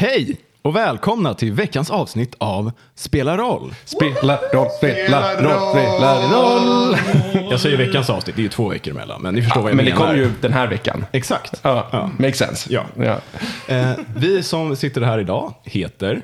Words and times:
Hej 0.00 0.36
och 0.62 0.76
välkomna 0.76 1.34
till 1.34 1.52
veckans 1.52 1.90
avsnitt 1.90 2.34
av 2.38 2.72
Spela 2.94 3.36
roll. 3.36 3.74
Spela 3.84 4.38
roll, 4.52 4.70
spela 4.78 5.42
roll, 5.42 5.70
spela 5.70 6.14
roll. 6.32 6.96
Jag 7.50 7.60
säger 7.60 7.76
veckans 7.76 8.10
avsnitt, 8.10 8.36
det 8.36 8.40
är 8.40 8.42
ju 8.42 8.48
två 8.48 8.68
veckor 8.68 8.90
emellan, 8.94 9.22
men 9.22 9.34
ni 9.34 9.42
förstår 9.42 9.60
vad 9.62 9.70
jag 9.70 9.76
Men 9.76 9.84
det 9.84 9.94
menar. 9.94 10.06
kom 10.06 10.16
ju 10.16 10.30
den 10.40 10.52
här 10.52 10.66
veckan. 10.66 11.04
Exakt. 11.12 11.60
Ja, 11.62 11.88
Ja. 11.92 12.10
makes 12.18 12.38
sense. 12.38 12.68
Ja. 12.72 12.84
ja. 12.96 13.20
Eh, 13.74 13.90
vi 14.16 14.42
som 14.42 14.76
sitter 14.76 15.00
här 15.00 15.18
idag 15.18 15.54
heter... 15.64 16.22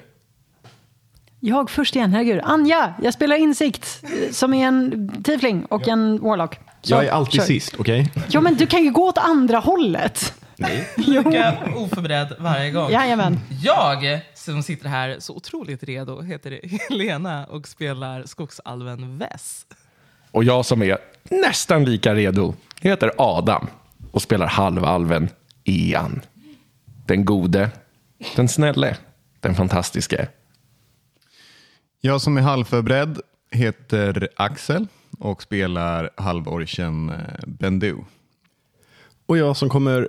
Jag 1.41 1.71
först 1.71 1.97
igen, 1.97 2.13
herregud. 2.13 2.41
Anja, 2.45 2.95
jag 3.03 3.15
spelar 3.15 3.37
Insikt 3.37 4.03
eh, 4.03 4.33
som 4.33 4.55
är 4.55 4.67
en 4.67 5.09
tiefling 5.25 5.65
och 5.65 5.89
en 5.89 6.21
warlock. 6.23 6.59
Så, 6.83 6.95
Jag 6.95 7.05
är 7.05 7.11
alltid 7.11 7.41
kör. 7.41 7.47
sist, 7.47 7.75
okej? 7.79 8.13
Ja, 8.29 8.41
men 8.41 8.55
du 8.55 8.67
kan 8.67 8.83
ju 8.85 8.91
gå 8.91 9.09
åt 9.09 9.19
andra 9.19 9.59
hållet. 9.59 10.35
Nej. 10.57 10.88
Lika 10.96 11.59
oförberedd 11.77 12.36
varje 12.38 12.70
gång. 12.70 12.91
Jajamän. 12.91 13.41
Jag 13.62 14.20
som 14.34 14.62
sitter 14.62 14.88
här 14.88 15.16
så 15.18 15.34
otroligt 15.36 15.83
redo 15.83 16.20
heter 16.20 16.60
Helena 16.88 17.47
och 17.47 17.69
spelar 17.69 18.24
skogsalven 18.24 19.19
Vess. 19.19 19.66
Och 20.30 20.45
jag 20.45 20.64
som 20.64 20.83
är 20.83 20.98
nästan 21.23 21.84
lika 21.84 22.14
redo 22.14 22.55
heter 22.80 23.11
Adam 23.19 23.66
och 24.11 24.23
spelar 24.23 24.47
halvalven 24.47 25.28
Ian. 25.64 26.20
Den 27.06 27.25
gode, 27.25 27.70
den 28.36 28.48
snälle, 28.48 28.97
den 29.41 29.55
fantastiske. 29.55 30.28
Jag 32.00 32.20
som 32.20 32.36
är 32.36 32.42
halvförberedd 32.42 33.20
heter 33.50 34.28
Axel 34.36 34.86
och 35.19 35.42
spelar 35.42 36.11
halvorchen 36.16 37.11
eh, 37.11 37.16
Bendu. 37.47 37.97
Och 39.27 39.38
jag 39.38 39.56
som 39.56 39.69
kommer 39.69 40.09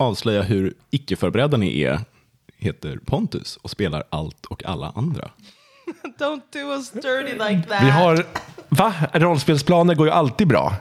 avslöja 0.00 0.42
hur 0.42 0.74
icke-förberedda 0.90 1.56
ni 1.56 1.82
är 1.82 2.00
heter 2.58 2.98
Pontus 3.06 3.56
och 3.56 3.70
spelar 3.70 4.04
allt 4.10 4.46
och 4.46 4.64
alla 4.64 4.92
andra. 4.94 5.30
Don't 6.18 6.40
do 6.52 6.58
us 6.58 6.90
dirty 6.90 7.32
like 7.32 7.68
that. 7.68 7.82
Vi 7.82 7.90
har, 7.90 8.26
va? 8.68 8.94
Rollspelsplaner 9.12 9.94
går 9.94 10.06
ju 10.06 10.12
alltid 10.12 10.48
bra. 10.48 10.74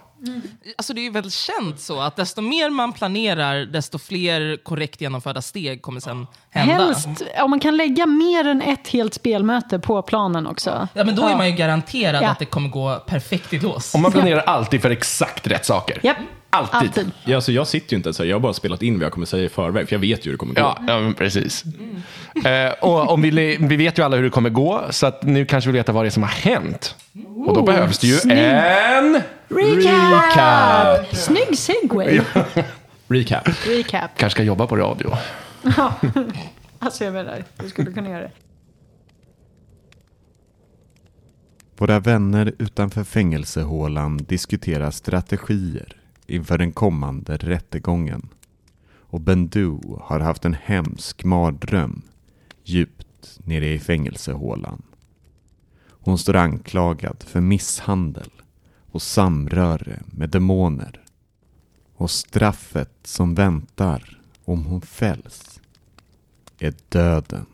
Alltså 0.77 0.93
det 0.93 1.01
är 1.01 1.03
ju 1.03 1.11
väl 1.11 1.31
känt 1.31 1.79
så 1.79 2.01
att 2.01 2.15
desto 2.15 2.41
mer 2.41 2.69
man 2.69 2.93
planerar, 2.93 3.65
desto 3.65 3.99
fler 3.99 4.57
korrekt 4.63 5.01
genomförda 5.01 5.41
steg 5.41 5.81
kommer 5.81 5.99
sen 5.99 6.27
hända. 6.49 6.73
Helst, 6.73 7.07
om 7.43 7.49
man 7.49 7.59
kan 7.59 7.77
lägga 7.77 8.05
mer 8.05 8.47
än 8.47 8.61
ett 8.61 8.87
helt 8.87 9.13
spelmöte 9.13 9.79
på 9.79 10.01
planen 10.01 10.47
också. 10.47 10.87
Ja, 10.93 11.03
men 11.03 11.15
då 11.15 11.27
är 11.27 11.35
man 11.37 11.49
ju 11.49 11.55
garanterad 11.55 12.23
Ja. 12.23 12.29
att 12.29 12.39
det 12.39 12.45
kommer 12.45 12.69
gå 12.69 13.03
perfekt 13.07 13.53
i 13.53 13.59
lås. 13.59 13.93
Och 13.93 13.99
man 13.99 14.11
planerar 14.11 14.39
alltid 14.41 14.81
för 14.81 14.89
exakt 14.89 15.47
rätt 15.47 15.65
saker. 15.65 15.99
Japp, 16.03 16.17
Alltid. 16.49 16.75
alltid. 16.79 17.11
Ja, 17.23 17.35
alltså 17.35 17.51
jag 17.51 17.67
sitter 17.67 17.93
ju 17.93 17.97
inte 17.97 18.07
ens 18.07 18.19
här, 18.19 18.25
jag 18.25 18.35
har 18.35 18.39
bara 18.39 18.53
spelat 18.53 18.81
in 18.81 18.93
vad 18.93 19.05
jag 19.05 19.11
kommer 19.11 19.25
säga 19.25 19.43
i 19.43 19.49
förväg, 19.49 19.87
för 19.87 19.95
jag 19.95 19.99
vet 19.99 20.25
ju 20.25 20.29
hur 20.29 20.31
det 20.31 20.37
kommer 20.37 20.53
gå. 20.53 20.61
Ja, 20.61 20.77
ja 20.87 20.99
men 20.99 21.13
precis. 21.13 21.63
Eh, 22.45 22.71
och 22.81 23.11
om 23.11 23.21
vi, 23.21 23.57
vi 23.59 23.75
vet 23.75 23.99
ju 23.99 24.03
alla 24.03 24.15
hur 24.15 24.23
det 24.23 24.29
kommer 24.29 24.49
gå, 24.49 24.83
så 24.89 25.05
att 25.07 25.23
nu 25.23 25.45
kanske 25.45 25.71
vi 25.71 25.77
vet 25.77 25.89
vad 25.89 26.03
det 26.03 26.07
är 26.07 26.11
som 26.11 26.23
har 26.23 26.29
hänt. 26.29 26.95
Och 27.47 27.55
då 27.55 27.61
behövs 27.61 27.99
det 27.99 28.07
ju 28.07 28.13
snyggt. 28.13 28.39
en... 28.39 29.21
Recap! 29.47 31.15
Snygg 31.15 31.57
segway. 31.57 32.21
Recap. 33.07 33.49
Recap. 33.67 34.11
Kanske 34.17 34.35
ska 34.35 34.43
jobba 34.43 34.67
på 34.67 34.75
radio. 34.75 35.11
Ja. 35.77 35.93
Alltså 36.79 37.03
jag 37.03 37.13
menar, 37.13 37.43
du 37.57 37.69
skulle 37.69 37.91
kunna 37.91 38.09
göra 38.09 38.21
det. 38.21 38.31
Våra 41.77 41.99
vänner 41.99 42.53
utanför 42.59 43.03
fängelsehålan 43.03 44.17
diskuterar 44.17 44.91
strategier 44.91 45.98
inför 46.29 46.57
den 46.57 46.71
kommande 46.71 47.37
rättegången. 47.37 48.29
Och 49.11 49.21
Bendu 49.21 49.79
har 50.01 50.19
haft 50.19 50.45
en 50.45 50.53
hemsk 50.53 51.23
mardröm 51.23 52.01
djupt 52.63 53.39
nere 53.45 53.73
i 53.73 53.79
fängelsehålan. 53.79 54.81
Hon 55.89 56.17
står 56.17 56.35
anklagad 56.35 57.23
för 57.23 57.41
misshandel 57.41 58.31
och 58.91 59.01
samröre 59.01 59.99
med 60.05 60.29
demoner. 60.29 61.03
Och 61.95 62.11
straffet 62.11 62.93
som 63.03 63.35
väntar 63.35 64.21
om 64.45 64.65
hon 64.65 64.81
fälls 64.81 65.59
är 66.59 66.73
döden. 66.89 67.45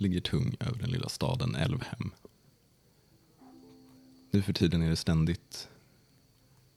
Ligger 0.00 0.20
tung 0.20 0.56
över 0.60 0.78
den 0.78 0.90
lilla 0.90 1.08
staden 1.08 1.54
Älvhem. 1.54 2.10
Nu 4.30 4.42
för 4.42 4.52
tiden 4.52 4.82
är 4.82 4.90
det 4.90 4.96
ständigt 4.96 5.68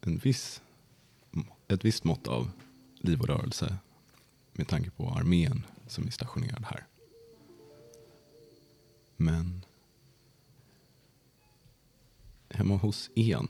en 0.02 0.18
viss, 0.18 0.62
ett 1.68 1.86
visst 1.86 2.04
mått 2.04 2.28
av 2.28 2.52
liv 2.96 3.22
och 3.22 3.28
rörelse 3.28 3.78
med 4.54 4.68
tanke 4.68 4.90
på 4.90 5.10
armén 5.10 5.66
som 5.88 6.08
är 6.08 6.12
stationerad 6.12 6.66
här. 6.66 6.88
Men 9.18 9.66
hemma 12.50 12.76
hos 12.76 13.10
Ian 13.16 13.48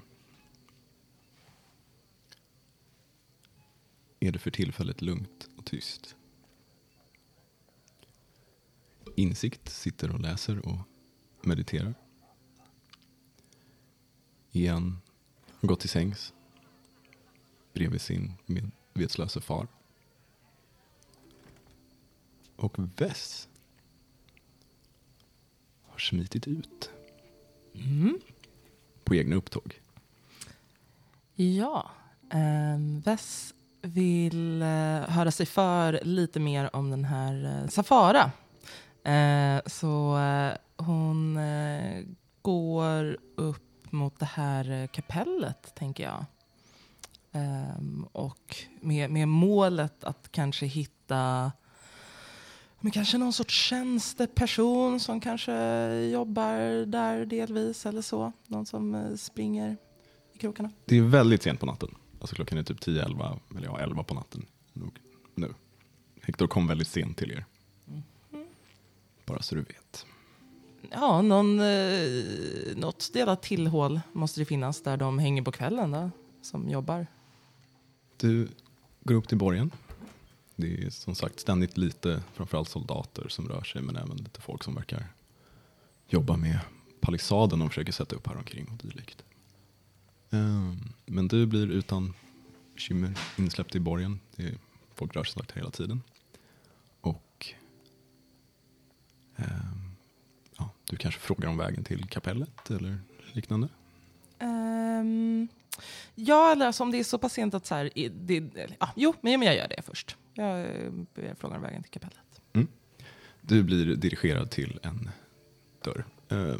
är 4.19 4.31
det 4.31 4.39
för 4.39 4.51
tillfället 4.51 5.01
lugnt 5.01 5.49
och 5.57 5.65
tyst. 5.65 6.15
Insikt 9.15 9.69
sitter 9.69 10.11
och 10.11 10.19
läser 10.19 10.67
och 10.67 10.77
mediterar. 11.41 11.93
Ian 14.51 15.01
har 15.59 15.67
gått 15.67 15.79
till 15.79 15.89
sängs 15.89 16.33
bredvid 17.73 18.01
sin 18.01 18.33
med- 18.45 18.71
vetslöse 18.93 19.41
far. 19.41 19.67
Och 22.55 22.75
Vess 23.01 23.47
har 25.87 25.97
smitit 25.99 26.47
ut 26.47 26.89
på 29.03 29.15
egna 29.15 29.35
upptåg. 29.35 29.81
Ja, 31.35 31.91
um, 32.33 33.01
Vess 33.01 33.53
vill 33.81 34.61
eh, 34.61 34.67
höra 35.09 35.31
sig 35.31 35.45
för 35.45 35.99
lite 36.03 36.39
mer 36.39 36.75
om 36.75 36.89
den 36.91 37.05
här 37.05 37.61
eh, 37.63 37.67
Safara. 37.69 38.31
Eh, 39.03 39.61
så 39.65 40.17
eh, 40.17 40.57
hon 40.85 41.37
eh, 41.37 42.03
går 42.41 43.17
upp 43.35 43.91
mot 43.91 44.19
det 44.19 44.25
här 44.25 44.71
eh, 44.71 44.87
kapellet, 44.87 45.75
tänker 45.75 46.03
jag. 46.03 46.25
Ehm, 47.31 48.07
och 48.11 48.55
med, 48.81 49.09
med 49.09 49.27
målet 49.27 50.03
att 50.03 50.31
kanske 50.31 50.65
hitta 50.65 51.51
men 52.83 52.91
kanske 52.91 53.17
någon 53.17 53.33
sorts 53.33 53.53
tjänsteperson 53.53 54.99
som 54.99 55.19
kanske 55.19 55.53
jobbar 55.95 56.85
där 56.85 57.25
delvis 57.25 57.85
eller 57.85 58.01
så. 58.01 58.31
Någon 58.47 58.65
som 58.65 58.95
eh, 58.95 59.15
springer 59.15 59.77
i 60.33 60.37
krokarna. 60.37 60.71
Det 60.85 60.97
är 60.97 61.01
väldigt 61.01 61.43
sent 61.43 61.59
på 61.59 61.65
natten. 61.65 61.95
Alltså 62.19 62.35
klockan 62.35 62.57
är 62.57 62.63
typ 62.63 62.79
10-11, 62.79 63.39
eller 63.57 63.67
ja 63.67 63.79
11 63.79 64.03
på 64.03 64.13
natten. 64.13 64.45
Nog, 64.73 64.99
nu. 65.35 65.53
Hector 66.21 66.47
kom 66.47 66.67
väldigt 66.67 66.87
sent 66.87 67.17
till 67.17 67.31
er. 67.31 67.45
Bara 69.25 69.41
så 69.41 69.55
du 69.55 69.61
vet. 69.61 70.05
Ja, 70.91 71.21
någon, 71.21 71.59
eh, 71.59 72.75
något 72.75 73.13
delat 73.13 73.41
tillhål 73.41 74.01
måste 74.11 74.41
det 74.41 74.45
finnas 74.45 74.81
där 74.83 74.97
de 74.97 75.19
hänger 75.19 75.41
på 75.41 75.51
kvällen 75.51 75.91
då, 75.91 76.11
som 76.41 76.69
jobbar. 76.69 77.07
Du 78.17 78.47
går 79.03 79.15
upp 79.15 79.27
till 79.27 79.37
borgen. 79.37 79.71
Det 80.55 80.83
är 80.83 80.89
som 80.89 81.15
sagt 81.15 81.39
ständigt 81.39 81.77
lite, 81.77 82.23
framförallt 82.33 82.69
soldater 82.69 83.27
som 83.29 83.49
rör 83.49 83.63
sig, 83.63 83.81
men 83.81 83.95
även 83.95 84.17
lite 84.17 84.41
folk 84.41 84.63
som 84.63 84.75
verkar 84.75 85.07
jobba 86.07 86.37
med 86.37 86.59
palissaden 87.01 87.59
de 87.59 87.69
försöker 87.69 87.91
sätta 87.91 88.15
upp 88.15 88.27
här 88.27 88.37
omkring 88.37 88.67
och 88.67 88.77
dylikt. 88.87 89.23
Ehm, 90.29 90.93
Men 91.05 91.27
du 91.27 91.45
blir 91.45 91.71
utan 91.71 92.13
bekymmer 92.73 93.17
insläppt 93.37 93.75
i 93.75 93.79
borgen. 93.79 94.19
Det 94.35 94.43
är, 94.43 94.57
folk 94.95 95.15
rör 95.15 95.23
sig 95.23 95.43
hela 95.53 95.71
tiden. 95.71 96.01
Ja, 100.57 100.69
du 100.89 100.97
kanske 100.97 101.19
frågar 101.19 101.49
om 101.49 101.57
vägen 101.57 101.83
till 101.83 102.05
kapellet 102.05 102.69
eller 102.71 102.99
liknande. 103.31 103.69
Ehm, 104.39 105.47
ja, 106.15 106.51
eller 106.51 106.67
alltså 106.67 106.83
om 106.83 106.91
det 106.91 106.99
är 106.99 107.03
så 107.03 107.17
pass 107.17 107.33
sent 107.33 107.53
att 107.53 107.65
så 107.65 107.75
här, 107.75 107.89
det, 108.09 108.43
ja, 108.79 108.89
jo, 108.95 109.13
men 109.21 109.41
jag 109.41 109.55
gör 109.55 109.67
det 109.67 109.81
först. 109.81 110.17
Jag, 110.33 110.59
eh, 110.59 110.91
jag 111.15 111.37
frågar 111.37 111.55
om 111.55 111.61
vägen 111.61 111.83
till 111.83 111.91
kapellet. 111.91 112.17
Du 113.45 113.63
blir 113.63 113.95
dirigerad 113.95 114.51
till 114.51 114.79
en 114.83 115.09
dörr 115.83 116.05
eh, 116.29 116.55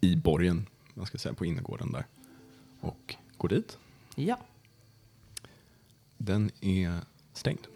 i 0.00 0.16
borgen, 0.16 0.66
man 0.94 1.06
ska 1.06 1.18
säga 1.18 1.34
på 1.34 1.44
innergården 1.44 1.92
där. 1.92 2.06
Och 2.80 3.16
går 3.36 3.48
dit. 3.48 3.78
Ja. 4.14 4.38
Den 6.16 6.50
är 6.60 7.00
stängd. 7.32 7.66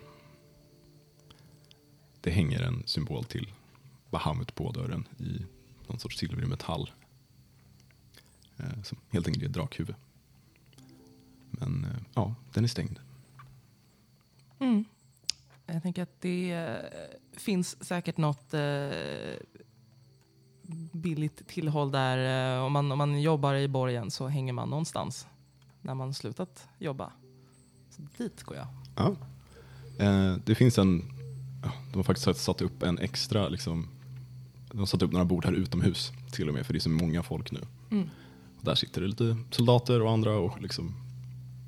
Det 2.20 2.30
hänger 2.30 2.62
en 2.62 2.82
symbol 2.86 3.24
till 3.24 3.52
Bahamut 4.14 4.54
på 4.54 4.72
dörren 4.72 5.08
i 5.18 5.46
någon 5.86 5.98
sorts 5.98 6.18
silvrig 6.18 6.48
metall. 6.48 6.90
Eh, 8.56 8.82
som 8.82 8.98
helt 9.10 9.26
enkelt 9.26 9.44
är 9.44 9.48
ett 9.48 9.52
drakhuvud. 9.52 9.94
Men 11.50 11.84
eh, 11.84 12.02
ja, 12.14 12.34
den 12.52 12.64
är 12.64 12.68
stängd. 12.68 12.98
Mm. 14.58 14.84
Jag 15.66 15.82
tänker 15.82 16.02
att 16.02 16.20
det 16.20 16.52
eh, 16.52 17.38
finns 17.38 17.84
säkert 17.84 18.16
något 18.16 18.54
billigt 20.92 21.48
tillhåll 21.48 21.90
där. 21.90 22.60
Om, 22.60 22.72
man, 22.72 22.92
om 22.92 22.98
man 22.98 23.20
jobbar 23.20 23.54
i 23.54 23.68
borgen 23.68 24.10
så 24.10 24.28
hänger 24.28 24.52
man 24.52 24.70
någonstans 24.70 25.26
när 25.80 25.94
man 25.94 26.14
slutat 26.14 26.68
jobba. 26.78 27.12
Så 27.90 28.02
dit 28.16 28.42
går 28.42 28.56
jag. 28.56 28.66
Ja. 28.96 29.16
Det 30.44 30.54
finns 30.54 30.78
en, 30.78 31.02
de 31.90 31.96
har 31.96 32.02
faktiskt 32.02 32.40
satt 32.40 32.60
upp 32.60 32.82
en 32.82 32.98
extra, 32.98 33.48
liksom, 33.48 33.88
de 34.74 34.78
har 34.78 34.86
satt 34.86 35.02
upp 35.02 35.12
några 35.12 35.24
bord 35.24 35.44
här 35.44 35.52
utomhus 35.52 36.12
till 36.32 36.48
och 36.48 36.54
med 36.54 36.66
för 36.66 36.72
det 36.72 36.78
är 36.78 36.80
så 36.80 36.90
många 36.90 37.22
folk 37.22 37.52
nu. 37.52 37.60
Mm. 37.90 38.10
Och 38.58 38.64
där 38.64 38.74
sitter 38.74 39.00
det 39.00 39.06
lite 39.06 39.36
soldater 39.50 40.02
och 40.02 40.10
andra 40.10 40.36
och 40.36 40.62
liksom, 40.62 40.94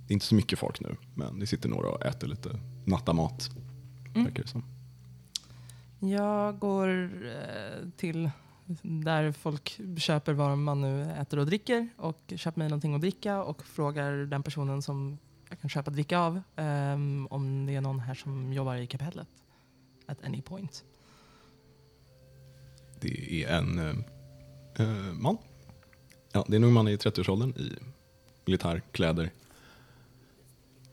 det 0.06 0.12
är 0.12 0.14
inte 0.14 0.26
så 0.26 0.35
mycket 0.35 0.58
folk 0.58 0.81
nu 0.81 0.97
men 1.14 1.38
det 1.38 1.47
sitter 1.47 1.69
några 1.69 1.88
och 1.88 2.06
äter 2.06 2.26
lite 2.26 2.61
nattamat. 2.85 3.50
Mm. 4.14 4.25
Verkar 4.25 4.43
det 4.43 4.49
som. 4.49 4.64
Jag 5.99 6.58
går 6.58 7.11
eh, 7.25 7.88
till 7.97 8.31
där 8.82 9.32
folk 9.32 9.81
köper 9.99 10.32
vad 10.32 10.59
man 10.59 10.81
nu 10.81 11.02
äter 11.02 11.38
och 11.38 11.47
dricker 11.47 11.88
och 11.97 12.32
köper 12.37 12.59
mig 12.59 12.69
någonting 12.69 12.94
att 12.94 13.00
dricka 13.00 13.43
och 13.43 13.64
frågar 13.64 14.12
den 14.12 14.43
personen 14.43 14.82
som 14.82 15.19
jag 15.49 15.61
kan 15.61 15.70
köpa 15.70 15.91
dricka 15.91 16.19
av 16.19 16.41
ehm, 16.56 17.26
om 17.31 17.67
det 17.67 17.75
är 17.75 17.81
någon 17.81 18.00
här 18.00 18.14
som 18.14 18.52
jobbar 18.52 18.76
i 18.76 18.87
kapellet. 18.87 19.29
At 20.06 20.25
any 20.25 20.43
point. 20.43 20.85
Det 23.00 23.44
är 23.44 23.58
en 23.58 23.78
eh, 23.78 23.94
eh, 24.87 25.12
man. 25.12 25.38
Ja, 26.32 26.44
det 26.48 26.54
är 26.54 26.56
en 26.56 26.64
ung 26.64 26.72
man 26.72 26.88
i 26.88 26.96
30-årsåldern 26.96 27.50
i 27.50 27.72
militärkläder. 28.44 29.31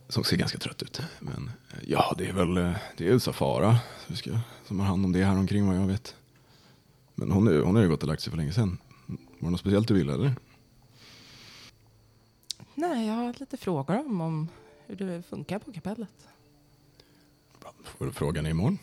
Som 0.09 0.23
ser 0.23 0.37
ganska 0.37 0.57
trött 0.57 0.83
ut. 0.83 1.01
Men 1.19 1.51
eh, 1.71 1.79
ja, 1.87 2.15
det 2.17 2.25
är 2.29 2.33
väl 2.33 2.57
eh, 2.57 2.75
det 2.97 3.07
är 3.07 3.19
Safara 3.19 3.77
som, 4.07 4.15
ska, 4.15 4.39
som 4.65 4.79
har 4.79 4.87
hand 4.87 5.05
om 5.05 5.11
det 5.11 5.23
här 5.23 5.37
omkring 5.37 5.67
vad 5.67 5.75
jag 5.75 5.87
vet. 5.87 6.15
Men 7.15 7.31
hon, 7.31 7.47
är, 7.47 7.59
hon 7.59 7.75
har 7.75 7.83
ju 7.83 7.89
gått 7.89 8.01
och 8.01 8.07
lagt 8.07 8.21
sig 8.21 8.31
för 8.31 8.37
länge 8.37 8.53
sedan. 8.53 8.77
Var 9.07 9.17
det 9.39 9.49
något 9.49 9.59
speciellt 9.59 9.87
du 9.87 9.93
ville 9.93 10.13
eller? 10.13 10.35
Nej, 12.75 13.07
jag 13.07 13.13
har 13.13 13.35
lite 13.39 13.57
frågor 13.57 13.99
om, 13.99 14.21
om 14.21 14.47
hur 14.87 14.95
det 14.95 15.23
funkar 15.23 15.59
på 15.59 15.73
kapellet. 15.73 16.27
Får 17.83 18.05
du 18.05 18.11
fråga 18.11 18.39
henne 18.39 18.49
imorgon? 18.49 18.77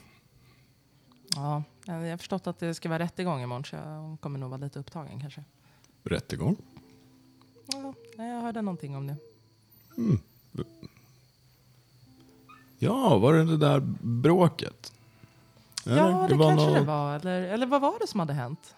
Ja, 1.36 1.62
jag 1.94 2.10
har 2.10 2.16
förstått 2.16 2.46
att 2.46 2.58
det 2.58 2.74
ska 2.74 2.88
vara 2.88 2.98
rättegång 2.98 3.42
imorgon 3.42 3.64
så 3.64 3.76
jag 3.76 4.16
kommer 4.20 4.38
nog 4.38 4.50
vara 4.50 4.60
lite 4.60 4.78
upptagen 4.78 5.20
kanske. 5.20 5.44
Rättegång? 6.04 6.56
Ja, 7.72 7.94
jag 8.16 8.40
hörde 8.40 8.62
någonting 8.62 8.96
om 8.96 9.06
det. 9.06 9.16
Ja, 12.78 13.18
var 13.18 13.34
det 13.34 13.44
det 13.44 13.56
där 13.56 13.80
bråket? 14.02 14.92
ja, 15.84 15.92
Eller? 15.92 16.28
det, 16.28 16.44
kanske 16.44 16.66
nå- 16.66 16.74
det 16.74 16.80
var. 16.80 17.16
Eller, 17.16 17.42
eller 17.42 17.66
vad 17.66 17.80
var 17.80 17.98
det 18.00 18.06
som 18.06 18.20
hade 18.20 18.32
hänt? 18.32 18.74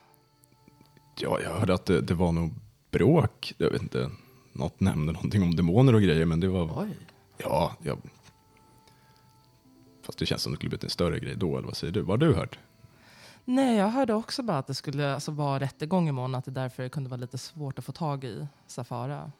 Ja, 1.18 1.40
jag 1.40 1.50
hörde 1.50 1.74
att 1.74 1.86
det, 1.86 2.00
det 2.00 2.14
var 2.14 2.32
nog 2.32 2.54
bråk. 2.90 3.54
Jag 3.58 3.70
vet 3.70 3.82
inte, 3.82 4.10
något 4.52 4.80
nämnde 4.80 5.12
någonting 5.12 5.42
om 5.42 5.56
demoner 5.56 5.94
och 5.94 6.02
grejer, 6.02 6.24
men 6.26 6.40
det 6.40 6.48
var... 6.48 6.82
Oj. 6.82 6.96
Ja, 7.38 7.72
jag... 7.82 7.98
Fast 10.02 10.18
det 10.18 10.26
känns 10.26 10.42
som 10.42 10.52
det 10.52 10.56
skulle 10.56 10.68
blivit 10.68 10.84
en 10.84 10.90
större 10.90 11.18
grej 11.20 11.36
då, 11.36 11.56
eller 11.56 11.66
vad 11.66 11.76
säger 11.76 11.92
du? 11.92 12.00
Vad 12.00 12.22
har 12.22 12.28
du 12.28 12.34
hört? 12.34 12.58
Nej, 13.44 13.76
jag 13.76 13.88
hörde 13.88 14.14
också 14.14 14.42
bara 14.42 14.58
att 14.58 14.66
det 14.66 14.74
skulle 14.74 15.14
alltså, 15.14 15.30
vara 15.30 15.60
rättegång 15.60 16.08
imorgon, 16.08 16.34
att 16.34 16.44
det 16.44 16.50
därför 16.50 16.88
kunde 16.88 17.10
vara 17.10 17.20
lite 17.20 17.38
svårt 17.38 17.78
att 17.78 17.84
få 17.84 17.92
tag 17.92 18.24
i 18.24 18.46
Safara. 18.66 19.32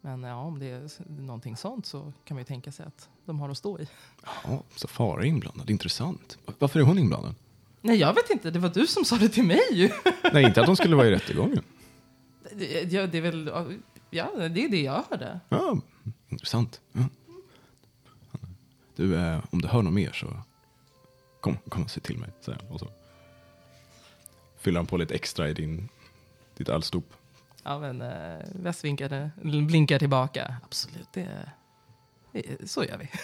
Men 0.00 0.22
ja, 0.22 0.36
om 0.36 0.58
det 0.58 0.70
är 0.70 0.88
någonting 1.20 1.56
sånt 1.56 1.86
så 1.86 2.12
kan 2.24 2.34
man 2.34 2.40
ju 2.40 2.44
tänka 2.44 2.72
sig 2.72 2.86
att 2.86 3.08
de 3.24 3.40
har 3.40 3.48
att 3.48 3.58
stå 3.58 3.78
i. 3.78 3.88
Ja, 4.44 4.62
Safara 4.76 5.22
är 5.22 5.26
inblandad, 5.26 5.70
intressant. 5.70 6.38
Varför 6.58 6.80
är 6.80 6.84
hon 6.84 6.98
inblandad? 6.98 7.34
Nej, 7.80 7.96
jag 7.96 8.14
vet 8.14 8.30
inte. 8.30 8.50
Det 8.50 8.58
var 8.58 8.68
du 8.68 8.86
som 8.86 9.04
sa 9.04 9.16
det 9.16 9.28
till 9.28 9.44
mig. 9.44 9.92
Nej, 10.32 10.44
inte 10.44 10.60
att 10.60 10.66
hon 10.66 10.76
skulle 10.76 10.96
vara 10.96 11.06
i 11.06 11.10
rättegången. 11.10 11.62
Det, 12.52 12.92
ja, 12.92 13.06
det 13.06 13.18
är 13.18 13.22
väl... 13.22 13.50
Ja, 14.10 14.30
det 14.36 14.64
är 14.64 14.68
det 14.68 14.82
jag 14.82 15.04
hörde. 15.10 15.40
Ja, 15.48 15.78
intressant. 16.28 16.80
Ja. 16.92 17.02
Du, 18.96 19.16
eh, 19.16 19.44
om 19.50 19.60
du 19.60 19.68
hör 19.68 19.82
något 19.82 19.92
mer 19.92 20.12
så 20.12 20.26
kom, 21.40 21.56
kom 21.68 21.82
och 21.82 21.90
se 21.90 22.00
till 22.00 22.18
mig, 22.18 22.30
säger. 22.40 22.72
Och 22.72 22.80
så 22.80 22.88
fyller 24.64 24.78
han 24.78 24.86
på 24.86 24.96
lite 24.96 25.14
extra 25.14 25.48
i 25.48 25.54
din, 25.54 25.88
ditt 26.56 26.68
ölstop. 26.68 27.14
Ja, 27.62 27.78
men 27.78 28.02
eh, 28.02 28.46
West 28.54 28.84
vinkade, 28.84 29.30
blinkar 29.42 29.98
tillbaka. 29.98 30.56
Absolut, 30.64 31.12
det, 31.12 31.50
det, 32.32 32.70
så 32.70 32.84
gör 32.84 32.98
vi. 32.98 33.08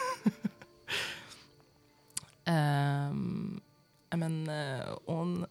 Ja, 4.11 4.17
men, 4.17 4.49
eh, 4.49 4.87
hon 5.07 5.47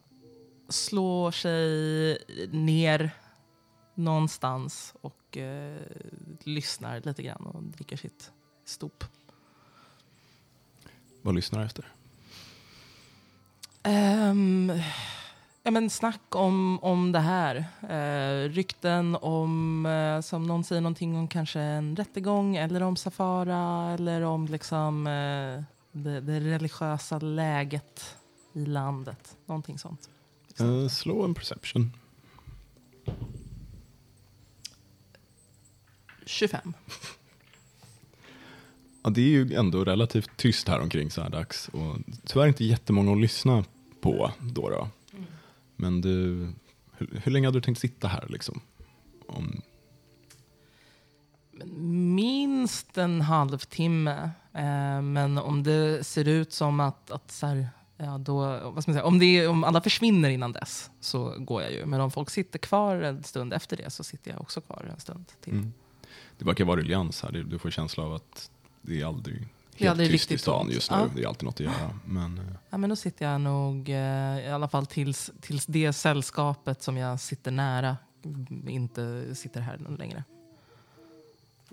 slår 0.70 1.32
sig 1.32 2.18
ner 2.52 3.12
någonstans 3.96 4.94
och 5.02 5.38
eh, 5.38 5.82
lyssnar 6.44 7.02
lite 7.02 7.24
grann 7.24 7.46
och 7.46 7.64
dricker 7.64 7.98
sitt 7.98 8.32
stop. 8.66 9.04
Vad 11.22 11.36
lyssnar 11.36 11.60
du 11.60 11.66
efter? 11.66 11.86
Um, 13.84 14.72
ja, 15.70 15.72
men 15.72 15.90
snack 15.90 16.36
om, 16.36 16.80
om 16.80 17.12
det 17.12 17.20
här. 17.20 17.56
Uh, 17.84 18.50
rykten 18.50 19.16
om, 19.16 19.86
uh, 19.86 20.22
som 20.22 20.44
någon 20.44 20.64
säger 20.64 20.82
någonting 20.82 21.18
om 21.18 21.28
kanske 21.28 21.60
en 21.60 21.96
rättegång 21.96 22.56
eller 22.56 22.84
om 22.84 22.96
Safara 22.96 23.94
eller 23.94 24.22
om 24.22 24.46
liksom 24.46 25.08
uh, 25.08 25.64
det, 25.92 26.22
det 26.22 26.40
religiösa 26.40 27.20
läget 27.20 28.16
i 28.54 28.66
landet. 28.66 29.38
Någonting 29.46 29.78
sånt. 29.78 30.10
Eh, 30.60 30.88
slå 30.88 31.24
en 31.26 31.34
perception. 31.34 31.92
25. 36.26 36.74
Ja, 39.04 39.10
det 39.10 39.22
är 39.22 39.30
ju 39.30 39.54
ändå 39.54 39.86
relativt 39.86 40.38
tyst 40.38 40.68
här 40.68 40.80
omkring 40.80 41.12
så 41.12 41.22
här 41.22 41.30
dags. 41.30 41.68
Och 41.68 41.98
tyvärr 42.26 42.48
inte 42.48 42.66
jättemånga 42.66 43.12
att 43.12 43.22
lyssna 43.22 43.64
på 44.02 44.32
då. 44.40 44.70
då. 44.70 44.88
Men 45.82 46.02
du, 46.02 46.48
hur, 46.92 47.22
hur 47.24 47.32
länge 47.32 47.48
hade 47.48 47.58
du 47.58 47.62
tänkt 47.62 47.80
sitta 47.80 48.08
här 48.08 48.26
liksom? 48.30 48.62
Om, 49.28 49.62
Minst 52.16 52.98
en 52.98 53.22
halvtimme. 53.22 54.32
Eh, 54.54 55.02
men 55.02 55.38
om 55.38 55.64
det 55.64 56.04
ser 56.04 56.28
ut 56.28 56.54
som 56.54 56.80
att, 56.80 57.12
att 57.12 57.32
så 57.32 57.46
här, 57.48 57.70
ja, 57.98 58.18
då, 58.18 58.36
vad 58.70 58.84
ska 58.84 58.92
man 58.92 58.96
säga, 58.96 59.04
om, 59.06 59.22
är- 59.22 59.50
om 59.50 59.64
alla 59.64 59.82
försvinner 59.82 60.30
innan 60.30 60.52
dess 60.52 60.92
så 61.00 61.36
går 61.40 61.62
jag 61.62 61.72
ju. 61.72 61.86
Men 61.86 62.02
om 62.02 62.12
folk 62.12 62.30
sitter 62.30 62.60
kvar 62.60 62.96
en 62.96 63.24
stund 63.24 63.54
efter 63.54 63.78
det 63.78 63.90
så 63.90 64.04
sitter 64.04 64.32
jag 64.32 64.42
också 64.42 64.62
kvar 64.62 64.90
en 64.94 65.00
stund 65.00 65.26
till. 65.42 65.54
Mm. 65.54 65.74
Det 66.38 66.46
verkar 66.46 66.66
vara 66.66 66.80
ruljans 66.80 67.22
här. 67.24 67.32
Du 67.32 67.60
får 67.60 67.70
känsla 67.70 68.04
av 68.04 68.14
att 68.14 68.52
det 68.82 69.02
är 69.02 69.06
aldrig 69.06 69.48
helt 69.80 69.98
Det 69.98 70.04
är 70.04 70.06
aldrig 70.06 70.12
tyst 70.12 70.32
i 70.32 70.38
stan 70.38 70.70
just 70.72 70.92
nu. 70.92 70.98
Ja. 70.98 71.10
Det 71.16 71.24
är 71.24 71.28
alltid 71.28 71.44
något 71.44 71.54
att 71.56 71.60
göra. 71.60 72.00
Men 72.06 72.38
eh, 72.38 72.44
Ja, 72.70 72.78
men 72.78 72.90
då 72.90 72.96
sitter 72.96 73.32
jag 73.32 73.42
nog, 73.42 73.90
eh, 73.90 73.96
i 74.40 74.48
alla 74.48 74.68
fall 74.68 74.86
tills, 74.86 75.32
tills 75.42 75.66
det 75.66 75.94
sällskapet 75.94 76.82
som 76.84 76.98
jag 76.98 77.20
sitter 77.20 77.52
nära 77.52 77.98
mm, 78.26 78.70
inte 78.70 79.36
sitter 79.36 79.62
här 79.62 79.80
längre. 80.00 80.24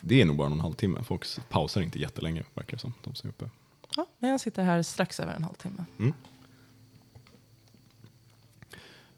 det 0.00 0.20
är 0.20 0.24
nog 0.24 0.36
bara 0.36 0.48
någon 0.48 0.60
halvtimme. 0.60 1.02
Folk 1.04 1.26
pausar 1.48 1.80
inte 1.80 1.98
jättelänge 1.98 2.44
verkar 2.54 2.76
det 2.76 2.80
som. 2.80 2.94
De 3.04 3.14
ser 3.14 3.28
uppe. 3.28 3.50
Ja, 3.96 4.06
men 4.18 4.30
jag 4.30 4.40
sitter 4.40 4.62
här 4.64 4.82
strax 4.82 5.20
över 5.20 5.34
en 5.34 5.44
halvtimme. 5.44 5.84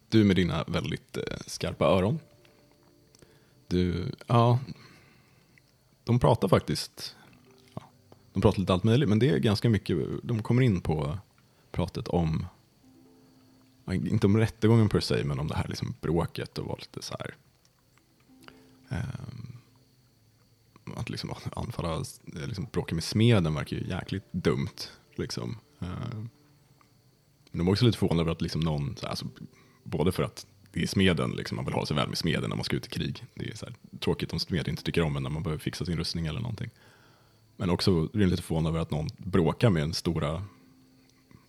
Du 0.09 0.25
med 0.25 0.37
dina 0.37 0.65
väldigt 0.69 1.17
eh, 1.17 1.23
skarpa 1.47 1.85
öron. 1.85 2.19
Du, 3.67 4.13
ja. 4.27 4.59
De 6.05 6.19
pratar 6.21 6.49
faktiskt. 6.49 7.17
De 8.39 8.43
pratar 8.43 8.61
lite 8.61 8.73
allt 8.73 8.85
möjligt, 8.85 9.09
men 9.09 9.19
det 9.19 9.29
är 9.31 9.39
ganska 9.39 9.69
mycket. 9.69 9.99
De 10.23 10.43
kommer 10.43 10.63
in 10.63 10.81
på 10.81 11.19
pratet 11.73 12.09
om. 12.09 12.47
Inte 13.93 14.27
om 14.27 14.37
rättegången 14.37 14.89
per 14.89 15.01
se, 15.01 15.25
men 15.25 15.39
om 15.39 15.49
det 15.49 15.55
här 15.55 15.69
liksom 15.69 15.95
bråket 16.01 16.59
och 16.59 16.67
var 16.67 16.77
lite 16.79 17.03
så 17.03 17.17
här. 17.19 17.35
um, 18.89 19.59
att 20.97 21.11
liksom 21.11 21.35
anfalla, 21.57 22.05
liksom 22.25 22.67
bråka 22.73 22.95
med 22.95 23.05
smeden 23.05 23.55
verkar 23.55 23.77
ju 23.77 23.89
jäkligt 23.89 24.33
dumt. 24.33 24.77
Liksom. 25.17 25.57
Um, 25.79 26.31
Men 27.51 27.59
de 27.59 27.67
var 27.67 27.73
också 27.73 27.85
lite 27.85 27.99
förvånade 27.99 28.21
över 28.23 28.33
att 28.33 28.43
liksom 28.43 28.61
någon, 28.61 28.97
så 28.97 29.03
här, 29.03 29.11
alltså, 29.11 29.27
både 29.85 30.13
för 30.13 30.23
att 30.23 30.47
det 30.73 30.83
är 30.83 30.87
smeden, 30.87 31.31
liksom, 31.31 31.57
man 31.57 31.65
vill 31.65 31.75
ha 31.75 31.87
sig 31.87 31.97
väl 31.97 32.09
med 32.09 32.19
smeden 32.19 32.51
när 32.51 32.57
man 32.57 32.65
ska 32.65 32.77
ut 32.77 32.87
i 32.87 32.91
krig. 32.91 33.25
Det 33.35 33.51
är 33.51 33.57
så 33.57 33.67
här, 33.67 33.75
tråkigt 34.01 34.33
om 34.33 34.41
smeden 34.41 34.71
inte 34.71 34.83
tycker 34.83 35.03
om 35.03 35.17
en 35.17 35.23
när 35.23 35.31
man 35.31 35.43
behöver 35.43 35.61
fixa 35.61 35.85
sin 35.85 35.97
rustning 35.97 36.27
eller 36.27 36.41
någonting. 36.41 36.71
Men 37.61 37.71
också 37.71 38.07
det 38.07 38.27
lite 38.27 38.43
förvånad 38.43 38.71
över 38.71 38.81
att 38.81 38.91
någon 38.91 39.09
bråkar 39.17 39.71
med 39.71 39.83
en 39.83 39.95
stora 39.95 40.45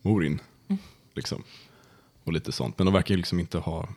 Morin. 0.02 0.40
Liksom. 1.14 1.42
Och 2.24 2.32
lite 2.32 2.52
sånt. 2.52 2.78
Men 2.78 2.84
de 2.84 2.94
verkar 2.94 3.16
liksom 3.16 3.40
inte 3.40 3.58
ha, 3.58 3.88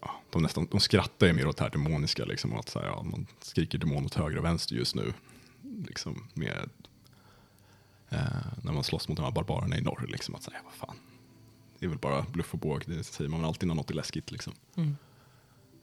ja, 0.00 0.20
de, 0.30 0.42
nästan, 0.42 0.68
de 0.70 0.80
skrattar 0.80 1.26
ju 1.26 1.32
mer 1.32 1.46
åt 1.46 1.56
det 1.56 1.64
här 1.64 1.70
demoniska. 1.70 2.24
Liksom, 2.24 2.52
att 2.52 2.68
så 2.68 2.78
här, 2.78 2.86
ja, 2.86 3.02
man 3.02 3.26
skriker 3.40 3.78
demon 3.78 4.04
åt 4.04 4.14
höger 4.14 4.38
och 4.38 4.44
vänster 4.44 4.76
just 4.76 4.94
nu. 4.94 5.12
Liksom, 5.86 6.28
med, 6.34 6.70
eh, 8.08 8.18
när 8.62 8.72
man 8.72 8.84
slåss 8.84 9.08
mot 9.08 9.16
de 9.16 9.24
här 9.24 9.32
barbarerna 9.32 9.76
i 9.76 9.80
norr. 9.80 10.06
Liksom, 10.08 10.34
att 10.34 10.42
säga, 10.42 10.58
vad 10.64 10.74
fan. 10.74 10.96
Det 11.78 11.86
är 11.86 11.90
väl 11.90 11.98
bara 11.98 12.22
bluff 12.32 12.54
och 12.54 12.60
båg, 12.60 12.82
det 12.86 13.04
säger 13.04 13.30
man 13.30 13.44
alltid 13.44 13.68
när 13.68 13.74
något 13.74 13.90
är 13.90 13.94
läskigt. 13.94 14.30
Liksom. 14.30 14.52
Mm. 14.76 14.96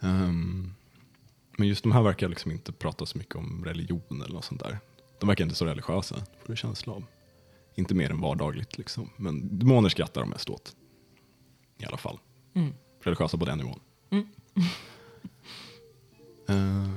Ehm, 0.01 0.73
men 1.57 1.67
just 1.67 1.83
de 1.83 1.91
här 1.91 2.01
verkar 2.01 2.29
liksom 2.29 2.51
inte 2.51 2.71
prata 2.71 3.05
så 3.05 3.17
mycket 3.17 3.35
om 3.35 3.65
religion 3.65 4.21
eller 4.21 4.33
något 4.33 4.45
sånt 4.45 4.61
där. 4.61 4.79
De 5.23 5.27
verkar 5.27 5.43
inte 5.43 5.55
så 5.55 5.65
religiösa, 5.65 6.15
får 6.15 6.53
du 6.53 6.55
känsla 6.55 6.93
av. 6.93 7.03
Inte 7.75 7.95
mer 7.95 8.09
än 8.09 8.21
vardagligt 8.21 8.77
liksom. 8.77 9.09
Men 9.17 9.59
demoner 9.59 9.89
skrattar 9.89 10.21
de 10.21 10.29
mest 10.29 10.49
åt. 10.49 10.75
I 11.77 11.85
alla 11.85 11.97
fall. 11.97 12.19
Mm. 12.53 12.73
Religiösa 13.01 13.37
på 13.37 13.45
den 13.45 13.57
nivån. 13.57 13.79
Mm. 14.09 14.27
Eh, 16.47 16.89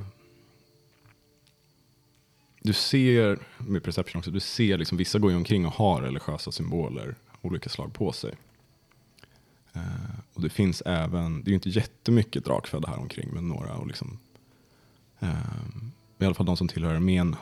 du 2.60 2.72
ser, 2.72 3.38
med 3.58 3.82
perception 3.82 4.18
också, 4.18 4.30
du 4.30 4.40
ser 4.40 4.78
liksom 4.78 4.98
vissa 4.98 5.18
går 5.18 5.30
ju 5.30 5.36
omkring 5.36 5.66
och 5.66 5.72
har 5.72 6.02
religiösa 6.02 6.52
symboler, 6.52 7.14
olika 7.42 7.70
slag 7.70 7.94
på 7.94 8.12
sig. 8.12 8.34
Eh, 9.72 10.18
och 10.34 10.40
det 10.42 10.48
finns 10.48 10.82
även, 10.86 11.42
det 11.42 11.48
är 11.48 11.50
ju 11.50 11.54
inte 11.54 11.68
jättemycket 11.68 12.44
drakfödda 12.44 12.88
här 12.88 12.98
omkring, 12.98 13.28
men 13.32 13.48
några. 13.48 13.74
Och 13.76 13.86
liksom, 13.86 14.18
eh, 15.18 15.28
I 16.18 16.24
alla 16.24 16.34
fall 16.34 16.46
de 16.46 16.56
som 16.56 16.68
tillhör 16.68 16.94
armén. 16.94 17.36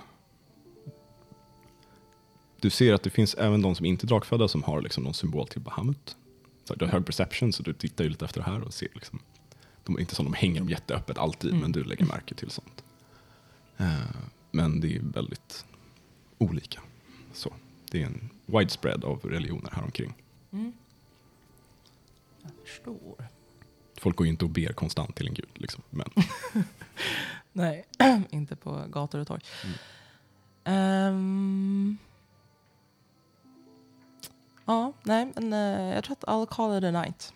Du 2.64 2.70
ser 2.70 2.94
att 2.94 3.02
det 3.02 3.10
finns 3.10 3.34
även 3.34 3.62
de 3.62 3.74
som 3.74 3.86
inte 3.86 4.06
är 4.06 4.08
drakfödda 4.08 4.48
som 4.48 4.62
har 4.62 4.80
liksom 4.80 5.04
någon 5.04 5.14
symbol 5.14 5.48
till 5.48 5.60
Bahamut. 5.60 6.16
Så 6.64 6.74
du 6.74 6.84
har 6.84 6.92
hög 6.92 7.06
perception 7.06 7.52
så 7.52 7.62
du 7.62 7.72
tittar 7.72 8.04
ju 8.04 8.10
lite 8.10 8.24
efter 8.24 8.40
det 8.40 8.46
här 8.46 8.60
och 8.60 8.74
ser 8.74 8.88
liksom. 8.94 9.18
De 9.84 9.96
är 9.96 10.00
inte 10.00 10.14
som 10.14 10.24
de 10.24 10.34
hänger 10.34 10.60
dem 10.60 10.68
jätteöppet 10.68 11.18
alltid, 11.18 11.50
Mm. 11.50 11.60
men 11.62 11.72
du 11.72 11.84
lägger 11.84 12.04
märke 12.06 12.34
till 12.34 12.50
sånt. 12.50 12.84
Eh, 13.76 13.94
men 14.50 14.80
det 14.80 14.96
är 14.96 15.00
väldigt 15.00 15.64
olika. 16.38 16.80
Så 17.32 17.52
det 17.90 18.02
är 18.02 18.06
en 18.06 18.30
widespread 18.46 19.04
av 19.04 19.20
religioner 19.24 19.70
här 19.72 19.82
omkring. 19.82 20.14
Mm. 20.52 20.72
Jag 22.42 22.52
förstår. 22.66 23.28
Folk 23.98 24.16
går 24.16 24.26
ju 24.26 24.30
inte 24.30 24.44
och 24.44 24.50
ber 24.50 24.72
konstant 24.72 25.16
till 25.16 25.28
en 25.28 25.34
gud. 25.34 25.48
Liksom. 25.54 25.82
Men 25.90 26.08
Nej, 27.52 27.84
inte 28.30 28.56
på 28.56 28.84
gator 28.88 29.18
och 29.18 29.26
torg. 29.26 29.42
Mm. 29.64 29.76
Ehm 30.64 31.98
ja, 34.64 34.92
nej, 35.02 35.32
men 35.34 35.52
eh, 35.52 35.94
jag 35.94 36.04
tror 36.04 36.16
att 36.20 36.24
I'll 36.24 36.46
call 36.46 36.78
it 36.78 36.84
a 36.84 36.90
night. 36.90 37.32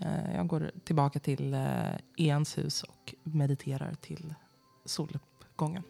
Eh, 0.00 0.34
jag 0.36 0.46
går 0.46 0.70
tillbaka 0.84 1.18
till 1.18 1.54
eh, 1.54 1.60
uh, 1.60 1.96
Ens 2.16 2.58
hus 2.58 2.82
och 2.82 3.14
mediterar 3.22 3.94
till 3.94 4.34
soluppgången 4.84 5.82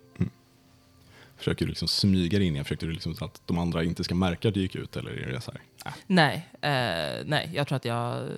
försöker 1.36 1.64
du 1.64 1.68
liksom 1.68 1.88
smyga 1.88 2.38
dig 2.38 2.46
in? 2.46 2.56
Jag 2.56 2.66
försökte 2.66 2.86
du 2.86 2.92
liksom 2.92 3.14
så 3.14 3.24
att 3.24 3.42
de 3.46 3.58
andra 3.58 3.84
inte 3.84 4.04
ska 4.04 4.14
märka 4.14 4.48
att 4.48 4.54
du 4.54 4.60
gick 4.60 4.74
ut? 4.74 4.96
Eller 4.96 5.10
är 5.10 5.32
det 5.32 5.40
så 5.40 5.50
här? 5.52 5.60
Äh, 5.86 5.92
Nej, 6.06 6.48
eh, 6.52 7.24
nej, 7.24 7.50
jag 7.54 7.66
tror 7.68 7.76
att 7.76 7.84
jag 7.84 8.16
eh, 8.16 8.28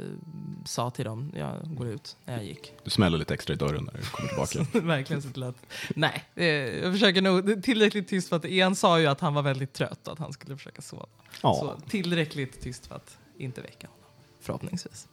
sa 0.66 0.90
till 0.90 1.04
dem, 1.04 1.32
jag 1.36 1.54
går 1.64 1.88
ut 1.88 2.16
när 2.24 2.34
jag 2.36 2.44
gick. 2.44 2.72
du 2.84 2.90
smäller 2.90 3.18
lite 3.18 3.34
extra 3.34 3.54
i 3.54 3.56
dörren 3.56 3.84
när 3.84 3.92
du 4.00 4.06
kommer 4.08 4.28
tillbaka. 4.28 4.78
Verkligen 4.86 5.22
så 5.22 5.30
till 5.30 5.42
att, 5.42 5.56
nej, 5.88 6.24
eh, 6.34 6.46
jag 6.46 6.92
försöker 6.92 7.22
nog, 7.22 7.62
tillräckligt 7.62 8.08
tyst 8.08 8.28
för 8.28 8.36
att 8.36 8.44
Ian 8.44 8.76
sa 8.76 9.00
ju 9.00 9.06
att 9.06 9.20
han 9.20 9.34
var 9.34 9.42
väldigt 9.42 9.72
trött 9.72 10.06
och 10.06 10.12
att 10.12 10.18
han 10.18 10.32
skulle 10.32 10.56
försöka 10.56 10.82
sova. 10.82 11.06
Ja, 11.42 11.54
Så 11.54 11.90
tillräckligt 11.90 12.60
tyst 12.60 12.86
för 12.86 12.94
att 12.94 13.18
inte 13.38 13.60
väcka 13.60 13.86
honom, 13.86 14.02
förhoppningsvis. 14.40 15.08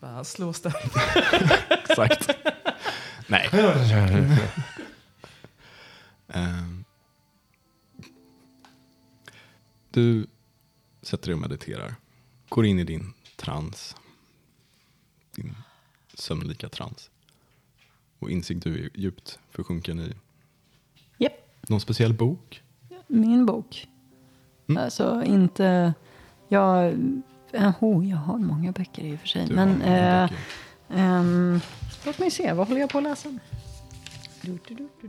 Bara 0.00 0.24
slå 0.24 0.50
exakt. 1.90 2.30
Nej. 3.26 3.48
Ehm. 6.30 6.84
du 9.90 10.26
sätter 11.02 11.26
dig 11.26 11.34
och 11.34 11.40
mediterar. 11.40 11.94
Går 12.48 12.66
in 12.66 12.78
i 12.78 12.84
din 12.84 13.12
trans. 13.36 13.96
Din 15.34 15.54
sömnlika 16.14 16.68
trans. 16.68 17.10
Och 18.18 18.30
insikt 18.30 18.62
du 18.62 18.84
är 18.84 18.90
djupt 18.94 19.38
försjunken 19.50 20.00
i. 20.00 20.12
Japp, 21.18 21.32
Någon 21.68 21.80
speciell 21.80 22.14
bok? 22.14 22.62
min 23.06 23.46
bok. 23.46 23.88
Mm. 24.68 24.84
Alltså 24.84 25.22
inte... 25.26 25.94
Jag, 26.48 26.92
eh, 27.52 27.72
oh, 27.80 28.08
jag 28.08 28.16
har 28.16 28.38
många 28.38 28.72
böcker 28.72 29.04
i 29.04 29.16
och 29.16 29.20
för 29.20 29.28
sig. 29.28 29.46
Du 29.46 29.54
men 29.54 29.82
eh, 29.82 30.30
ehm, 30.88 31.60
låt 32.04 32.18
mig 32.18 32.30
se, 32.30 32.52
vad 32.52 32.68
håller 32.68 32.80
jag 32.80 32.90
på 32.90 32.98
att 32.98 33.04
läsa? 33.04 33.38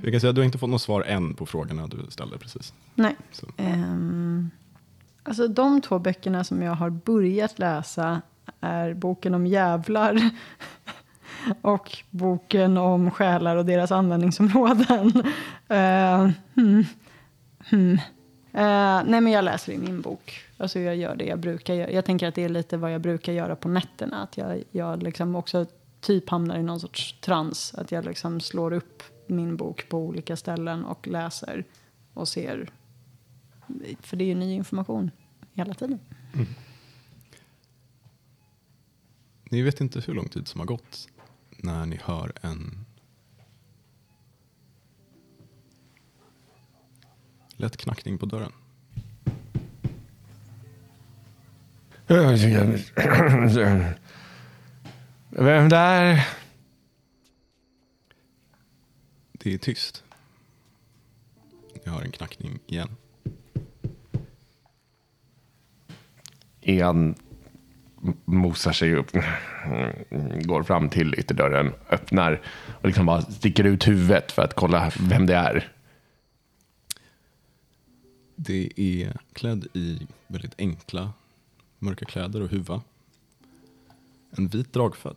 Jag 0.02 0.12
kan 0.12 0.22
säga 0.22 0.30
att 0.30 0.36
du 0.36 0.42
har 0.42 0.46
inte 0.46 0.58
fått 0.58 0.70
något 0.70 0.82
svar 0.82 1.02
än 1.02 1.34
på 1.34 1.46
frågorna 1.46 1.88
du 1.88 1.98
ställde 2.10 2.38
precis. 2.38 2.74
Nej. 2.96 3.16
Ehm, 3.58 4.50
alltså 5.24 5.48
de 5.48 5.82
två 5.82 6.00
böckerna 6.00 6.44
som 6.44 6.62
jag 6.62 6.74
har 6.74 6.90
börjat 6.90 7.60
läsa 7.60 8.22
är 8.62 8.94
boken 8.94 9.34
om 9.34 9.48
jävlar 9.48 10.30
och 11.62 11.98
boken 12.10 12.78
om 12.78 13.12
själar 13.12 13.56
och 13.56 13.66
deras 13.66 13.92
användningsområden. 13.92 15.12
Uh, 15.72 16.32
hmm, 16.56 16.86
hmm. 17.70 18.00
Eh, 18.54 19.04
nej 19.06 19.22
men 19.22 19.28
jag 19.28 19.44
läser 19.44 19.74
i 19.74 19.78
min 19.78 20.02
bok. 20.02 20.46
Alltså 20.58 20.80
jag 20.80 20.96
gör 20.96 21.16
det 21.16 21.26
jag 21.26 21.40
brukar 21.40 21.74
göra. 21.74 21.92
Jag 21.92 22.06
tänker 22.06 22.28
att 22.28 22.36
det 22.36 22.44
är 22.44 22.50
lite 22.50 22.78
vad 22.78 22.94
jag 22.94 23.02
brukar 23.02 23.34
göra 23.34 23.56
på 23.56 23.70
nätterna. 23.70 24.24
Att 24.24 24.38
jag, 24.38 24.64
jag 24.72 25.04
liksom 25.04 25.36
också 25.36 25.66
typ 26.01 26.29
hamnar 26.29 26.60
i 26.60 26.63
någon 26.63 26.79
sorts 26.79 27.15
trans. 27.22 27.74
Att 27.74 27.91
jag 27.91 28.05
liksom 28.05 28.39
slår 28.41 28.74
upp 28.74 29.03
min 29.27 29.58
bok 29.58 29.89
på 29.89 29.98
olika 29.98 30.36
ställen 30.36 30.86
och 30.86 31.08
läser 31.08 31.65
och 32.13 32.27
ser 32.27 32.70
för 34.00 34.17
det 34.17 34.24
är 34.24 34.27
ju 34.27 34.36
ny 34.36 34.53
information 34.53 35.12
hela 35.53 35.74
tiden. 35.74 36.00
Ni 39.43 39.62
vet 39.62 39.81
inte 39.81 40.00
hur 40.00 40.13
lång 40.13 40.29
tid 40.29 40.48
som 40.48 40.60
har 40.60 40.67
gått 40.67 41.08
när 41.58 41.86
ni 41.86 42.00
hör 42.03 42.34
en 42.41 42.86
lätt 47.58 47.77
knackning 47.77 48.17
på 48.17 48.25
dörren. 48.25 48.51
Vem 55.34 55.70
där? 55.70 56.28
Det 59.32 59.54
är 59.54 59.58
tyst. 59.58 60.04
Ni 61.86 61.92
hör 61.92 62.02
en 62.02 62.12
knackning 62.12 62.60
igen. 62.68 62.90
Ian 66.62 67.16
m- 68.04 68.14
mosar 68.26 68.72
sig 68.72 68.96
upp, 68.96 69.12
går 70.44 70.64
fram 70.64 70.90
till 70.90 71.16
ytterdörren, 71.20 71.74
öppnar 71.90 72.42
och 72.82 72.86
liksom 72.86 73.06
bara 73.06 73.22
sticker 73.22 73.64
ut 73.64 73.88
huvudet 73.88 74.32
för 74.32 74.42
att 74.42 74.54
kolla 74.54 74.92
vem 75.00 75.26
det 75.26 75.36
är. 75.36 75.72
Det 78.36 78.72
är 78.76 79.18
klädd 79.34 79.68
i 79.74 80.08
väldigt 80.28 80.56
enkla 80.58 81.14
mörka 81.80 82.06
kläder 82.06 82.42
och 82.42 82.50
huva. 82.50 82.82
En 84.38 84.48
vit 84.48 84.74
dragfödd. 84.74 85.16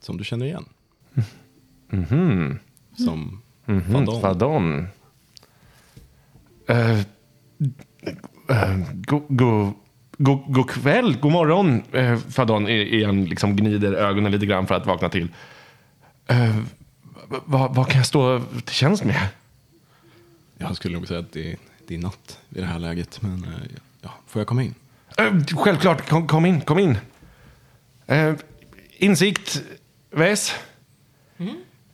Som 0.00 0.16
du 0.16 0.24
känner 0.24 0.46
igen. 0.46 0.64
Mhm. 1.88 2.58
Som 2.96 3.42
Mhm, 3.68 3.92
Fadon. 3.92 4.20
Fadon. 4.20 4.86
Eh, 6.68 6.98
eh, 8.48 8.78
go, 8.94 9.22
go, 9.28 9.72
go, 10.18 10.44
god 10.48 10.70
kväll, 10.70 11.16
god 11.20 11.32
morgon, 11.32 11.82
uh, 11.94 12.16
Fadon. 12.18 12.68
I- 12.68 12.96
Ian 13.00 13.24
liksom 13.24 13.56
gnider 13.56 13.92
ögonen 13.92 14.32
lite 14.32 14.46
grann 14.46 14.66
för 14.66 14.74
att 14.74 14.86
vakna 14.86 15.08
till. 15.08 15.28
V- 16.28 16.64
vad, 17.44 17.74
vad 17.74 17.88
kan 17.88 17.96
jag 17.96 18.06
stå 18.06 18.40
till 18.64 18.74
tjänst 18.74 19.04
med? 19.04 19.28
Jag 20.58 20.76
skulle 20.76 20.94
nog 20.94 21.08
säga 21.08 21.20
att 21.20 21.32
det 21.32 21.52
är, 21.52 21.56
det 21.86 21.94
är 21.94 21.98
natt 21.98 22.38
i 22.48 22.60
det 22.60 22.66
här 22.66 22.78
läget. 22.78 23.22
Men 23.22 23.46
ja, 24.00 24.10
får 24.26 24.40
jag 24.40 24.46
komma 24.46 24.62
in? 24.62 24.74
Eh, 25.16 25.32
självklart, 25.56 26.08
kom, 26.08 26.26
kom 26.26 26.46
in, 26.46 26.60
kom 26.60 26.78
in. 26.78 26.98
Eh, 28.06 28.34
insikt, 28.96 29.62
väs. 30.10 30.54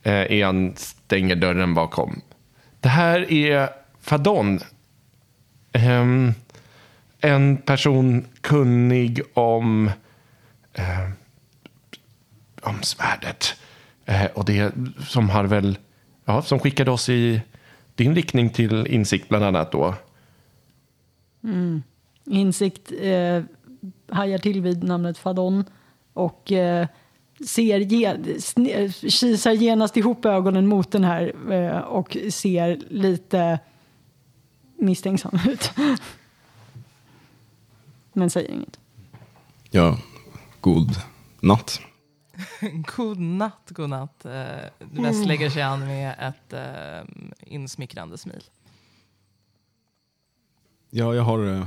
Eh, 0.03 0.31
Ian 0.31 0.75
stänger 0.75 1.35
dörren 1.35 1.73
bakom. 1.73 2.21
Det 2.79 2.89
här 2.89 3.31
är 3.31 3.69
Fadon. 3.99 4.59
Ehm, 5.71 6.33
en 7.19 7.57
person 7.57 8.25
kunnig 8.41 9.21
om, 9.33 9.91
eh, 10.73 11.09
om 12.61 12.83
svärdet. 12.83 13.55
Eh, 14.05 14.25
och 14.25 14.45
det 14.45 14.73
som 15.07 15.29
har 15.29 15.43
väl, 15.43 15.77
ja, 16.25 16.41
som 16.41 16.59
skickade 16.59 16.91
oss 16.91 17.09
i 17.09 17.41
din 17.95 18.15
riktning 18.15 18.49
till 18.49 18.87
insikt 18.87 19.29
bland 19.29 19.45
annat 19.45 19.71
då. 19.71 19.95
Insikt 22.25 22.91
eh, 22.99 23.43
hajar 24.09 24.37
till 24.37 24.61
vid 24.61 24.83
namnet 24.83 25.17
Fadon 25.17 25.63
och 26.13 26.51
eh, 26.51 26.87
ser 27.47 27.79
ge, 27.79 28.13
sne- 28.37 29.09
kisar 29.09 29.51
genast 29.51 29.97
ihop 29.97 30.25
ögonen 30.25 30.67
mot 30.67 30.91
den 30.91 31.03
här 31.03 31.51
eh, 31.51 31.77
och 31.77 32.17
ser 32.29 32.81
lite 32.89 33.59
misstänksam 34.77 35.39
ut. 35.47 35.71
Men 38.13 38.29
säger 38.29 38.51
inget. 38.51 38.79
Ja, 39.71 39.97
god 40.61 40.89
natt. 41.39 41.81
God 42.97 43.19
natt, 43.19 43.67
god 43.69 43.89
natt. 43.89 44.25
Eh, 44.25 44.45
Väst 44.79 45.25
lägger 45.25 45.49
sig 45.49 45.61
an 45.61 45.79
med 45.87 46.15
ett 46.19 46.53
eh, 46.53 47.53
insmickrande 47.53 48.17
smil. 48.17 48.43
Ja, 50.89 51.15
jag 51.15 51.23
har... 51.23 51.65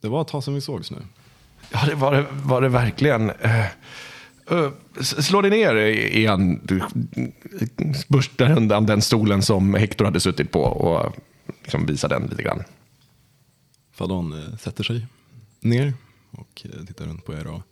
Det 0.00 0.08
var 0.08 0.20
ett 0.20 0.28
tag 0.28 0.44
sedan 0.44 0.54
vi 0.54 0.60
sågs 0.60 0.90
nu. 0.90 0.98
Ja, 1.70 1.86
det 1.86 1.94
var 1.94 2.12
det, 2.12 2.26
var 2.30 2.62
det 2.62 2.68
verkligen. 2.68 3.30
Eh, 3.30 3.66
eh, 4.50 4.70
slå 5.00 5.42
dig 5.42 5.50
ner 5.50 5.76
igen. 5.76 6.60
Du 6.64 6.82
burstar 8.08 8.56
undan 8.56 8.86
den 8.86 9.02
stolen 9.02 9.42
som 9.42 9.74
Hector 9.74 10.04
hade 10.04 10.20
suttit 10.20 10.50
på 10.50 10.62
och 10.62 11.16
liksom 11.62 11.86
visar 11.86 12.08
den 12.08 12.26
lite 12.26 12.42
grann. 12.42 12.64
Fadon 13.92 14.32
eh, 14.32 14.56
sätter 14.56 14.84
sig 14.84 15.06
ner 15.60 15.94
och 16.30 16.66
tittar 16.86 17.04
runt 17.04 17.24
på 17.24 17.34
er. 17.34 17.46
Och 17.46 17.62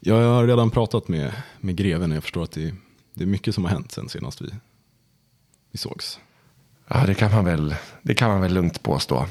jag 0.00 0.14
har 0.14 0.46
redan 0.46 0.70
pratat 0.70 1.08
med, 1.08 1.32
med 1.60 1.76
greven 1.76 2.10
och 2.10 2.16
jag 2.16 2.22
förstår 2.22 2.42
att 2.42 2.52
det, 2.52 2.74
det 3.14 3.24
är 3.24 3.28
mycket 3.28 3.54
som 3.54 3.64
har 3.64 3.70
hänt 3.70 3.92
sen 3.92 4.08
senast 4.08 4.40
vi, 4.40 4.50
vi 5.70 5.78
sågs. 5.78 6.20
Ja, 6.88 7.06
det 7.06 7.14
kan 7.14 7.30
man 7.32 7.44
väl, 7.44 7.74
det 8.02 8.14
kan 8.14 8.30
man 8.30 8.40
väl 8.40 8.54
lugnt 8.54 8.82
påstå. 8.82 9.26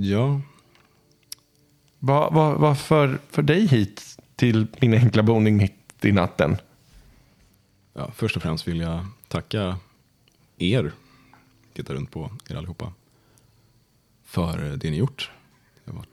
Ja, 0.00 0.40
Vad 1.98 2.32
vad- 2.34 2.60
vad 2.60 2.78
för, 2.78 3.18
för 3.30 3.42
dig 3.42 3.66
hit 3.66 4.18
till 4.36 4.66
min 4.80 4.94
enkla 4.94 5.22
boning 5.22 5.56
mitt 5.56 6.04
i 6.04 6.12
natten? 6.12 6.56
ja, 7.94 8.10
först 8.14 8.36
och 8.36 8.42
främst 8.42 8.68
vill 8.68 8.80
jag 8.80 9.06
tacka 9.28 9.78
er, 10.58 10.92
tittar 11.72 11.94
runt 11.94 12.10
på 12.10 12.30
er 12.48 12.54
allihopa, 12.56 12.92
för 14.24 14.76
det 14.76 14.90
ni 14.90 14.96
gjort. 14.96 15.30
Det 15.84 15.92
var, 15.92 16.04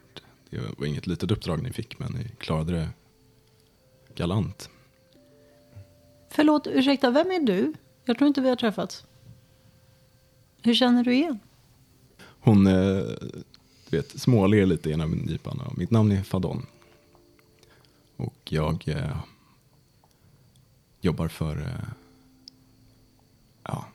det 0.50 0.60
var 0.78 0.86
inget 0.86 1.08
litet 1.08 1.32
uppdrag 1.32 1.64
ni 1.64 1.74
fick, 1.74 2.00
men 2.00 2.12
ni 2.12 2.28
klarade 2.38 2.72
det 2.74 2.90
galant. 4.16 4.70
Förlåt, 6.30 6.68
ursäkta, 6.68 7.12
vem 7.12 7.32
är 7.32 7.40
du? 7.40 7.74
Jag 8.06 8.18
tror 8.18 8.28
inte 8.28 8.42
vi 8.42 8.50
har 8.50 8.56
träffats. 8.56 9.06
Hur 10.62 10.74
känner 10.74 11.04
du 11.04 11.14
igen? 11.14 11.40
Hon 12.40 12.68
eh, 12.68 13.04
du 13.96 14.02
vet, 14.02 14.20
småler 14.22 14.66
lite 14.66 14.90
genom 14.90 15.12
nypan. 15.12 15.60
och 15.60 15.78
Mitt 15.78 15.92
namn 15.92 16.12
är 16.12 16.24
Fadon. 16.24 16.66
Och 18.18 18.36
jag 18.44 18.84
eh, 18.88 19.18
jobbar 21.02 21.28
för 21.28 21.62
eh, 21.62 21.88
ja, 23.64 23.86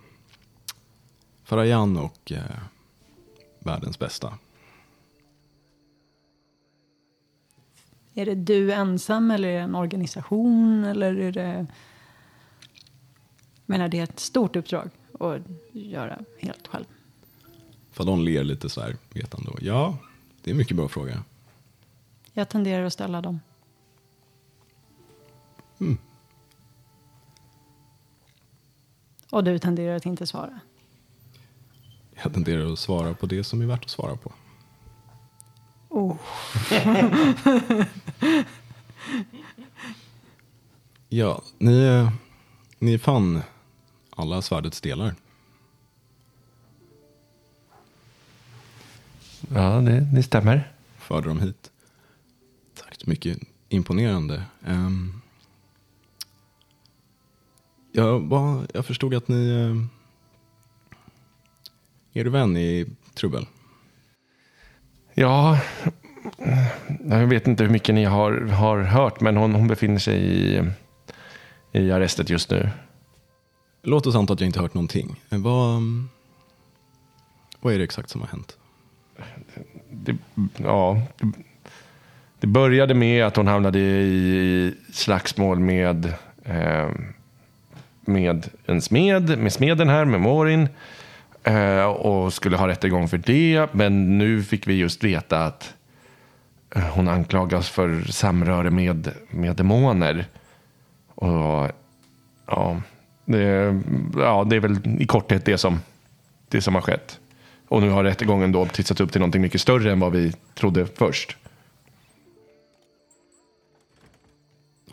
Farajan 1.44 1.96
och 1.96 2.32
eh, 2.32 2.60
världens 3.58 3.98
bästa. 3.98 4.38
Är 8.14 8.26
det 8.26 8.34
du 8.34 8.72
ensam 8.72 9.30
eller 9.30 9.48
är 9.48 9.52
det 9.52 9.60
en 9.60 9.74
organisation? 9.74 10.84
Eller 10.84 11.14
är 11.14 11.32
det... 11.32 11.42
Jag 11.42 11.66
menar, 13.66 13.88
det 13.88 13.98
är 13.98 14.04
ett 14.04 14.20
stort 14.20 14.56
uppdrag 14.56 14.90
att 15.20 15.42
göra 15.72 16.18
helt 16.38 16.66
själv. 16.66 16.86
Fadon 18.00 18.24
ler 18.24 18.44
lite 18.44 18.68
så 18.68 18.80
här 18.80 18.96
vetande. 19.12 19.50
Och, 19.50 19.62
ja, 19.62 19.96
det 20.42 20.50
är 20.50 20.52
en 20.52 20.58
mycket 20.58 20.76
bra 20.76 20.88
fråga. 20.88 21.24
Jag 22.32 22.48
tenderar 22.48 22.84
att 22.84 22.92
ställa 22.92 23.20
dem. 23.20 23.40
Och 29.30 29.44
du 29.44 29.58
tenderar 29.58 29.96
att 29.96 30.06
inte 30.06 30.26
svara. 30.26 30.60
Jag 32.22 32.34
tenderar 32.34 32.72
att 32.72 32.78
svara 32.78 33.14
på 33.14 33.26
det 33.26 33.44
som 33.44 33.62
är 33.62 33.66
värt 33.66 33.84
att 33.84 33.90
svara 33.90 34.16
på. 34.16 34.32
Oh. 35.88 36.16
Ja, 41.08 41.42
ni, 41.58 41.84
eh, 41.84 42.10
ni 42.78 42.98
fann 42.98 43.42
alla 44.10 44.42
svärdets 44.42 44.80
delar. 44.80 45.14
Ja, 49.54 49.80
det, 49.80 50.00
det 50.00 50.22
stämmer. 50.22 50.72
förde 50.98 51.28
dem 51.28 51.40
hit. 51.40 51.70
Tack 52.74 52.94
så 53.00 53.10
mycket. 53.10 53.38
Imponerande. 53.68 54.44
Um, 54.66 55.22
jag, 57.92 58.20
var, 58.20 58.66
jag 58.74 58.86
förstod 58.86 59.14
att 59.14 59.28
ni... 59.28 59.50
Uh, 59.52 59.84
er 62.12 62.24
vän 62.24 62.56
i 62.56 62.86
trubbel. 63.14 63.46
Ja, 65.14 65.60
jag 67.04 67.26
vet 67.26 67.46
inte 67.46 67.64
hur 67.64 67.70
mycket 67.70 67.94
ni 67.94 68.04
har, 68.04 68.32
har 68.32 68.78
hört, 68.82 69.20
men 69.20 69.36
hon, 69.36 69.54
hon 69.54 69.68
befinner 69.68 69.98
sig 69.98 70.16
i, 70.18 70.62
i 71.72 71.92
arrestet 71.92 72.30
just 72.30 72.50
nu. 72.50 72.70
Låt 73.82 74.06
oss 74.06 74.14
anta 74.14 74.32
att 74.32 74.40
jag 74.40 74.48
inte 74.48 74.60
hört 74.60 74.74
någonting. 74.74 75.20
Eh, 75.30 75.38
Vad, 75.38 75.82
vad 77.60 77.74
är 77.74 77.78
det 77.78 77.84
exakt 77.84 78.10
som 78.10 78.20
har 78.20 78.28
hänt? 78.28 78.56
Det, 79.90 80.16
ja, 80.56 81.02
det, 81.16 81.32
det 82.40 82.46
började 82.46 82.94
med 82.94 83.26
att 83.26 83.36
hon 83.36 83.46
hamnade 83.46 83.78
i 83.78 84.74
slagsmål 84.92 85.60
med, 85.60 86.12
eh, 86.44 86.88
med 88.00 88.48
en 88.66 88.80
smed, 88.80 89.38
med 89.38 89.52
smeden 89.52 89.88
här, 89.88 90.04
med 90.04 90.20
Morin. 90.20 90.68
Eh, 91.44 91.84
och 91.84 92.32
skulle 92.32 92.56
ha 92.56 92.68
rättegång 92.68 93.08
för 93.08 93.18
det. 93.18 93.66
Men 93.72 94.18
nu 94.18 94.42
fick 94.42 94.66
vi 94.66 94.74
just 94.74 95.04
veta 95.04 95.44
att 95.44 95.74
hon 96.94 97.08
anklagas 97.08 97.68
för 97.68 98.02
samröre 98.02 98.70
med, 98.70 99.10
med 99.30 99.56
demoner. 99.56 100.26
Och 101.14 101.70
ja 102.46 102.76
det, 103.32 103.80
ja, 104.16 104.44
det 104.44 104.56
är 104.56 104.60
väl 104.60 105.00
i 105.00 105.06
korthet 105.06 105.44
det 105.44 105.58
som, 105.58 105.80
det 106.48 106.62
som 106.62 106.74
har 106.74 106.82
skett. 106.82 107.20
Och 107.70 107.82
nu 107.82 107.90
har 107.90 108.04
rättegången 108.04 108.52
då 108.52 108.66
titsats 108.66 109.00
upp 109.00 109.12
till 109.12 109.20
någonting 109.20 109.42
mycket 109.42 109.60
större 109.60 109.92
än 109.92 110.00
vad 110.00 110.12
vi 110.12 110.32
trodde 110.54 110.86
först. 110.86 111.36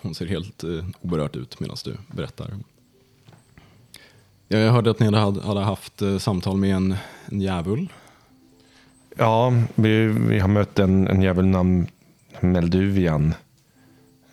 Hon 0.02 0.16
ser 0.16 0.26
helt 0.26 0.64
eh, 0.64 0.86
oberört 1.02 1.36
ut 1.36 1.60
medan 1.60 1.78
du 1.86 1.98
berättar. 2.08 2.54
Ja, 4.48 4.58
jag 4.58 4.72
hörde 4.72 4.92
att 4.92 5.00
ni 5.00 5.16
hade, 5.16 5.42
hade 5.42 5.60
haft 5.60 6.02
eh, 6.02 6.18
samtal 6.18 6.58
med 6.58 6.76
en, 6.76 6.96
en 7.26 7.42
djävul. 7.42 7.94
Ja, 9.16 9.54
vi, 9.76 10.08
vi 10.08 10.40
har 10.40 10.48
mött 10.48 10.80
en, 10.80 11.08
en 11.08 11.22
jävel 11.22 11.46
namn 11.46 11.88
Melduvian 12.40 13.34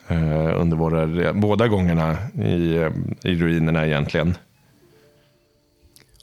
eh, 0.09 0.61
under 0.61 0.77
våra, 0.77 1.33
båda 1.33 1.69
gångerna 1.69 2.17
i, 2.35 2.77
eh, 2.77 2.93
i 3.23 3.35
ruinerna 3.35 3.87
egentligen. 3.87 4.35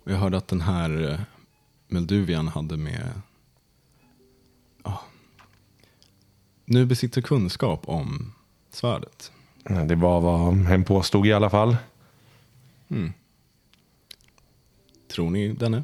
Och 0.04 0.12
jag 0.12 0.18
hörde 0.18 0.38
att 0.38 0.48
den 0.48 0.62
här 0.62 1.10
eh, 1.12 1.20
Melduvian 1.91 2.47
hade 2.47 2.77
med... 2.77 3.21
Ja, 4.84 5.01
nu 6.65 6.86
besitter 6.86 7.21
kunskap 7.21 7.82
om 7.86 8.34
svärdet. 8.69 9.32
Det 9.88 9.95
var 9.95 10.21
vad 10.21 10.54
hen 10.54 10.84
påstod 10.84 11.27
i 11.27 11.34
alla 11.34 11.49
fall. 11.49 11.77
Tror 15.08 15.30
ni 15.30 15.54
denne? 15.54 15.84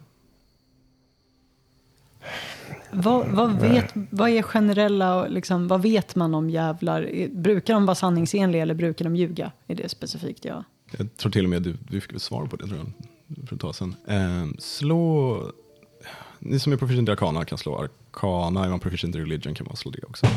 Vad, 2.91 3.27
vad, 3.27 3.61
vet, 3.61 3.93
vad 4.09 4.29
är 4.29 4.41
generella, 4.41 5.27
liksom, 5.27 5.67
vad 5.67 5.81
vet 5.81 6.15
man 6.15 6.35
om 6.35 6.49
jävlar? 6.49 7.27
Brukar 7.31 7.73
de 7.73 7.85
vara 7.85 7.95
sanningsenliga 7.95 8.61
eller 8.61 8.73
brukar 8.73 9.05
de 9.05 9.15
ljuga? 9.15 9.51
Är 9.67 9.75
det 9.75 9.89
specifikt 9.89 10.45
ja. 10.45 10.63
Jag 10.97 11.17
tror 11.17 11.31
till 11.31 11.43
och 11.43 11.49
med 11.49 11.61
du, 11.61 11.77
du 11.89 12.01
fick 12.01 12.21
svar 12.21 12.45
på 12.45 12.55
det 12.55 12.67
tror 12.67 12.77
jag, 12.77 13.47
för 13.47 13.55
ett 13.55 13.61
tag 13.61 13.75
sedan. 13.75 13.95
Eh, 14.07 14.47
slå... 14.59 15.43
Ni 16.39 16.60
som 16.60 16.73
är 16.73 16.78
proficient 16.78 17.10
i 17.10 17.12
arkana 17.12 17.45
kan 17.45 17.58
slå 17.58 17.78
arkana. 17.78 18.65
Är 18.65 18.69
man 18.69 18.80
proficient 18.80 19.15
i 19.15 19.19
religion 19.19 19.56
kan 19.56 19.65
man 19.65 19.76
slå 19.76 19.91
det 19.91 20.04
också. 20.04 20.28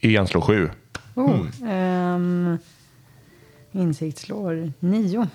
En 0.00 0.26
slår 0.26 0.40
sju. 0.40 0.70
Oh, 1.14 1.46
ehm, 1.64 2.58
insikt 3.72 4.18
slår 4.18 4.72
nio. 4.80 5.28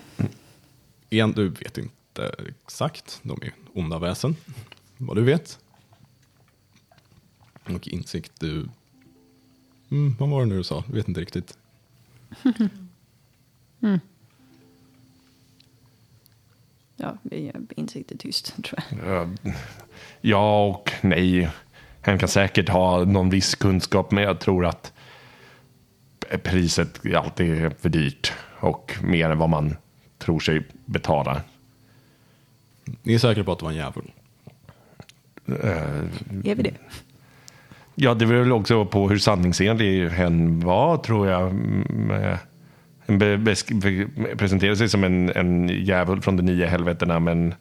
En, 1.10 1.32
du 1.32 1.50
vet 1.50 1.78
inte 1.78 2.36
exakt. 2.66 3.20
De 3.24 3.40
är 3.42 3.54
onda 3.74 4.00
väsen, 4.00 4.36
vad 4.98 5.18
du 5.18 5.24
vet. 5.24 5.60
Och 7.64 7.88
insikt, 7.88 8.32
du... 8.40 8.70
Mm, 9.92 10.16
vad 10.20 10.30
var 10.30 10.40
det 10.40 10.46
nu 10.46 10.58
du 10.58 10.64
sa? 10.64 10.84
Vet 10.88 11.08
inte 11.08 11.22
riktigt. 11.22 11.58
Ja, 16.98 17.18
vi- 17.24 17.52
insikt 17.76 18.12
är 18.12 18.18
tyst, 18.18 18.56
tror 18.64 18.80
jag. 19.06 19.30
Ja 20.22 20.66
och 20.68 20.92
nej. 21.02 21.50
Han 22.02 22.20
kan 22.20 22.30
säkert 22.30 22.70
ha 22.70 23.04
någon 23.06 23.30
viss 23.30 23.56
kunskap, 23.56 24.12
men 24.12 24.24
jag 24.24 24.40
tror 24.40 24.66
att 24.66 24.94
priset 26.44 27.16
alltid 27.16 27.54
är 27.66 27.70
för 27.70 27.90
dyrt 27.90 28.34
och 28.60 28.96
mer 29.04 29.30
än 29.30 29.38
vad 29.38 29.50
man 29.50 29.76
tror 30.18 30.40
sig 30.40 30.68
betala. 30.86 31.42
Ni 33.04 33.14
är 33.14 33.20
säkra 33.20 33.44
på 33.44 33.52
att 33.52 33.60
det 33.60 33.66
var 33.66 33.72
en 33.72 33.78
djävul? 33.78 34.12
Är 36.44 36.56
vi 36.56 36.64
det? 36.64 36.74
Ja, 37.96 38.14
det 38.14 38.26
beror 38.26 38.52
också 38.52 38.86
på 38.86 39.10
hur 39.10 39.18
sanningsenlig 39.18 40.10
hen 40.10 40.60
var, 40.60 40.98
tror 40.98 41.28
jag. 41.28 41.54
Mm, 43.08 43.46
presenterade 44.38 44.78
sig 44.78 44.89
som 44.89 45.04
en, 45.04 45.30
en 45.30 45.70
djävul 45.86 46.22
från 46.22 46.38
de 46.38 46.44
nio 46.44 46.65
helvetena, 46.65 47.20
men, 47.20 47.54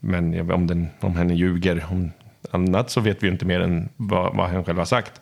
men 0.00 0.32
jag- 0.32 0.50
om, 0.50 0.66
den, 0.66 0.88
om 1.00 1.16
henne 1.16 1.34
ljuger 1.34 1.84
om 1.90 2.10
annat 2.50 2.90
så 2.90 3.00
vet 3.00 3.22
vi 3.22 3.28
inte 3.28 3.44
mer 3.44 3.60
än 3.60 3.88
vad, 3.96 4.36
vad 4.36 4.48
hen 4.50 4.64
själv 4.64 4.78
har 4.78 4.84
sagt. 4.84 5.20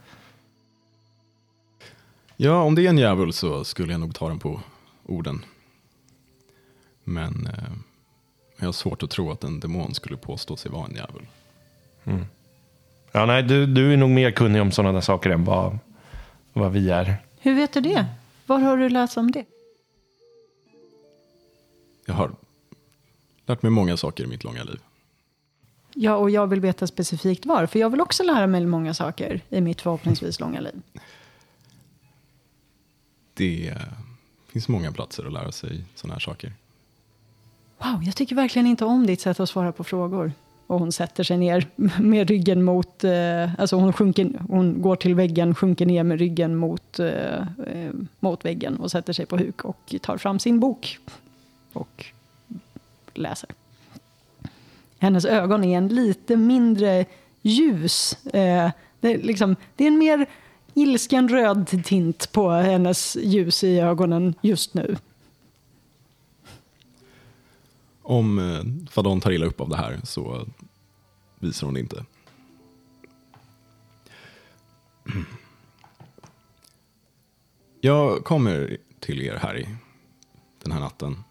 Ja, 2.36 2.62
om 2.62 2.74
det 2.74 2.82
är 2.86 2.88
en 2.88 2.98
djävul 2.98 3.32
så 3.32 3.64
skulle 3.64 3.92
jag 3.92 4.00
nog 4.00 4.14
ta 4.14 4.28
den 4.28 4.38
på 4.38 4.60
orden. 5.06 5.44
Men 7.04 7.46
eh, 7.46 7.72
jag 8.58 8.66
har 8.66 8.72
svårt 8.72 9.02
att 9.02 9.10
tro 9.10 9.30
att 9.30 9.44
en 9.44 9.60
demon 9.60 9.94
skulle 9.94 10.16
påstå 10.16 10.56
sig 10.56 10.70
vara 10.70 10.86
en 10.86 10.94
djävul. 10.94 11.26
Ja, 13.12 13.26
nej, 13.26 13.42
du, 13.42 13.66
du 13.66 13.92
är 13.92 13.96
nog 13.96 14.10
mer 14.10 14.30
kunnig 14.30 14.62
om 14.62 14.72
sådana 14.72 14.92
där 14.92 15.00
saker 15.00 15.30
än 15.30 15.44
vad, 15.44 15.78
vad 16.52 16.72
vi 16.72 16.90
är. 16.90 17.16
Hur 17.40 17.54
vet 17.54 17.72
du 17.72 17.80
det? 17.80 18.06
Var 18.46 18.58
har 18.58 18.76
du 18.76 18.88
läst 18.88 19.16
om 19.16 19.30
det? 19.30 19.44
Jag 22.06 22.14
har 22.14 22.34
lärt 23.46 23.62
mig 23.62 23.70
många 23.70 23.96
saker 23.96 24.24
i 24.24 24.26
mitt 24.26 24.44
långa 24.44 24.64
liv. 24.64 24.80
Ja, 25.94 26.16
och 26.16 26.30
jag 26.30 26.46
vill 26.46 26.60
veta 26.60 26.86
specifikt 26.86 27.46
var, 27.46 27.66
för 27.66 27.78
jag 27.78 27.90
vill 27.90 28.00
också 28.00 28.22
lära 28.22 28.46
mig 28.46 28.66
många 28.66 28.94
saker 28.94 29.40
i 29.48 29.60
mitt 29.60 29.80
förhoppningsvis 29.80 30.40
långa 30.40 30.60
liv. 30.60 30.82
Det 33.34 33.78
finns 34.48 34.68
många 34.68 34.92
platser 34.92 35.26
att 35.26 35.32
lära 35.32 35.52
sig 35.52 35.84
sådana 35.94 36.14
här 36.14 36.20
saker. 36.20 36.52
Wow, 37.78 38.02
jag 38.04 38.16
tycker 38.16 38.36
verkligen 38.36 38.66
inte 38.66 38.84
om 38.84 39.06
ditt 39.06 39.20
sätt 39.20 39.40
att 39.40 39.48
svara 39.48 39.72
på 39.72 39.84
frågor. 39.84 40.32
Och 40.66 40.78
hon 40.78 40.92
sätter 40.92 41.24
sig 41.24 41.36
ner 41.36 41.66
med 42.00 42.28
ryggen 42.28 42.62
mot, 42.62 43.04
eh, 43.04 43.60
alltså 43.60 43.76
hon, 43.76 43.92
sjunker, 43.92 44.30
hon 44.48 44.82
går 44.82 44.96
till 44.96 45.14
väggen, 45.14 45.54
sjunker 45.54 45.86
ner 45.86 46.02
med 46.02 46.18
ryggen 46.18 46.56
mot, 46.56 46.98
eh, 46.98 47.40
eh, 47.66 47.92
mot 48.20 48.44
väggen 48.44 48.76
och 48.76 48.90
sätter 48.90 49.12
sig 49.12 49.26
på 49.26 49.36
huk 49.36 49.64
och 49.64 49.94
tar 50.02 50.16
fram 50.16 50.38
sin 50.38 50.60
bok 50.60 50.98
och 51.72 52.04
läser. 53.14 53.50
Hennes 54.98 55.24
ögon 55.24 55.64
är 55.64 55.78
en 55.78 55.88
lite 55.88 56.36
mindre 56.36 57.04
ljus. 57.42 58.24
Eh, 58.24 58.70
det, 59.00 59.14
är 59.14 59.22
liksom, 59.22 59.56
det 59.76 59.84
är 59.84 59.88
en 59.88 59.98
mer 59.98 60.26
ilsken 60.74 61.28
röd 61.28 61.84
tint 61.84 62.32
på 62.32 62.50
hennes 62.50 63.16
ljus 63.16 63.64
i 63.64 63.80
ögonen 63.80 64.34
just 64.40 64.74
nu. 64.74 64.96
Om 68.04 68.38
eh, 68.38 68.90
Fadon 68.90 69.20
tar 69.20 69.30
illa 69.30 69.46
upp 69.46 69.60
av 69.60 69.68
det 69.68 69.76
här 69.76 70.00
så 70.04 70.46
visar 71.40 71.66
hon 71.66 71.74
det 71.74 71.80
inte. 71.80 72.04
Jag 77.80 78.24
kommer 78.24 78.76
till 79.00 79.22
er 79.22 79.36
här 79.36 79.76
den 80.62 80.72
här 80.72 80.80
natten. 80.80 81.24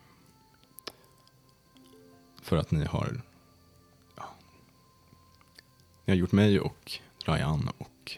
För 2.42 2.58
att 2.58 2.72
ni 2.72 2.86
har, 2.86 3.22
ja, 4.16 4.24
ni 6.06 6.14
har 6.14 6.18
gjort 6.18 6.32
mig 6.32 6.60
och 6.60 6.92
Ryan 7.26 7.70
och 7.78 8.18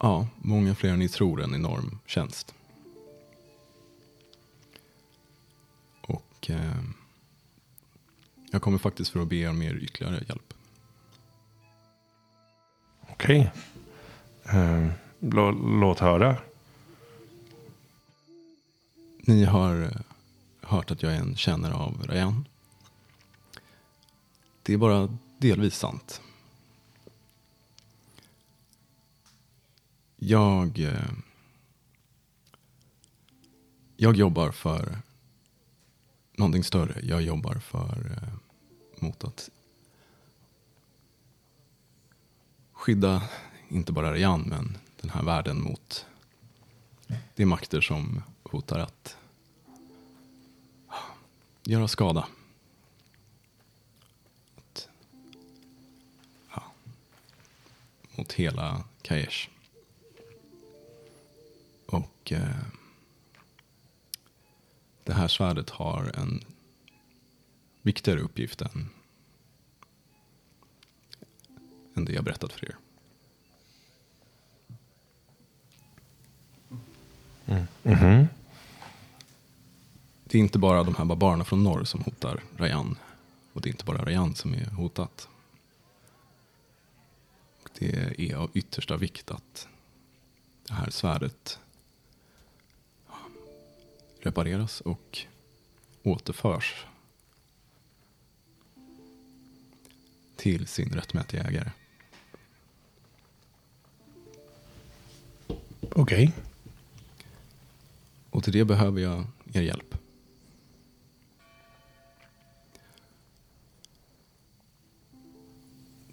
ja, 0.00 0.26
många 0.36 0.74
fler 0.74 0.90
än 0.90 0.98
ni 0.98 1.08
tror 1.08 1.42
en 1.42 1.54
enorm 1.54 1.98
tjänst. 2.06 2.54
Och 6.46 6.50
eh, 6.50 6.82
jag 8.50 8.62
kommer 8.62 8.78
faktiskt 8.78 9.10
för 9.10 9.20
att 9.20 9.28
be 9.28 9.48
om 9.48 9.62
er 9.62 9.74
ytterligare 9.74 10.24
hjälp. 10.28 10.54
Okej. 13.00 13.52
Eh, 14.44 14.88
lå, 15.20 15.50
låt 15.50 15.98
höra. 15.98 16.36
Ni 19.20 19.44
har 19.44 19.82
eh, 19.82 19.90
hört 20.62 20.90
att 20.90 21.02
jag 21.02 21.12
är 21.12 21.20
en 21.20 21.36
kännare 21.36 21.74
av 21.74 22.02
Rayan. 22.06 22.48
Det 24.62 24.72
är 24.72 24.78
bara 24.78 25.18
delvis 25.38 25.78
sant. 25.78 26.20
Jag, 30.16 30.78
eh, 30.78 31.10
jag 33.96 34.16
jobbar 34.16 34.50
för 34.50 34.98
någonting 36.36 36.64
större. 36.64 37.00
Jag 37.02 37.22
jobbar 37.22 37.54
för 37.54 38.18
eh, 38.22 38.32
mot 39.02 39.24
att 39.24 39.50
skydda 42.72 43.22
inte 43.68 43.92
bara 43.92 44.12
Rian 44.12 44.40
men 44.40 44.78
den 45.00 45.10
här 45.10 45.22
världen 45.22 45.62
mot 45.62 46.06
de 47.34 47.46
makter 47.46 47.80
som 47.80 48.22
hotar 48.42 48.78
att 48.78 49.16
ah, 50.86 50.94
göra 51.64 51.88
skada. 51.88 52.28
Att, 54.56 54.88
ja, 56.54 56.62
mot 58.16 58.32
hela 58.32 58.84
Kaesh. 59.02 59.48
Och 61.86 62.32
eh, 62.32 62.56
det 65.06 65.14
här 65.14 65.28
svärdet 65.28 65.70
har 65.70 66.12
en 66.14 66.44
viktigare 67.82 68.20
uppgift 68.20 68.60
än, 68.60 68.88
än 71.94 72.04
det 72.04 72.12
jag 72.12 72.24
berättat 72.24 72.52
för 72.52 72.64
er. 72.64 72.76
Det 80.24 80.38
är 80.38 80.42
inte 80.42 80.58
bara 80.58 80.82
de 80.82 80.94
här 80.94 81.04
barbarerna 81.04 81.44
från 81.44 81.64
norr 81.64 81.84
som 81.84 82.00
hotar 82.00 82.42
Rayan. 82.56 82.98
Och 83.52 83.60
det 83.60 83.68
är 83.68 83.70
inte 83.70 83.84
bara 83.84 84.04
Rayan 84.04 84.34
som 84.34 84.54
är 84.54 84.70
hotat. 84.70 85.28
Det 87.78 88.14
är 88.18 88.34
av 88.34 88.50
yttersta 88.54 88.96
vikt 88.96 89.30
att 89.30 89.68
det 90.66 90.74
här 90.74 90.90
svärdet 90.90 91.58
repareras 94.26 94.80
och 94.80 95.18
återförs 96.02 96.86
till 100.36 100.66
sin 100.66 100.88
rättmätiga 100.88 101.42
ägare. 101.42 101.70
Okej. 105.80 106.32
Och 108.30 108.44
till 108.44 108.52
det 108.52 108.64
behöver 108.64 109.00
jag 109.00 109.26
er 109.52 109.62
hjälp. 109.62 109.94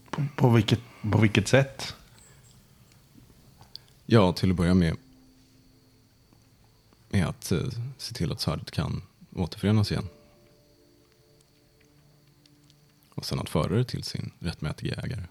På, 0.10 0.26
på, 0.36 0.50
vilket, 0.50 0.80
på 1.12 1.18
vilket 1.18 1.48
sätt? 1.48 1.96
Ja, 4.06 4.34
till 4.34 4.52
att 4.52 4.58
börja 4.58 4.74
med 4.74 4.98
är 7.14 7.26
att 7.26 7.52
eh, 7.52 7.60
se 7.98 8.14
till 8.14 8.32
att 8.32 8.42
svärdet 8.42 8.72
kan 8.72 9.02
återförenas 9.36 9.92
igen. 9.92 10.08
Och 13.16 13.26
sen 13.26 13.40
att 13.40 13.50
föra 13.50 13.76
det 13.76 13.84
till 13.84 14.04
sin 14.04 14.32
rättmätiga 14.40 14.96
ägare. 14.96 15.24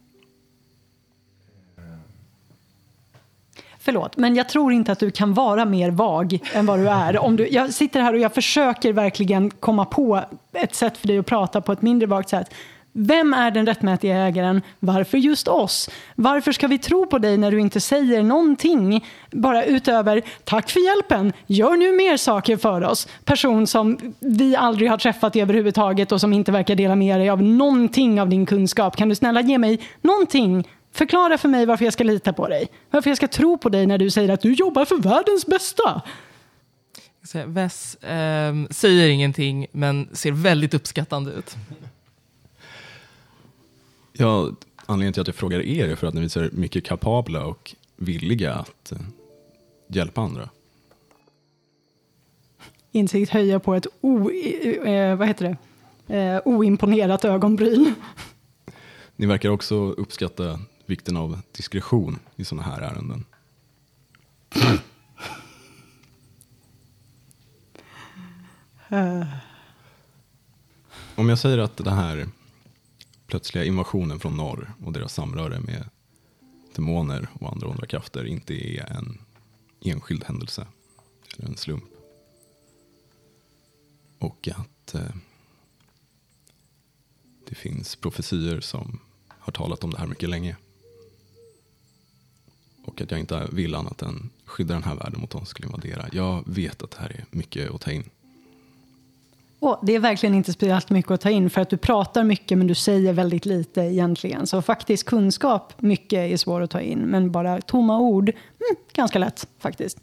Förlåt, 3.84 4.16
men 4.16 4.34
jag 4.36 4.48
tror 4.48 4.72
inte 4.72 4.92
att 4.92 4.98
du 4.98 5.10
kan 5.10 5.34
vara 5.34 5.64
mer 5.64 5.90
vag 5.90 6.38
än 6.54 6.66
vad 6.66 6.78
du 6.78 6.88
är. 6.88 7.18
Om 7.18 7.36
du, 7.36 7.48
jag 7.48 7.74
sitter 7.74 8.00
här 8.00 8.12
och 8.12 8.18
jag 8.18 8.34
försöker 8.34 8.92
verkligen 8.92 9.50
komma 9.50 9.84
på 9.84 10.24
ett 10.52 10.74
sätt 10.74 10.96
för 10.96 11.08
dig 11.08 11.18
att 11.18 11.26
prata 11.26 11.60
på 11.60 11.72
ett 11.72 11.82
mindre 11.82 12.06
vagt 12.06 12.28
sätt. 12.28 12.54
Vem 12.94 13.34
är 13.34 13.50
den 13.50 13.66
rättmätiga 13.66 14.16
ägaren? 14.16 14.62
Varför 14.80 15.18
just 15.18 15.48
oss? 15.48 15.90
Varför 16.14 16.52
ska 16.52 16.66
vi 16.66 16.78
tro 16.78 17.06
på 17.06 17.18
dig 17.18 17.36
när 17.36 17.50
du 17.50 17.60
inte 17.60 17.80
säger 17.80 18.22
någonting? 18.22 19.04
Bara 19.30 19.64
utöver 19.64 20.22
tack 20.44 20.70
för 20.70 20.80
hjälpen, 20.80 21.32
gör 21.46 21.76
nu 21.76 21.92
mer 21.92 22.16
saker 22.16 22.56
för 22.56 22.84
oss. 22.84 23.08
Person 23.24 23.66
som 23.66 24.14
vi 24.20 24.56
aldrig 24.56 24.90
har 24.90 24.98
träffat 24.98 25.36
överhuvudtaget 25.36 26.12
och 26.12 26.20
som 26.20 26.32
inte 26.32 26.52
verkar 26.52 26.74
dela 26.74 26.96
med 26.96 27.20
dig 27.20 27.30
av 27.30 27.42
någonting 27.42 28.20
av 28.20 28.28
din 28.28 28.46
kunskap. 28.46 28.96
Kan 28.96 29.08
du 29.08 29.14
snälla 29.14 29.40
ge 29.40 29.58
mig 29.58 29.80
någonting? 30.00 30.68
Förklara 30.94 31.38
för 31.38 31.48
mig 31.48 31.66
varför 31.66 31.84
jag 31.84 31.92
ska 31.92 32.04
lita 32.04 32.32
på 32.32 32.48
dig. 32.48 32.68
Varför 32.90 33.10
jag 33.10 33.16
ska 33.16 33.28
tro 33.28 33.58
på 33.58 33.68
dig 33.68 33.86
när 33.86 33.98
du 33.98 34.10
säger 34.10 34.28
att 34.28 34.40
du 34.40 34.52
jobbar 34.52 34.84
för 34.84 34.96
världens 34.96 35.46
bästa. 35.46 36.02
Vess 37.46 37.94
eh, 37.94 38.54
säger 38.70 39.08
ingenting 39.08 39.66
men 39.72 40.08
ser 40.12 40.32
väldigt 40.32 40.74
uppskattande 40.74 41.30
ut. 41.30 41.56
Ja, 44.12 44.50
anledningen 44.86 45.12
till 45.12 45.20
att 45.20 45.26
jag 45.26 45.36
frågar 45.36 45.60
er 45.60 45.88
är 45.88 45.96
för 45.96 46.06
att 46.06 46.14
ni 46.14 46.20
visar 46.20 46.50
mycket 46.52 46.84
kapabla 46.84 47.44
och 47.46 47.74
villiga 47.96 48.54
att 48.54 48.92
eh, 48.92 48.98
hjälpa 49.88 50.20
andra. 50.20 50.48
Insikt 52.92 53.32
höjer 53.32 53.58
på 53.58 53.74
ett 53.74 53.86
o, 54.00 54.30
eh, 54.30 55.16
vad 55.16 55.28
heter 55.28 55.56
det? 56.06 56.16
Eh, 56.16 56.40
oimponerat 56.44 57.24
ögonbryn. 57.24 57.94
Ni 59.16 59.26
verkar 59.26 59.48
också 59.48 59.74
uppskatta 59.74 60.60
vikten 60.86 61.16
av 61.16 61.40
diskretion 61.52 62.18
i 62.36 62.44
sådana 62.44 62.62
här 62.68 62.80
ärenden. 62.80 63.24
Eh, 68.88 69.26
Om 71.14 71.28
jag 71.28 71.38
säger 71.38 71.58
att 71.58 71.76
den 71.76 71.92
här 71.94 72.28
plötsliga 73.32 73.64
invasionen 73.64 74.20
från 74.20 74.36
norr 74.36 74.72
och 74.84 74.92
deras 74.92 75.14
samröre 75.14 75.60
med 75.60 75.88
demoner 76.74 77.28
och 77.40 77.52
andra 77.52 77.68
onda 77.68 77.86
krafter 77.86 78.24
inte 78.24 78.54
är 78.54 78.96
en 78.96 79.18
enskild 79.80 80.24
händelse 80.24 80.66
eller 81.38 81.48
en 81.48 81.56
slump. 81.56 81.84
Och 84.18 84.48
att 84.48 84.94
eh, 84.94 85.14
det 87.48 87.54
finns 87.54 87.96
profetier 87.96 88.60
som 88.60 89.00
har 89.28 89.52
talat 89.52 89.84
om 89.84 89.90
det 89.90 89.98
här 89.98 90.06
mycket 90.06 90.28
länge. 90.28 90.56
Och 92.84 93.00
att 93.00 93.10
jag 93.10 93.20
inte 93.20 93.48
vill 93.52 93.74
annat 93.74 94.02
än 94.02 94.30
skydda 94.44 94.74
den 94.74 94.82
här 94.82 94.94
världen 94.94 95.20
mot 95.20 95.30
de 95.30 95.38
som 95.38 95.46
skulle 95.46 95.66
invadera. 95.66 96.08
Jag 96.12 96.42
vet 96.46 96.82
att 96.82 96.90
det 96.90 96.98
här 97.00 97.10
är 97.10 97.24
mycket 97.30 97.70
att 97.70 97.80
ta 97.80 97.90
in. 97.90 98.10
Och 99.62 99.78
det 99.82 99.94
är 99.94 99.98
verkligen 99.98 100.34
inte 100.34 100.52
speciellt 100.52 100.90
mycket 100.90 101.10
att 101.10 101.20
ta 101.20 101.30
in 101.30 101.50
för 101.50 101.60
att 101.60 101.70
du 101.70 101.76
pratar 101.76 102.24
mycket 102.24 102.58
men 102.58 102.66
du 102.66 102.74
säger 102.74 103.12
väldigt 103.12 103.46
lite 103.46 103.80
egentligen. 103.80 104.46
Så 104.46 104.62
faktiskt 104.62 105.04
kunskap 105.04 105.82
mycket 105.82 106.18
är 106.18 106.36
svår 106.36 106.60
att 106.60 106.70
ta 106.70 106.80
in 106.80 106.98
men 106.98 107.30
bara 107.30 107.60
tomma 107.60 107.98
ord, 107.98 108.28
mm, 108.28 108.82
ganska 108.92 109.18
lätt 109.18 109.48
faktiskt. 109.58 110.00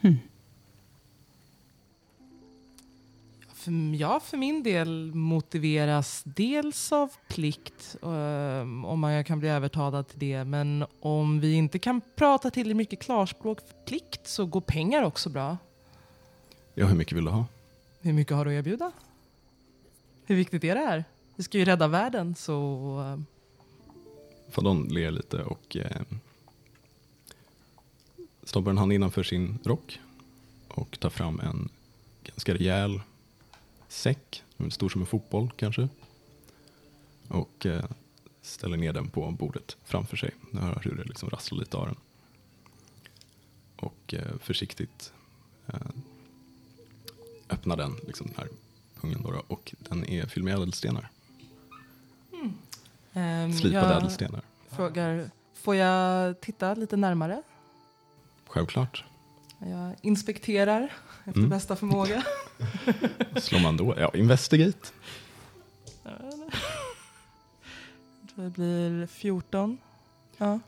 Mm. 0.00 0.16
jag 3.98 4.22
för 4.22 4.36
min 4.36 4.62
del 4.62 5.14
motiveras 5.14 6.22
dels 6.24 6.92
av 6.92 7.12
plikt, 7.28 7.96
ehm, 8.02 8.84
om 8.84 9.00
man 9.00 9.24
kan 9.24 9.38
bli 9.38 9.48
övertalad 9.48 10.08
till 10.08 10.18
det. 10.18 10.44
Men 10.44 10.84
om 11.00 11.40
vi 11.40 11.54
inte 11.54 11.78
kan 11.78 12.00
prata 12.16 12.50
tillräckligt 12.50 12.76
mycket 12.76 13.00
klarspråk 13.00 13.60
för 13.60 13.74
plikt 13.86 14.26
så 14.28 14.46
går 14.46 14.60
pengar 14.60 15.02
också 15.02 15.30
bra. 15.30 15.56
Ja, 16.74 16.86
hur 16.86 16.96
mycket 16.96 17.16
vill 17.16 17.24
du 17.24 17.30
ha? 17.30 17.46
Hur 18.00 18.12
mycket 18.12 18.36
har 18.36 18.44
du 18.44 18.50
att 18.50 18.54
erbjuda? 18.58 18.92
Hur 20.24 20.36
viktigt 20.36 20.64
är 20.64 20.74
det 20.74 20.80
här? 20.80 21.04
Vi 21.36 21.42
ska 21.42 21.58
ju 21.58 21.64
rädda 21.64 21.88
världen 21.88 22.34
så... 22.34 22.56
eh, 23.00 23.20
Fadon 24.52 24.88
ler 24.88 25.10
lite 25.10 25.42
och 25.42 25.76
eh, 25.76 26.02
stoppar 28.42 28.70
en 28.70 28.78
hand 28.78 28.92
innanför 28.92 29.22
sin 29.22 29.58
rock 29.64 30.00
och 30.68 31.00
tar 31.00 31.10
fram 31.10 31.40
en 31.40 31.68
ganska 32.24 32.54
rejäl 32.54 33.00
säck, 33.88 34.42
stor 34.70 34.88
som 34.88 35.00
en 35.00 35.06
fotboll 35.06 35.50
kanske. 35.56 35.88
Och 37.28 37.66
eh, 37.66 37.84
ställer 38.42 38.76
ner 38.76 38.92
den 38.92 39.08
på 39.10 39.30
bordet 39.30 39.76
framför 39.84 40.16
sig. 40.16 40.30
Nu 40.50 40.60
hör 40.60 40.80
hur 40.84 40.94
det 40.96 41.04
liksom 41.04 41.30
rasslar 41.30 41.58
lite 41.58 41.76
av 41.76 41.86
den. 41.86 41.96
Och 43.76 44.14
eh, 44.14 44.38
försiktigt 44.40 45.12
eh, 45.66 45.74
öppnar 47.52 47.76
den, 47.76 47.96
liksom 48.06 48.26
den 48.26 48.36
här 48.36 48.48
pungen 49.00 49.22
då, 49.22 49.42
och 49.48 49.74
den 49.78 50.08
är 50.08 50.26
fylld 50.26 50.44
med 50.44 50.54
ädelstenar. 50.54 51.08
ehm, 53.12 53.52
Slipade 53.52 53.94
ädelstenar. 53.94 54.40
frågar, 54.70 55.30
får 55.54 55.76
jag 55.76 56.40
titta 56.40 56.74
lite 56.74 56.96
närmare? 56.96 57.42
Självklart. 58.46 59.04
Jag 59.58 59.94
inspekterar 60.02 60.92
efter 61.24 61.38
Mm. 61.38 61.50
bästa 61.50 61.76
förmåga. 61.76 62.24
Slår 63.36 63.60
man 63.60 63.76
då? 63.76 63.94
Ja, 63.98 64.10
investigate. 64.14 64.88
Det 68.34 68.50
blir 68.50 69.06
14. 69.06 69.78
Ja. 70.36 70.60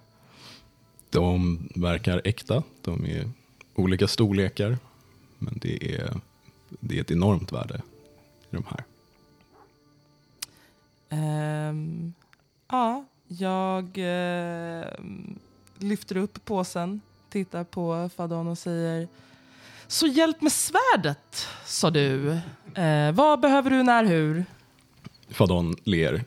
De 1.10 1.68
verkar 1.74 2.20
äkta. 2.24 2.62
De 2.82 3.06
är 3.06 3.30
olika 3.74 4.08
storlekar. 4.08 4.78
Men 5.38 5.58
det 5.62 5.94
är, 5.94 6.20
det 6.80 6.96
är 6.96 7.00
ett 7.00 7.10
enormt 7.10 7.52
värde 7.52 7.82
i 8.50 8.56
de 8.56 8.64
här. 8.68 8.84
Ehm, 11.08 12.12
ja, 12.68 13.04
jag 13.28 13.90
ehm, 13.96 15.38
lyfter 15.78 16.16
upp 16.16 16.44
påsen, 16.44 17.00
tittar 17.28 17.64
på 17.64 18.10
Fadon 18.16 18.48
och 18.48 18.58
säger 18.58 19.08
Så 19.86 20.06
hjälp 20.06 20.40
med 20.40 20.52
svärdet, 20.52 21.48
sa 21.64 21.90
du. 21.90 22.38
Eh, 22.74 23.12
vad 23.12 23.40
behöver 23.40 23.70
du 23.70 23.82
när 23.82 24.04
hur? 24.04 24.44
Fadon 25.28 25.76
ler. 25.84 26.24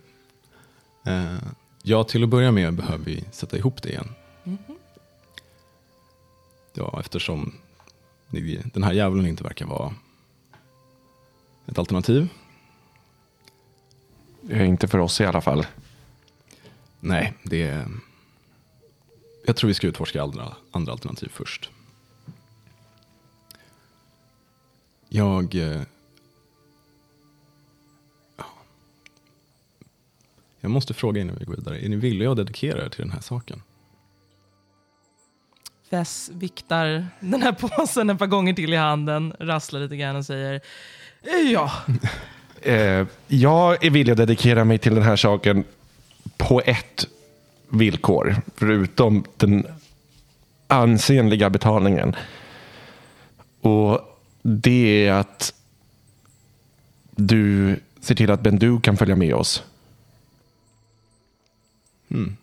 Eh, 1.06 1.38
ja, 1.84 2.04
till 2.04 2.24
att 2.24 2.30
börja 2.30 2.52
med 2.52 2.74
behöver 2.74 3.06
vi 3.06 3.24
sätta 3.32 3.58
ihop 3.58 3.82
det 3.82 3.90
igen. 3.90 4.10
Ja, 6.74 6.98
eftersom 7.00 7.54
den 8.74 8.84
här 8.84 8.94
djävulen 8.94 9.28
inte 9.28 9.44
verkar 9.44 9.66
vara 9.66 9.94
ett 11.68 11.78
alternativ. 11.80 12.30
Eh, 14.50 14.68
Inte 14.70 14.88
för 14.88 14.98
oss 15.00 15.22
i 15.22 15.26
alla 15.26 15.42
fall. 15.42 15.66
Nej, 17.00 17.34
det 17.44 17.64
är... 17.64 17.88
Jag 19.46 19.56
tror 19.56 19.68
vi 19.68 19.74
ska 19.74 19.88
utforska 19.88 20.22
andra, 20.24 20.56
andra 20.72 20.92
alternativ 20.92 21.30
först. 21.34 21.70
Jag... 25.10 25.56
eh, 25.56 25.82
ja. 28.38 28.46
Jag 30.60 30.72
måste 30.72 30.94
fråga 30.94 31.22
innan 31.22 31.36
vi 31.40 31.46
går 31.46 31.56
vidare. 31.56 31.86
Är 31.86 31.90
ni 31.90 31.96
villiga 31.96 32.32
att 32.32 32.38
dedikera 32.38 32.86
er 32.86 32.90
till 32.90 33.02
den 33.02 33.12
här 33.12 33.22
saken? 33.22 33.62
Vess 35.90 36.30
viktar 36.34 37.08
den 37.20 37.42
här 37.42 37.52
påsen 37.52 38.10
ett 38.10 38.20
par 38.20 38.28
gånger 38.28 38.54
till 38.54 38.74
i 38.74 38.76
handen, 38.76 39.34
rasslar 39.40 39.80
lite 39.80 39.98
grann 39.98 40.16
och 40.16 40.26
säger 40.26 40.54
"Eh, 40.54 40.60
Ja, 41.52 41.72
Eh, 42.62 43.08
jag 43.28 43.86
är 43.86 43.90
villig 43.90 44.12
att 44.12 44.18
dedikera 44.18 44.64
mig 44.64 44.78
till 44.78 44.96
den 44.96 45.04
här 45.04 45.16
saken 45.16 45.64
på 46.38 46.62
ett 46.66 47.08
villkor. 47.70 48.36
Förutom 48.56 49.24
den 49.38 49.68
ansenliga 50.68 51.50
betalningen. 51.50 52.16
Och 53.62 54.02
det 54.42 55.08
är 55.08 55.14
att 55.14 55.54
du 57.16 57.80
ser 58.00 58.16
till 58.16 58.32
att 58.32 58.42
Bendu 58.42 58.80
kan 58.82 58.98
följa 58.98 59.16
med 59.16 59.34
oss. 59.34 59.64
Hmm. 62.08 62.38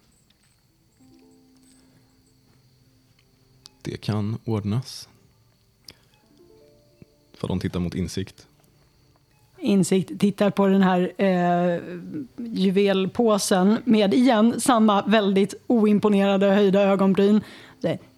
Det 3.82 3.96
kan 3.96 4.38
ordnas. 4.44 5.08
För 7.34 7.48
de 7.48 7.60
tittar 7.60 7.80
mot 7.80 7.94
insikt. 7.94 8.46
Insikt 9.64 10.20
tittar 10.20 10.50
på 10.50 10.66
den 10.66 10.82
här 10.82 11.12
eh, 11.16 11.80
juvelpåsen 12.36 13.78
med 13.84 14.14
igen 14.14 14.60
samma 14.60 15.02
väldigt 15.02 15.54
oimponerade 15.66 16.46
höjda 16.46 16.82
ögonbryn. 16.82 17.40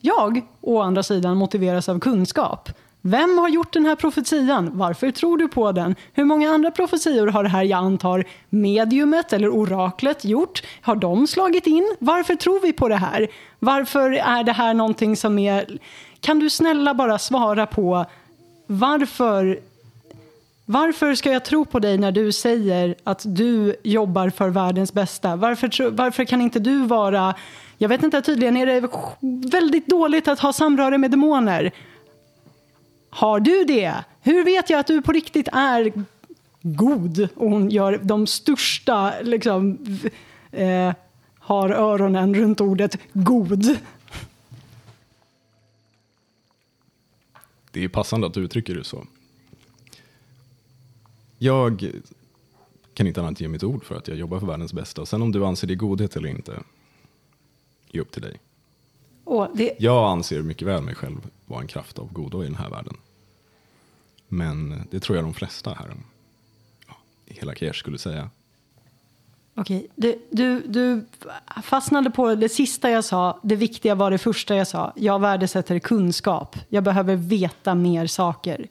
Jag, 0.01 0.41
å 0.61 0.81
andra 0.81 1.03
sidan, 1.03 1.37
motiveras 1.37 1.89
av 1.89 1.99
kunskap. 1.99 2.69
Vem 3.01 3.39
har 3.39 3.49
gjort 3.49 3.73
den 3.73 3.87
här 3.87 3.97
profetian? 3.97 4.71
Varför 4.73 5.11
tror 5.11 5.39
du 5.39 5.49
på 5.49 5.73
den? 5.73 5.95
Hur 6.13 6.25
många 6.25 6.51
andra 6.51 6.71
profetior 6.71 7.27
har 7.27 7.43
det 7.43 7.49
här, 7.49 7.63
jag 7.63 7.79
antar, 7.79 8.25
mediumet 8.51 9.33
eller 9.33 9.49
oraklet 9.49 10.25
gjort? 10.25 10.63
Har 10.81 10.97
de 10.97 11.27
slagit 11.27 11.67
in? 11.67 11.97
Varför 11.99 12.35
tror 12.35 12.61
vi 12.61 12.73
på 12.73 12.89
det 12.89 12.97
här? 12.97 13.29
Varför 13.59 14.11
är 14.11 14.45
det 14.45 14.53
här 14.53 14.75
någonting 14.75 15.17
som 15.17 15.39
är... 15.39 15.79
Kan 16.21 16.39
du 16.39 16.51
snälla 16.51 16.95
bara 16.95 17.19
svara 17.19 17.67
på 17.67 18.07
varför 18.67 19.61
varför 20.69 21.15
ska 21.15 21.33
jag 21.33 21.45
tro 21.45 21.65
på 21.65 21.79
dig 21.79 21.99
när 21.99 22.13
du 22.13 22.33
säger 22.33 22.95
att 23.05 23.23
du 23.27 23.77
jobbar 23.85 24.31
för 24.31 24.49
världens 24.49 24.93
bästa? 24.93 25.37
Varför, 25.37 25.91
varför 25.91 26.25
kan 26.25 26.41
inte 26.41 26.59
du 26.59 26.87
vara... 26.87 27.35
Jag 27.79 27.89
vet 27.89 28.03
inte, 28.03 28.23
tydligen 28.23 28.57
är 28.57 28.67
det 28.67 28.89
väldigt 29.51 29.87
dåligt 29.87 30.29
att 30.29 30.41
ha 30.41 30.53
samröre 30.53 30.99
med 30.99 31.11
demoner. 31.11 31.73
Har 33.11 33.41
du 33.41 33.65
det? 33.65 33.95
Hur 34.23 34.45
vet 34.45 34.71
jag 34.71 34.81
att 34.81 34.87
du 34.87 35.03
på 35.03 35.13
riktigt 35.13 35.49
är 35.53 35.93
god? 36.63 37.29
Och 37.37 37.51
hon 37.51 37.71
gör 37.71 38.01
de 38.03 38.27
största, 38.27 39.13
liksom, 39.23 39.79
eh, 40.53 40.93
har 41.39 41.71
öronen 41.71 42.35
runt 42.35 42.61
ordet 42.61 42.99
god. 43.13 43.77
Det 47.71 47.85
är 47.85 47.89
passande 47.89 48.27
att 48.27 48.35
du 48.35 48.41
uttrycker 48.41 48.75
det 48.75 48.85
så. 48.85 49.05
Jag 51.39 51.93
kan 52.95 53.07
inte 53.07 53.21
annat 53.21 53.41
ge 53.41 53.49
mitt 53.49 53.65
ord 53.65 53.85
för 53.85 53.95
att 53.95 54.09
jag 54.09 54.17
jobbar 54.17 54.41
för 54.41 54.47
världens 54.47 54.73
bästa. 54.73 55.07
Sen 55.07 55.23
om 55.23 55.33
du 55.33 55.47
anser 55.47 55.67
det 55.67 55.75
godhet 55.75 56.17
eller 56.17 56.29
inte, 56.29 56.63
är 57.93 58.01
upp 58.01 58.13
till 58.13 58.23
dig. 58.23 58.41
Och 59.25 59.49
det, 59.55 59.77
Jag 59.79 60.11
anser 60.11 60.43
mycket 60.43 60.69
väl 60.69 60.83
mig 60.83 60.95
själv 60.95 61.31
vara 61.47 61.61
en 61.61 61.67
kraft 61.67 61.99
av 61.99 62.13
godo 62.13 62.43
i 62.43 62.47
den 62.47 62.55
här 62.55 62.71
världen. 62.71 62.97
Men 64.29 64.83
det 64.91 65.01
tror 65.01 65.17
jag 65.17 65.25
de 65.25 65.35
flesta 65.35 65.71
här 65.71 65.97
ja, 66.87 66.95
i 67.27 67.35
hela 67.35 67.55
Kiesh 67.55 67.79
skulle 67.79 67.99
säga. 67.99 68.31
Okej, 69.55 69.87
du, 69.95 70.19
du, 70.31 70.61
du 70.61 71.05
fastnade 71.63 72.11
på 72.11 72.35
det 72.35 72.49
sista 72.49 72.91
jag 72.91 73.05
sa. 73.05 73.41
Det 73.43 73.57
viktiga 73.57 73.95
var 73.95 74.11
det 74.11 74.19
första 74.19 74.57
jag 74.57 74.69
sa. 74.69 74.93
Jag 74.97 75.19
värdesätter 75.19 75.79
kunskap. 75.79 76.57
Jag 76.69 76.85
behöver 76.85 77.17
veta 77.17 77.75
mer 77.75 78.07
saker. 78.07 78.69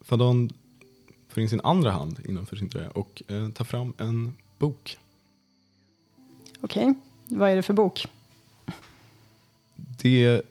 Fadon 0.00 0.50
får 1.38 1.42
in 1.42 1.48
sin 1.48 1.60
andra 1.60 1.90
hand 1.90 2.20
innanför 2.28 2.56
sin 2.56 2.68
tröja 2.68 2.90
och 2.90 3.22
eh, 3.28 3.48
tar 3.48 3.64
fram 3.64 3.92
en 3.98 4.34
bok. 4.58 4.98
Okej, 6.60 6.94
vad 7.28 7.50
är 7.50 7.56
det 7.56 7.62
för 7.62 7.74
bok? 7.74 8.06
Det 9.76 10.42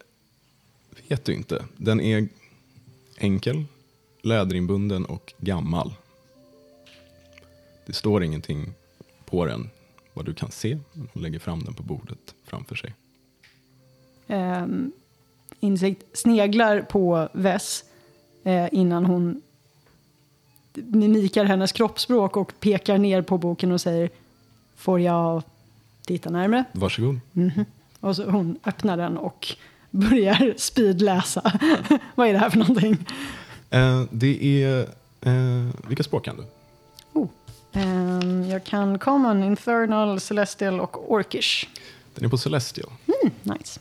vet 1.07 1.25
du 1.25 1.33
inte. 1.33 1.65
Den 1.77 2.01
är 2.01 2.27
enkel, 3.17 3.65
läderinbunden 4.21 5.05
och 5.05 5.33
gammal. 5.37 5.93
Det 7.85 7.93
står 7.93 8.23
ingenting 8.23 8.73
på 9.25 9.45
den 9.45 9.69
vad 10.13 10.25
du 10.25 10.33
kan 10.33 10.51
se. 10.51 10.77
Hon 11.13 11.23
lägger 11.23 11.39
fram 11.39 11.63
den 11.63 11.73
på 11.73 11.83
bordet 11.83 12.35
framför 12.43 12.75
sig. 12.75 12.93
Ehm, 14.27 14.91
insikt 15.59 16.03
sneglar 16.13 16.81
på 16.81 17.29
Vess 17.33 17.83
eh, 18.43 18.67
innan 18.71 19.05
hon 19.05 19.41
mimikar 20.85 21.45
hennes 21.45 21.71
kroppsspråk 21.71 22.37
och 22.37 22.59
pekar 22.59 22.97
ner 22.97 23.21
på 23.21 23.37
boken 23.37 23.71
och 23.71 23.81
säger 23.81 24.09
Får 24.75 24.99
jag 24.99 25.43
titta 26.05 26.29
närmare? 26.29 26.63
Varsågod. 26.71 27.19
Och 27.99 28.15
så 28.15 28.29
hon 28.29 28.59
öppnar 28.65 28.97
den 28.97 29.17
och 29.17 29.47
börjar 29.91 30.53
speedläsa. 30.57 31.59
Vad 32.15 32.27
är 32.27 32.33
det 32.33 32.39
här 32.39 32.49
för 32.49 32.57
någonting? 32.57 32.97
Eh, 33.69 34.03
det 34.11 34.63
är... 34.63 34.79
Eh, 35.21 35.69
vilka 35.87 36.03
språk 36.03 36.25
kan 36.25 36.37
du? 36.37 36.43
Oh. 37.13 37.27
Ehm, 37.73 38.43
jag 38.49 38.63
kan 38.63 38.99
Common, 38.99 39.43
Infernal, 39.43 40.19
Celestial 40.19 40.79
och 40.79 41.11
Orkish. 41.11 41.67
Den 42.15 42.25
är 42.25 42.29
på 42.29 42.37
Celestial. 42.37 42.89
Nice. 43.43 43.79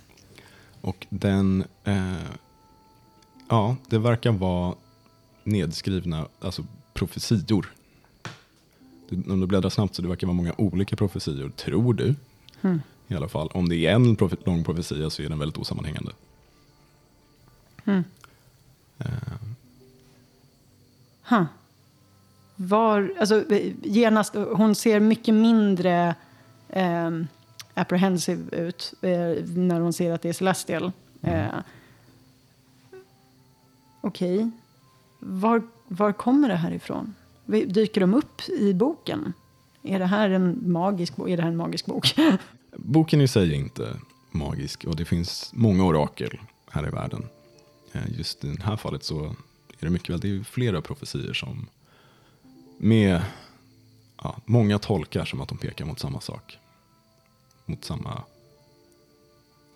Och 0.80 1.06
den... 1.08 1.64
Eh, 1.84 2.12
ja, 3.48 3.76
det 3.86 3.98
verkar 3.98 4.30
vara 4.30 4.74
nedskrivna 5.44 6.26
alltså 6.40 6.64
profetior. 6.96 7.72
Du, 9.08 9.32
om 9.32 9.40
du 9.40 9.46
bläddrar 9.46 9.70
snabbt 9.70 9.94
så 9.94 10.02
det 10.02 10.08
verkar 10.08 10.26
vara 10.26 10.36
många 10.36 10.54
olika 10.58 10.96
profetior, 10.96 11.50
tror 11.50 11.94
du. 11.94 12.14
I 13.08 13.14
alla 13.14 13.28
fall. 13.28 13.48
Om 13.54 13.68
det 13.68 13.76
är 13.76 13.94
en 13.94 14.16
profe 14.16 14.36
lång 14.44 14.64
profetia 14.64 15.10
så 15.10 15.22
är 15.22 15.28
den 15.28 15.38
väldigt 15.38 15.58
osammanhängande. 15.58 16.12
Huh. 21.28 21.44
Var, 22.56 23.14
alltså, 23.20 23.44
genast, 23.82 24.34
hon 24.34 24.74
ser 24.74 25.00
mycket 25.00 25.34
mindre 25.34 26.14
um, 26.68 27.26
apprehensive 27.74 28.56
ut 28.56 28.94
eh, 29.00 29.44
när 29.56 29.80
hon 29.80 29.92
ser 29.92 30.12
att 30.12 30.22
det 30.22 30.28
är 30.28 30.32
Celestial. 30.32 30.92
Eh, 31.22 31.46
Okej. 34.00 34.50
Var, 35.18 35.62
var 35.88 36.12
kommer 36.12 36.48
det 36.48 36.54
här 36.56 36.72
ifrån? 36.72 37.14
Vi- 37.44 37.64
Dyker 37.64 38.00
de 38.00 38.14
upp 38.14 38.48
i 38.48 38.74
boken? 38.74 39.32
Är 39.82 39.98
det 39.98 40.06
här 40.06 40.30
en 40.30 40.72
magisk, 40.72 41.16
bo- 41.16 41.28
är 41.28 41.36
det 41.36 41.42
här 41.42 41.50
en 41.50 41.56
magisk 41.56 41.86
bok? 41.86 42.14
Boken 42.76 43.20
i 43.20 43.28
sig 43.28 43.50
är 43.50 43.54
inte 43.56 43.96
magisk 44.30 44.84
och 44.84 44.96
det 44.96 45.04
finns 45.04 45.50
många 45.54 45.84
orakel 45.84 46.38
här 46.70 46.86
i 46.86 46.90
världen. 46.90 47.24
Eh, 47.92 48.02
Just 48.18 48.44
i 48.44 48.48
det 48.52 48.62
här 48.62 48.76
fallet 48.76 49.04
så 49.04 49.24
är 49.78 49.84
det 49.86 49.90
mycket 49.90 50.10
väl, 50.10 50.20
det 50.20 50.30
är 50.30 50.42
flera 50.44 50.80
profetier 50.80 51.32
som 51.32 51.66
med 52.78 53.22
ja, 54.22 54.36
många 54.44 54.78
tolkar 54.78 55.24
som 55.24 55.40
att 55.40 55.48
de 55.48 55.58
pekar 55.58 55.84
mot 55.84 55.98
samma 56.00 56.20
sak. 56.20 56.58
Mot 57.66 57.84
samma 57.84 58.22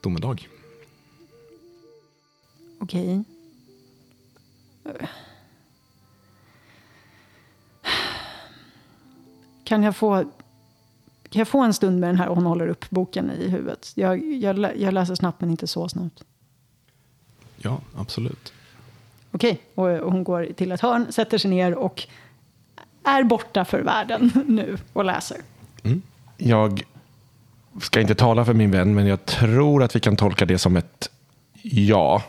domedag. 0.01 0.49
Okej. 2.81 3.25
Kan 9.71 9.83
jag 9.83 9.97
få 9.97 10.25
kan 11.29 11.39
jag 11.39 11.49
få 11.49 11.61
en 11.61 11.75
stund 11.75 12.01
med 12.01 12.09
den 12.09 12.17
här 12.17 12.29
och 12.29 12.37
hon 12.37 12.47
håller 12.47 12.69
upp 12.69 12.91
boken 12.91 13.31
i 13.31 13.49
huvudet? 13.49 13.93
Jag, 13.95 14.35
jag, 14.35 14.77
jag 14.77 14.95
läser 14.95 15.15
snabbt 15.15 15.41
men 15.41 15.51
inte 15.51 15.67
så 15.67 15.89
snabbt. 15.89 16.25
Ja, 17.57 17.81
absolut. 17.97 18.53
Okej, 19.31 19.61
och, 19.75 19.89
och 19.89 20.13
hon 20.13 20.25
går 20.25 20.49
till 20.57 20.73
ett 20.73 20.81
hörn, 20.81 21.13
sätter 21.13 21.39
sig 21.39 21.51
ner 21.51 21.75
och 21.75 22.07
är 23.05 23.23
borta 23.23 23.65
för 23.65 23.81
världen 23.81 24.31
nu 24.47 24.79
och 24.93 25.05
läser. 25.05 25.37
Jag 26.37 26.83
ska 27.81 28.01
inte 28.01 28.15
tala 28.15 28.45
för 28.45 28.55
min 28.55 28.71
vän, 28.71 28.95
men 28.95 29.07
jag 29.07 29.27
tror 29.27 29.83
att 29.83 29.97
vi 29.97 30.01
kan 30.01 30.17
tolka 30.17 30.47
det 30.47 30.59
som 30.59 30.77
ett 30.77 31.11
ja. 31.63 32.23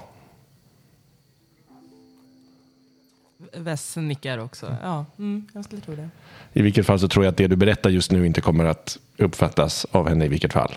Wes 3.53 3.95
nickar 3.97 4.37
också. 4.37 4.77
Ja, 4.83 5.05
mm, 5.17 5.47
jag 5.53 5.65
skulle 5.65 5.81
tro 5.81 5.95
det. 5.95 6.09
I 6.53 6.61
vilket 6.61 6.85
fall 6.85 6.99
så 6.99 7.07
tror 7.07 7.25
jag 7.25 7.31
att 7.31 7.37
det 7.37 7.47
du 7.47 7.55
berättar 7.55 7.89
just 7.89 8.11
nu 8.11 8.25
inte 8.25 8.41
kommer 8.41 8.65
att 8.65 8.99
uppfattas 9.17 9.85
av 9.91 10.09
henne 10.09 10.25
i 10.25 10.27
vilket 10.27 10.53
fall. 10.53 10.75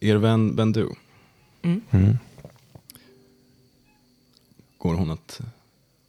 Er 0.00 0.16
vän 0.16 0.56
Bendu. 0.56 0.88
Mm. 1.62 2.18
Går 4.78 4.94
hon 4.94 5.10
att 5.10 5.40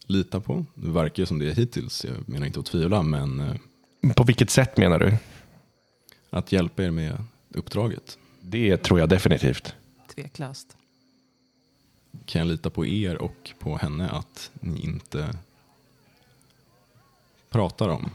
lita 0.08 0.40
på? 0.40 0.66
Det 0.74 0.92
verkar 0.92 1.24
ju 1.24 1.26
som 1.28 1.40
det 1.40 1.50
är 1.50 1.56
hittills. 1.56 2.06
Jag 2.06 2.30
menar 2.30 2.46
inte 2.48 2.60
att 2.60 2.66
tvivla, 2.66 3.04
men 3.04 3.40
eh, 3.40 4.14
På 4.16 4.24
vilket 4.24 4.50
sätt 4.50 4.78
menar 4.78 5.00
du? 5.00 5.18
att 6.30 6.52
hjälpa 6.52 6.84
er 6.84 6.92
med 6.92 7.24
uppdraget. 7.54 8.18
Det 8.42 8.78
tror 8.78 9.00
jag 9.00 9.10
definitivt. 9.10 9.74
Tveklöst. 10.16 10.78
Kan 12.26 12.40
jag 12.40 12.48
lita 12.48 12.70
på 12.70 12.86
er 12.86 13.16
och 13.22 13.52
på 13.60 13.78
henne 13.78 14.10
att 14.10 14.52
ni 14.54 14.80
inte 14.80 15.38
pratar 17.50 17.90
om 17.90 18.10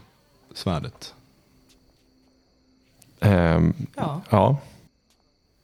svärdet? 0.53 1.13
Ehm, 3.19 3.73
Ja, 3.95 4.21
ja, 4.29 4.57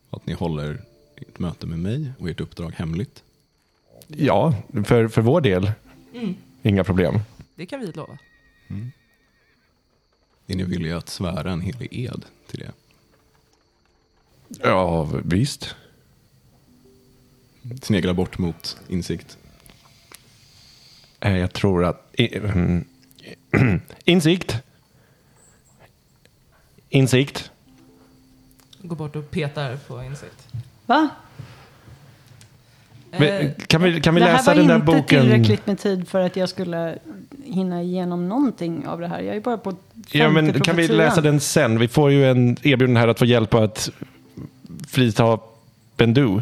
Att 0.10 0.26
ni 0.26 0.34
håller 0.34 0.82
ett 1.16 1.40
möte 1.40 1.68
med 1.68 1.80
mig 1.80 2.12
och 2.20 2.30
ert 2.30 2.40
uppdrag 2.42 2.72
hemligt? 2.72 3.24
ja 4.08 4.54
för, 4.86 5.08
för 5.08 5.22
vår 5.22 5.42
del. 5.42 5.72
Inga 6.62 6.84
problem. 6.84 7.20
det 7.56 7.66
kan 7.66 7.80
vi 7.80 7.92
lova. 7.92 8.18
Är 10.48 10.56
ni 10.56 10.64
villiga 10.64 10.98
att 10.98 11.10
svära 11.10 11.52
en 11.52 11.62
helig 11.62 11.88
ed 11.92 12.26
till 12.48 12.60
det? 12.60 12.72
Ja, 14.64 15.04
visst. 15.24 15.76
Snegla 17.82 18.14
bort 18.14 18.38
mot 18.38 18.78
insikt. 18.88 19.38
Eh, 21.20 21.38
Jag 21.38 21.54
tror 21.54 21.86
att... 21.86 22.12
mm, 22.20 22.86
Insikt. 24.06 24.56
Insikt. 26.90 27.52
Går 28.82 28.96
bort 28.96 29.16
och 29.16 29.32
petar 29.32 29.76
på 29.88 30.04
insikt. 30.04 30.48
Va? 30.86 31.10
Men, 33.12 33.22
Eh, 33.24 33.52
Kan 33.68 33.84
vi, 33.84 34.02
kan 34.02 34.16
vi 34.16 34.22
det 34.22 34.28
här 34.28 34.34
läsa 34.34 34.52
var 34.52 34.56
den 34.58 34.68
där 34.68 34.76
inte 34.76 34.86
boken? 34.86 35.06
tillräckligt 35.22 35.68
med 35.68 35.80
tid 35.80 36.08
för 36.08 36.20
att 36.22 36.36
jag 36.36 36.50
skulle 36.50 36.98
hinna 37.44 37.82
igenom 37.82 38.30
någonting 38.30 38.88
av 38.88 39.00
det 39.00 39.08
här. 39.08 39.22
Jag 39.22 39.36
är 39.36 39.42
bara 39.42 39.58
på 39.58 39.76
Ja, 40.12 40.30
men 40.30 40.46
kan 40.46 40.54
vi 40.54 40.62
profetian. 40.62 40.98
läsa 40.98 41.22
den 41.22 41.40
sen? 41.40 41.80
Vi 41.80 41.88
får 41.88 42.12
ju 42.12 42.26
en 42.32 42.50
erbjudande 42.64 43.00
här 43.00 43.08
att 43.08 43.20
få 43.20 43.26
hjälpa 43.26 43.64
att 43.64 43.90
frita 44.88 45.40
Bendu. 45.98 46.42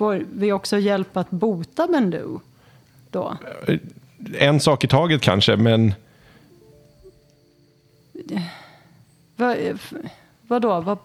Får 0.00 0.24
vi 0.32 0.52
också 0.52 0.78
hjälp 0.78 1.16
att 1.16 1.30
bota 1.30 1.86
Bendu 1.86 2.38
då? 3.10 3.36
En 4.38 4.60
sak 4.60 4.84
i 4.84 4.88
taget 4.88 5.20
kanske, 5.20 5.56
men 5.56 5.94
Va, 9.36 9.56
vadå? 10.42 10.80
Vad, 10.80 10.98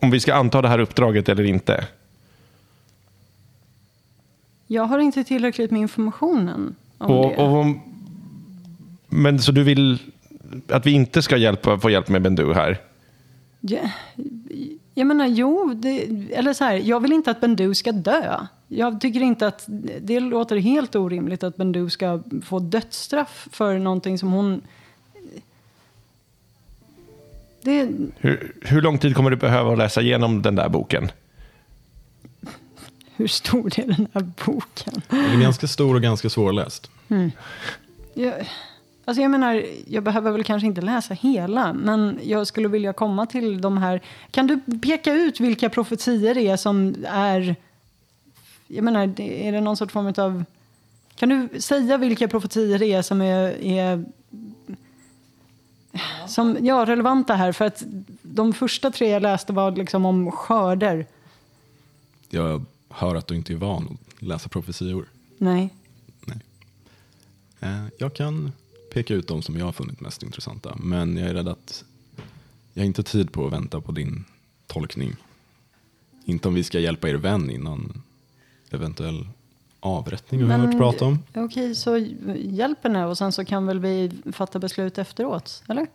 om 0.00 0.10
vi 0.10 0.20
ska 0.20 0.34
anta 0.34 0.62
det 0.62 0.68
här 0.68 0.78
uppdraget 0.78 1.28
eller 1.28 1.44
inte. 1.44 1.86
jag 4.66 4.84
har 4.84 4.98
inte 4.98 5.24
tillräckligt 5.24 5.70
med 5.70 5.80
informationen 5.80 6.74
om 6.98 7.10
Och, 7.10 7.30
det. 7.30 7.36
och, 7.36 7.52
om- 7.60 7.80
men 9.08 9.38
så 9.38 9.52
du 9.52 9.62
vill 9.62 9.98
att 10.68 10.86
vi 10.86 10.90
inte 10.92 11.22
ska 11.22 11.36
hjälpa, 11.36 11.78
få 11.78 11.90
hjälp 11.90 12.08
med 12.08 12.22
Bendu 12.22 12.52
här? 12.54 12.78
Ja, 13.60 13.80
jag 14.94 15.06
menar, 15.06 15.26
jo, 15.26 15.74
det, 15.74 16.02
eller 16.32 16.52
så 16.52 16.64
här, 16.64 16.74
jag 16.74 17.00
vill 17.00 17.12
inte 17.12 17.30
att 17.30 17.40
Bendu 17.40 17.74
ska 17.74 17.92
dö. 17.92 18.46
Jag 18.68 19.00
tycker 19.00 19.20
inte 19.20 19.46
att 19.46 19.64
det 20.00 20.20
låter 20.20 20.56
helt 20.56 20.94
orimligt 20.94 21.42
att 21.42 21.56
Bendu 21.56 21.90
ska 21.90 22.22
få 22.44 22.58
dödsstraff 22.58 23.48
för 23.52 23.78
någonting 23.78 24.18
som 24.18 24.32
hon... 24.32 24.60
Det, 27.62 27.88
Hur, 28.16 28.54
hur 28.62 28.82
lång 28.82 28.98
tid 28.98 29.16
kommer 29.16 29.30
du 29.30 29.36
behöva 29.36 29.72
att 29.72 29.78
läsa 29.78 30.00
igenom 30.00 30.42
den 30.42 30.54
där 30.54 30.68
boken? 30.68 31.10
hur 33.16 33.26
stor 33.26 33.78
är 33.80 33.86
den 33.86 34.08
här 34.14 34.32
boken? 34.46 35.02
Den 35.08 35.24
är 35.24 35.40
ganska 35.40 35.66
stor 35.66 35.94
och 35.94 36.02
ganska 36.02 36.30
svårläst. 36.30 36.90
Jag, 38.14 38.34
alltså 39.04 39.22
jag 39.22 39.30
menar, 39.30 39.64
jag 39.86 40.02
behöver 40.02 40.32
väl 40.32 40.44
kanske 40.44 40.66
inte 40.66 40.80
läsa 40.80 41.14
hela, 41.14 41.72
men 41.72 42.20
jag 42.22 42.46
skulle 42.46 42.68
vilja 42.68 42.92
komma 42.92 43.26
till 43.26 43.60
de 43.60 43.78
här... 43.78 44.00
Kan 44.30 44.46
du 44.46 44.60
peka 44.78 45.12
ut 45.12 45.40
vilka 45.40 45.70
profetier 45.70 46.34
det 46.34 46.48
är 46.48 46.56
som 46.56 46.94
är... 47.08 47.56
Jag 48.66 48.84
menar, 48.84 49.20
är 49.20 49.52
det 49.52 49.60
någon 49.60 49.76
sorts 49.76 49.92
form 49.92 50.14
av... 50.16 50.44
Kan 51.16 51.28
du 51.28 51.60
säga 51.60 51.96
vilka 51.96 52.28
profetier 52.28 52.78
det 52.78 52.86
är 52.86 53.02
som 53.02 53.20
är... 53.22 53.64
är 53.64 54.04
som, 56.26 56.58
ja, 56.60 56.84
relevanta 56.86 57.34
här, 57.34 57.52
för 57.52 57.64
att 57.64 57.82
de 58.22 58.52
första 58.52 58.90
tre 58.90 59.08
jag 59.08 59.22
läste 59.22 59.52
var 59.52 59.70
liksom 59.70 60.06
om 60.06 60.30
skörder. 60.32 61.06
Jag 62.30 62.64
hör 62.88 63.14
att 63.14 63.26
du 63.26 63.36
inte 63.36 63.52
är 63.52 63.56
van 63.56 63.98
att 64.16 64.22
läsa 64.22 64.48
profetior. 64.48 65.08
Nej. 65.38 65.74
Eh, 67.60 67.84
Jag 67.98 68.14
kan 68.14 68.52
peka 68.94 69.14
ut 69.14 69.28
de 69.28 69.42
som 69.42 69.56
jag 69.56 69.64
har 69.64 69.72
funnit 69.72 70.00
mest 70.00 70.22
intressanta. 70.22 70.76
Men 70.82 71.16
jag 71.16 71.28
är 71.28 71.34
rädd 71.34 71.48
att 71.48 71.84
jag 72.74 72.82
har 72.82 72.86
inte 72.86 73.02
tid 73.02 73.32
på 73.32 73.46
att 73.46 73.52
vänta 73.52 73.80
på 73.80 73.92
din 73.92 74.24
tolkning. 74.66 75.16
Inte 76.24 76.48
om 76.48 76.54
vi 76.54 76.64
ska 76.64 76.78
hjälpa 76.80 77.08
er 77.08 77.14
vän 77.14 77.50
innan 77.50 78.02
eventuell 78.70 79.28
avrättning 79.80 80.40
har 80.40 80.48
Men- 80.48 80.60
hört 80.60 80.78
prata 80.78 81.04
om. 81.04 81.18
Okej, 81.34 81.74
så 81.74 81.96
hjälp 82.36 82.78
henne 82.82 83.04
och 83.04 83.18
sen 83.18 83.32
så 83.32 83.44
kan 83.44 83.66
väl 83.66 83.78
vi 83.80 84.10
fatta 84.32 84.58
beslut 84.58 84.98
efteråt, 84.98 85.62
eller? 85.68 85.86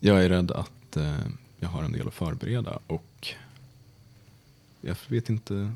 Jag 0.00 0.24
är 0.24 0.28
rädd 0.28 0.50
att 0.50 0.96
eh, 0.96 1.18
jag 1.58 1.68
har 1.68 1.82
en 1.82 1.92
del 1.92 2.08
att 2.08 2.14
förbereda 2.14 2.78
och 2.86 3.28
jag 4.80 4.96
vet 5.08 5.30
inte. 5.30 5.72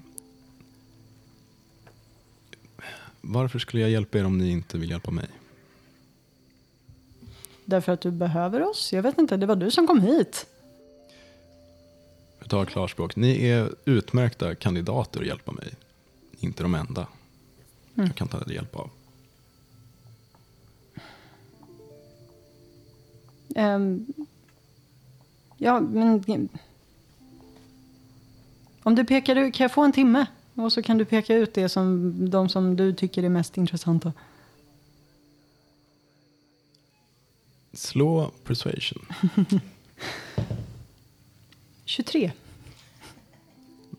Varför 3.20 3.58
skulle 3.58 3.82
jag 3.82 3.90
hjälpa 3.90 4.18
er 4.18 4.24
om 4.24 4.38
ni 4.38 4.50
inte 4.50 4.78
vill 4.78 4.90
hjälpa 4.90 5.10
mig? 5.10 5.26
Därför 7.68 7.92
att 7.92 8.00
du 8.00 8.10
behöver 8.10 8.62
oss? 8.62 8.92
Jag 8.92 9.02
vet 9.02 9.18
inte, 9.18 9.36
det 9.36 9.46
var 9.46 9.56
du 9.56 9.70
som 9.70 9.86
kom 9.86 10.00
hit. 10.00 10.46
Jag 12.38 12.50
tar 12.50 12.64
klarspråk. 12.64 13.16
Ni 13.16 13.46
är 13.46 13.74
utmärkta 13.84 14.54
kandidater 14.54 15.20
att 15.20 15.26
hjälpa 15.26 15.52
mig. 15.52 15.74
Inte 16.40 16.62
de 16.62 16.74
enda. 16.74 17.06
Jag 17.94 18.14
kan 18.14 18.28
ta 18.28 18.50
hjälp 18.50 18.76
av. 18.76 18.90
Ehm, 23.54 24.06
ja, 25.56 25.80
men... 25.80 26.48
Om 28.82 28.94
du 28.94 29.04
pekar 29.04 29.36
ut, 29.36 29.54
kan 29.54 29.64
jag 29.64 29.72
få 29.72 29.82
en 29.82 29.92
timme? 29.92 30.26
Och 30.54 30.72
så 30.72 30.82
kan 30.82 30.98
du 30.98 31.04
peka 31.04 31.34
ut 31.34 31.54
det 31.54 31.68
som, 31.68 32.14
de 32.30 32.48
som 32.48 32.76
du 32.76 32.92
tycker 32.92 33.22
är 33.22 33.28
mest 33.28 33.56
intressanta. 33.56 34.12
Slå 37.78 38.30
persuasion. 38.44 39.06
23. 41.84 42.32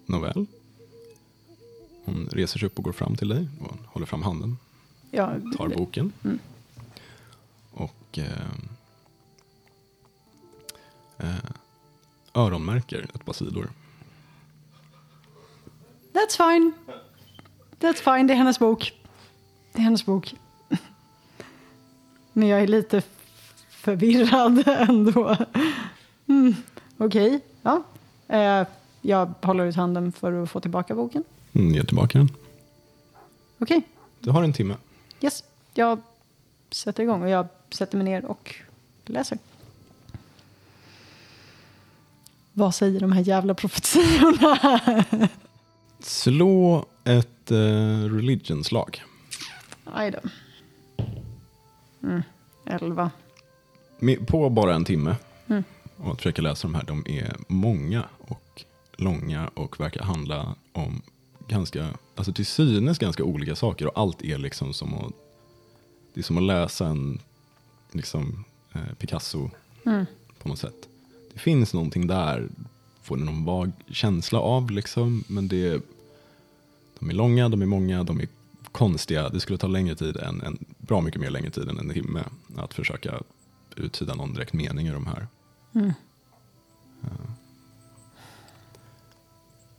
Nåväl. 0.06 0.46
Hon 2.06 2.30
reser 2.32 2.60
sig 2.60 2.66
upp 2.66 2.78
och 2.78 2.84
går 2.84 2.92
fram 2.92 3.16
till 3.16 3.28
dig 3.28 3.48
och 3.62 3.76
håller 3.86 4.06
fram 4.06 4.24
handen. 4.24 4.58
Ja, 5.12 5.34
Tar 5.58 5.68
boken. 5.68 6.12
Och 7.72 8.18
eh, 8.18 8.48
eh, 11.18 11.36
öronmärker 12.34 13.08
ett 13.14 13.26
par 13.26 13.34
sidor. 13.34 13.70
That's 16.14 16.38
fine. 16.38 16.72
That's 17.80 18.16
fine, 18.16 18.28
det 18.28 18.34
är 18.34 18.38
hennes 18.38 18.60
bok. 18.60 18.94
Det 19.74 19.80
är 19.80 19.84
hennes 19.84 20.06
bok. 20.06 20.36
Men 22.34 22.48
jag 22.48 22.62
är 22.62 22.68
lite 22.68 23.02
förvirrad 23.80 24.64
ändå. 24.68 25.38
Mm. 26.28 26.56
Okej, 26.98 27.40
ja. 27.62 27.84
Eh, 28.28 28.68
jag 29.02 29.34
håller 29.42 29.66
ut 29.66 29.76
handen 29.76 30.12
för 30.12 30.44
att 30.44 30.50
få 30.52 30.60
tillbaka 30.60 30.96
boken. 30.96 31.24
Mm, 31.54 31.74
ger 31.76 31.84
tillbaka 31.84 32.18
den. 32.18 32.30
Okej, 33.60 33.82
Du 34.20 34.32
har 34.32 34.44
en 34.44 34.54
timme. 34.54 34.76
yes. 35.22 35.44
Jag 35.74 36.00
sätter 36.72 37.04
igång 37.04 37.24
och 37.24 37.30
jag 37.30 37.48
sätter 37.70 37.98
mig 37.98 38.06
ner 38.06 38.26
och 38.26 38.56
läser. 39.06 39.38
Vad 42.54 42.76
säger 42.76 43.00
de 43.00 43.12
här 43.12 43.22
jävla 43.22 43.54
profetiorna? 43.54 44.82
Slå 46.00 46.86
ett 47.04 47.52
eh, 47.52 47.58
religionslag. 48.14 49.04
Aj 49.94 50.12
då. 50.12 50.20
Mm, 52.04 52.22
elva. 52.66 53.12
På 54.28 54.50
bara 54.50 54.76
en 54.76 54.86
timme. 54.86 55.16
Och 55.98 56.12
att 56.12 56.18
försöka 56.18 56.42
läsa 56.42 56.68
de 56.68 56.76
här. 56.76 56.84
De 56.84 57.04
är 57.08 57.36
många 57.48 58.04
och 58.20 58.64
långa 58.92 59.48
och 59.48 59.80
verkar 59.80 60.04
handla 60.04 60.56
om 60.72 61.02
ganska, 61.48 61.88
alltså 62.16 62.34
till 62.34 62.46
synes 62.46 62.98
ganska 62.98 63.24
olika 63.24 63.56
saker. 63.56 63.88
Och 63.88 63.98
allt 64.02 64.24
är 64.24 64.38
liksom 64.38 64.74
som 64.74 64.94
att, 64.94 65.14
det 66.14 66.22
är 66.22 66.24
som 66.24 66.38
att 66.38 66.44
läsa 66.44 66.88
en 66.88 67.20
liksom, 67.92 68.46
eh, 68.74 68.94
Picasso 68.98 69.50
på 70.40 70.50
något 70.50 70.60
sätt. 70.60 70.90
Det 71.34 71.40
finns 71.40 71.74
någonting 71.74 72.08
där, 72.08 72.48
får 73.02 73.18
du 73.18 73.24
någon 73.24 73.46
vag 73.46 73.72
känsla 73.92 74.40
av 74.40 74.72
liksom. 74.72 75.24
Men 75.28 75.48
det 75.48 75.68
är, 75.68 75.82
de 77.00 77.10
är 77.10 77.14
långa, 77.14 77.50
de 77.50 77.62
är 77.62 77.66
många, 77.66 78.04
de 78.04 78.20
är 78.20 78.28
konstiga. 78.72 79.30
Det 79.30 79.40
skulle 79.40 79.58
ta 79.58 79.68
längre 79.68 79.96
tid 79.96 80.18
än, 80.18 80.42
en, 80.42 80.66
bra 80.78 81.02
mycket 81.02 81.22
mer 81.22 81.30
längre 81.30 81.50
tid 81.50 81.70
än 81.70 81.80
en 81.80 81.94
timme 81.94 82.24
att 82.56 82.74
försöka 82.74 83.22
uttyda 83.80 84.16
någon 84.16 84.34
direkt 84.34 84.54
mening 84.54 84.88
i 84.88 84.92
de 84.92 85.08
här. 85.08 85.28
Ja. 85.72 85.92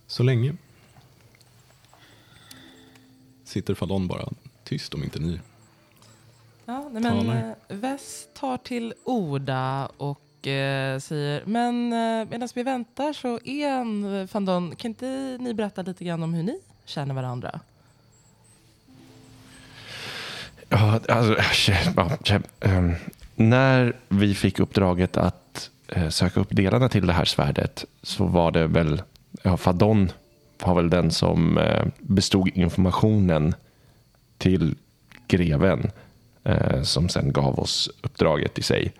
Så 0.07 0.23
länge 0.23 0.57
sitter 3.45 3.75
Fadon 3.75 4.09
bara 4.09 4.29
tyst 4.65 4.95
om 4.95 5.05
inte 5.05 5.19
ni. 5.19 5.41
Ja, 6.65 6.89
nej, 6.93 7.03
men 7.03 7.03
Talar. 7.19 7.57
eh, 7.69 7.97
tar 8.35 8.57
till 8.57 8.95
orda 9.05 9.87
och 9.97 10.47
eh, 10.47 10.99
säger 10.99 11.45
men 11.47 11.93
eh, 11.93 12.29
medan 12.31 12.49
vi 12.55 12.63
väntar 12.63 13.13
så 13.13 13.39
en 13.45 14.15
eh, 14.21 14.27
Fandon, 14.27 14.77
kan 14.77 14.89
inte 14.89 15.37
ni 15.41 15.55
berätta 15.55 15.83
lite 15.83 16.05
grann 16.05 16.23
om 16.23 16.35
hur 16.35 16.43
ni 16.43 16.61
känner 16.85 17.15
varandra? 17.15 17.61
Ja, 20.69 21.01
alltså, 21.09 21.37
ja, 22.25 22.41
ehm, 22.61 22.95
när 23.41 23.97
vi 24.09 24.35
fick 24.35 24.61
uppdraget 24.61 25.17
att 25.17 25.71
eh, 25.89 26.09
söka 26.09 26.41
upp 26.41 26.49
delarna 26.51 26.89
till 26.89 27.07
det 27.07 27.13
här 27.13 27.25
svärdet 27.25 27.85
så 28.03 28.25
var 28.25 28.51
det 28.51 28.67
väl, 28.67 29.03
ja, 29.43 29.57
Fadon 29.57 30.13
var 30.65 30.75
väl 30.75 30.91
den 30.91 31.11
som 31.11 31.59
eh, 31.59 31.85
bestod 31.99 32.49
informationen 32.49 33.55
till 34.39 34.75
greven 35.29 35.91
eh, 36.45 36.83
som 36.83 37.09
sen 37.09 37.33
gav 37.33 37.59
oss 37.59 37.91
uppdraget 38.03 38.59
i 38.59 38.63
sig. 38.63 38.93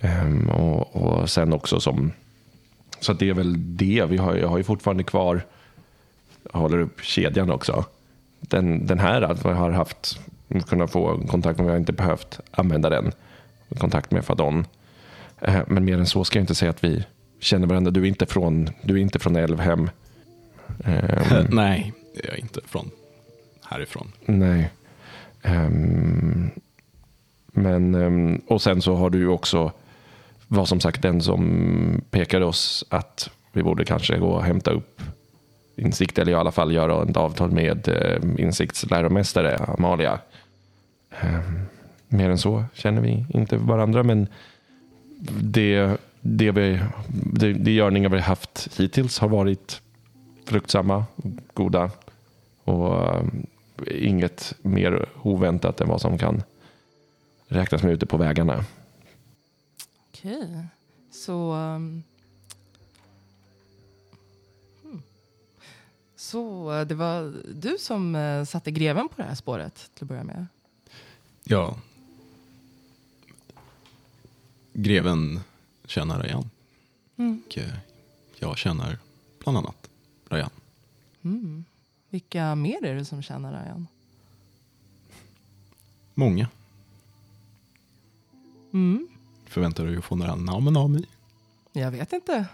Ehm, 0.00 0.50
och, 0.50 0.96
och 0.96 1.30
sen 1.30 1.52
också 1.52 1.80
som, 1.80 2.12
så 3.00 3.12
att 3.12 3.18
det 3.18 3.28
är 3.28 3.34
väl 3.34 3.76
det, 3.76 4.06
vi 4.08 4.16
har, 4.16 4.34
jag 4.34 4.48
har 4.48 4.58
ju 4.58 4.64
fortfarande 4.64 5.04
kvar, 5.04 5.44
jag 6.52 6.60
håller 6.60 6.78
upp 6.78 7.00
kedjan 7.02 7.50
också 7.50 7.84
den, 8.40 8.86
den 8.86 8.98
här 8.98 9.22
att 9.22 9.44
jag 9.44 9.54
har 9.54 9.70
haft 9.70 10.20
kunnat 10.66 10.90
få 10.90 11.20
kontakt 11.28 11.58
med, 11.58 11.66
jag 11.66 11.72
har 11.72 11.78
inte 11.78 11.92
behövt 11.92 12.40
använda 12.50 12.90
den. 12.90 13.12
Kontakt 13.78 14.10
med 14.10 14.24
Fadon. 14.24 14.66
Eh, 15.40 15.60
Men 15.66 15.84
mer 15.84 15.98
än 15.98 16.06
så 16.06 16.24
ska 16.24 16.38
jag 16.38 16.42
inte 16.42 16.54
säga 16.54 16.70
att 16.70 16.84
vi 16.84 17.04
känner 17.40 17.66
varandra. 17.66 17.90
Du 17.90 18.00
är 18.02 18.06
inte 18.06 18.26
från, 18.26 18.68
du 18.82 18.94
är 18.94 18.98
inte 18.98 19.18
från 19.18 19.36
Älvhem. 19.36 19.90
Ehm, 20.84 21.46
Nej, 21.50 21.92
det 22.14 22.24
är 22.24 22.28
jag 22.30 22.38
inte 22.38 22.60
från 22.66 22.90
härifrån. 23.64 24.12
Nej. 24.24 24.70
Ehm, 25.42 26.50
men, 27.46 27.94
ehm, 27.94 28.40
och 28.46 28.62
sen 28.62 28.82
så 28.82 28.94
har 28.94 29.10
du 29.10 29.18
ju 29.18 29.28
också, 29.28 29.72
var 30.46 30.64
som 30.64 30.80
sagt 30.80 31.02
den 31.02 31.20
som 31.20 32.04
pekade 32.10 32.44
oss 32.44 32.84
att 32.88 33.30
vi 33.52 33.62
borde 33.62 33.84
kanske 33.84 34.18
gå 34.18 34.28
och 34.28 34.44
hämta 34.44 34.70
upp 34.70 35.02
Insikt, 35.78 36.18
eller 36.18 36.32
i 36.32 36.34
alla 36.34 36.52
fall 36.52 36.72
göra 36.72 37.02
ett 37.10 37.16
avtal 37.16 37.50
med 37.50 37.88
eh, 37.88 38.44
Insikts 38.44 38.90
läromästare 38.90 39.56
Amalia. 39.56 40.18
Mer 42.08 42.30
än 42.30 42.38
så 42.38 42.64
känner 42.72 43.02
vi 43.02 43.26
inte 43.28 43.56
varandra, 43.56 44.02
men 44.02 44.28
det, 45.40 45.96
det, 46.20 46.50
vi, 46.50 46.80
det, 47.08 47.52
de 47.52 47.70
görningar 47.70 48.08
vi 48.08 48.20
haft 48.20 48.68
hittills 48.78 49.18
har 49.18 49.28
varit 49.28 49.80
fruktsamma, 50.44 51.04
goda 51.54 51.90
och 52.64 53.14
eh, 53.14 53.24
inget 53.86 54.54
mer 54.62 55.08
oväntat 55.22 55.80
än 55.80 55.88
vad 55.88 56.00
som 56.00 56.18
kan 56.18 56.42
räknas 57.48 57.82
med 57.82 57.92
ute 57.92 58.06
på 58.06 58.16
vägarna. 58.16 58.64
Okej. 60.08 60.66
Så... 61.10 61.52
um, 61.52 62.02
hmm. 64.82 65.02
Så 66.16 66.84
det 66.88 66.94
var 66.94 67.34
du 67.54 67.76
som 67.78 68.14
eh, 68.14 68.44
satte 68.44 68.70
greven 68.70 69.08
på 69.08 69.14
det 69.16 69.22
här 69.22 69.34
spåret 69.34 69.90
till 69.94 70.04
att 70.04 70.08
börja 70.08 70.24
med? 70.24 70.46
Ja. 71.44 71.76
Greven 74.78 75.40
känner 75.84 76.18
Rayan. 76.18 76.50
Mm. 77.16 77.42
Och 77.46 77.58
eh, 77.58 77.74
jag 78.36 78.58
känner 78.58 78.98
bland 79.38 79.58
annat 79.58 79.90
Rayan. 80.28 80.50
Mm. 81.22 81.64
Vilka 82.10 82.54
mer 82.54 82.84
är 82.84 82.94
det 82.94 83.04
som 83.04 83.22
känner 83.22 83.50
Ryan? 83.50 83.86
Många. 86.14 86.48
Mm. 88.72 89.08
Förväntar 89.46 89.84
du 89.84 89.90
dig 89.90 89.98
att 89.98 90.04
få 90.04 90.16
några 90.16 90.34
namn 90.34 90.76
av 90.76 90.90
mig? 90.90 91.08
Jag 91.72 91.90
vet 91.90 92.12
inte. 92.12 92.46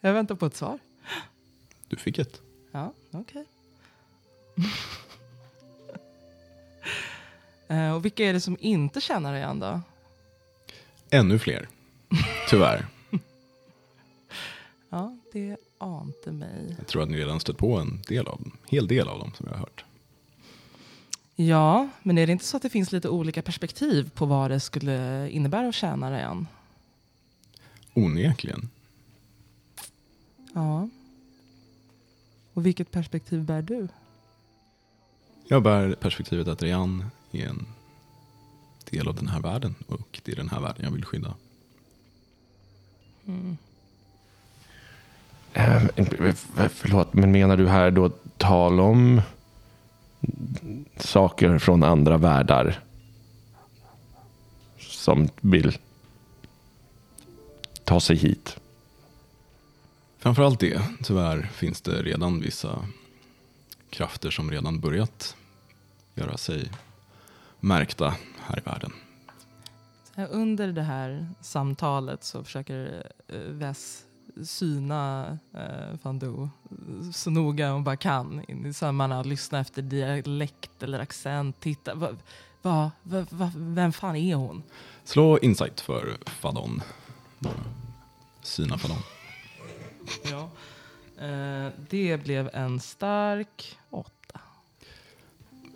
Jag 0.00 0.12
väntar 0.12 0.34
på 0.34 0.46
ett 0.46 0.56
svar. 0.56 0.78
Du 1.88 1.96
fick 1.96 2.18
ett. 2.18 2.40
Ja, 2.72 2.92
okej. 3.10 3.44
Eh, 7.68 7.94
och 7.94 8.04
vilka 8.04 8.24
är 8.24 8.32
det 8.32 8.40
som 8.40 8.56
inte 8.60 9.00
känner 9.00 9.32
Ryan 9.32 9.60
då? 9.60 9.80
Ännu 11.10 11.38
fler. 11.38 11.68
Tyvärr. 12.48 12.86
Ja, 14.88 15.16
det 15.32 15.56
ante 15.78 16.32
mig. 16.32 16.74
Jag 16.78 16.86
tror 16.86 17.02
att 17.02 17.10
ni 17.10 17.16
redan 17.16 17.40
stött 17.40 17.56
på 17.58 17.76
en 17.78 18.02
del 18.08 18.26
av 18.26 18.38
dem. 18.38 18.52
hel 18.68 18.88
del 18.88 19.08
av 19.08 19.18
dem 19.18 19.32
som 19.36 19.46
jag 19.46 19.52
har 19.54 19.60
hört. 19.60 19.84
Ja, 21.36 21.88
men 22.02 22.18
är 22.18 22.26
det 22.26 22.32
inte 22.32 22.44
så 22.44 22.56
att 22.56 22.62
det 22.62 22.70
finns 22.70 22.92
lite 22.92 23.08
olika 23.08 23.42
perspektiv 23.42 24.10
på 24.14 24.26
vad 24.26 24.50
det 24.50 24.60
skulle 24.60 25.28
innebära 25.30 25.68
att 25.68 25.74
tjäna 25.74 26.10
Ryan? 26.12 26.46
Onekligen. 27.94 28.70
Ja. 30.54 30.88
Och 32.52 32.66
vilket 32.66 32.90
perspektiv 32.90 33.42
bär 33.42 33.62
du? 33.62 33.88
Jag 35.48 35.62
bär 35.62 35.94
perspektivet 35.94 36.48
att 36.48 36.62
Rayan 36.62 37.04
är 37.32 37.46
en 37.46 37.66
del 38.96 39.08
av 39.08 39.14
den 39.14 39.28
här 39.28 39.40
världen 39.40 39.74
och 39.86 40.20
det 40.24 40.32
är 40.32 40.36
den 40.36 40.48
här 40.48 40.60
världen 40.60 40.84
jag 40.84 40.90
vill 40.90 41.04
skydda. 41.04 41.34
Mm. 43.26 43.56
Förlåt, 46.70 47.14
men 47.14 47.32
menar 47.32 47.56
du 47.56 47.68
här 47.68 47.90
då 47.90 48.10
tal 48.36 48.80
om 48.80 49.22
saker 50.96 51.58
från 51.58 51.82
andra 51.82 52.16
världar 52.16 52.80
som 54.78 55.28
vill 55.40 55.78
ta 57.84 58.00
sig 58.00 58.16
hit? 58.16 58.56
Framförallt 60.18 60.60
det. 60.60 60.82
Tyvärr 61.02 61.42
finns 61.42 61.80
det 61.80 62.02
redan 62.02 62.40
vissa 62.40 62.86
krafter 63.90 64.30
som 64.30 64.50
redan 64.50 64.80
börjat 64.80 65.36
göra 66.14 66.36
sig 66.36 66.70
märkta 67.66 68.14
här 68.40 68.58
i 68.58 68.62
världen. 68.64 68.92
Eh, 70.16 70.26
Under 70.30 70.72
det 70.72 70.82
här 70.82 71.28
samtalet 71.40 72.24
så 72.24 72.44
försöker 72.44 73.06
eh, 73.28 73.38
Vess 73.38 74.02
syna 74.44 75.38
eh, 75.54 75.98
Fandu 76.02 76.48
så 77.12 77.30
noga 77.30 77.70
hon 77.70 77.84
bara 77.84 77.96
kan 77.96 78.44
in 78.48 78.66
i 78.66 78.72
sömmarna 78.72 79.22
lyssna 79.22 79.60
efter 79.60 79.82
dialekt 79.82 80.82
eller 80.82 80.98
accent. 81.00 81.60
Titta, 81.60 81.94
va, 81.94 82.08
va, 82.62 82.90
va, 83.02 83.26
va, 83.30 83.52
vem 83.56 83.92
fan 83.92 84.16
är 84.16 84.34
hon? 84.34 84.62
Slå 85.04 85.38
insight 85.38 85.80
för 85.80 86.16
Fadon. 86.26 86.82
Syna 88.42 88.78
Fadon. 88.78 88.98
Ja. 90.30 90.50
Eh, 91.26 91.72
det 91.90 92.24
blev 92.24 92.50
en 92.52 92.80
stark 92.80 93.78
åtta. 93.90 94.40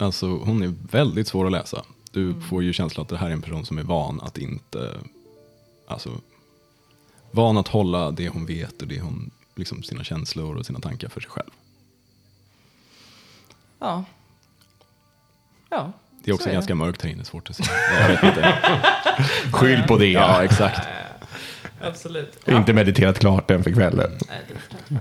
Alltså 0.00 0.26
hon 0.26 0.62
är 0.62 0.74
väldigt 0.90 1.28
svår 1.28 1.46
att 1.46 1.52
läsa. 1.52 1.84
Du 2.12 2.40
får 2.40 2.62
ju 2.62 2.72
känslan 2.72 3.02
att 3.02 3.08
det 3.08 3.16
här 3.16 3.28
är 3.28 3.32
en 3.32 3.42
person 3.42 3.66
som 3.66 3.78
är 3.78 3.82
van 3.82 4.20
att 4.20 4.38
inte, 4.38 4.98
alltså 5.86 6.10
van 7.30 7.58
att 7.58 7.68
hålla 7.68 8.10
det 8.10 8.28
hon 8.28 8.46
vet 8.46 8.82
och 8.82 8.88
det 8.88 9.00
hon, 9.00 9.30
liksom 9.54 9.82
sina 9.82 10.04
känslor 10.04 10.56
och 10.56 10.66
sina 10.66 10.80
tankar 10.80 11.08
för 11.08 11.20
sig 11.20 11.30
själv. 11.30 11.50
Ja. 13.78 14.04
Ja. 15.70 15.92
Det 16.24 16.30
är 16.30 16.34
också 16.34 16.48
så 16.48 16.52
ganska 16.52 16.74
mörkt 16.74 17.02
här 17.02 17.10
inne, 17.10 17.24
svårt 17.24 17.50
att 17.50 17.56
se. 17.56 17.64
Jag 18.00 18.08
vet 18.08 18.22
inte. 18.22 18.58
Skyll 19.52 19.82
på 19.88 19.98
det. 19.98 20.06
Ja, 20.06 20.44
exakt. 20.44 20.88
Absolut. 21.80 22.48
Inte 22.48 22.72
mediterat 22.72 23.18
klart 23.18 23.50
än 23.50 23.64
för 23.64 23.72
kvällen. 23.72 24.10
Nej, 24.28 24.40
det 24.48 24.94
jag. 24.94 25.00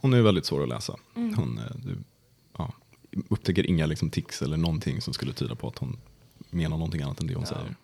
Hon 0.00 0.14
är 0.14 0.22
väldigt 0.22 0.46
svår 0.46 0.62
att 0.62 0.68
läsa. 0.68 0.96
Hon, 1.14 1.58
eh, 1.58 1.76
du, 1.76 1.90
ja, 1.92 2.15
upptäcker 3.28 3.66
inga 3.66 3.86
liksom, 3.86 4.10
tics 4.10 4.42
eller 4.42 4.56
någonting 4.56 5.00
som 5.00 5.14
skulle 5.14 5.32
tyda 5.32 5.54
på 5.54 5.68
att 5.68 5.78
hon 5.78 5.98
menar 6.50 6.76
någonting 6.76 7.02
annat 7.02 7.20
än 7.20 7.26
det 7.26 7.34
hon 7.34 7.42
Ja. 7.50 7.54
säger. 7.56 7.74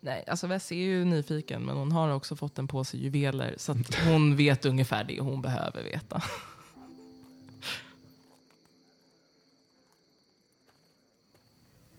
Nej, 0.00 0.24
alltså 0.26 0.46
Vess 0.46 0.72
är 0.72 0.76
ju 0.76 1.04
nyfiken 1.04 1.62
men 1.62 1.76
hon 1.76 1.92
har 1.92 2.08
också 2.14 2.36
fått 2.36 2.58
en 2.58 2.68
påse 2.68 2.96
juveler 2.96 3.54
så 3.58 3.72
att 3.72 3.94
hon 3.94 4.36
vet 4.44 4.64
ungefär 4.64 5.04
det 5.04 5.20
hon 5.20 5.42
behöver 5.42 5.82
veta. 5.82 6.22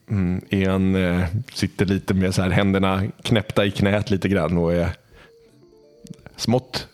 Mm, 0.07 0.41
en 0.49 0.95
eh, 0.95 1.27
sitter 1.53 1.85
lite 1.85 2.13
med 2.13 2.35
så 2.35 2.41
här 2.41 2.49
händerna 2.49 3.03
knäppta 3.23 3.65
i 3.65 3.71
knät 3.71 4.09
lite 4.09 4.29
grann 4.29 4.57
och 4.57 4.73
är 4.73 4.95
smått 6.35 6.87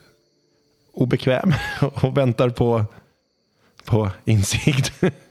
obekväm 0.92 1.54
och 1.82 2.18
väntar 2.18 2.50
på, 2.50 2.86
på 3.86 4.10
insikt. 4.26 4.94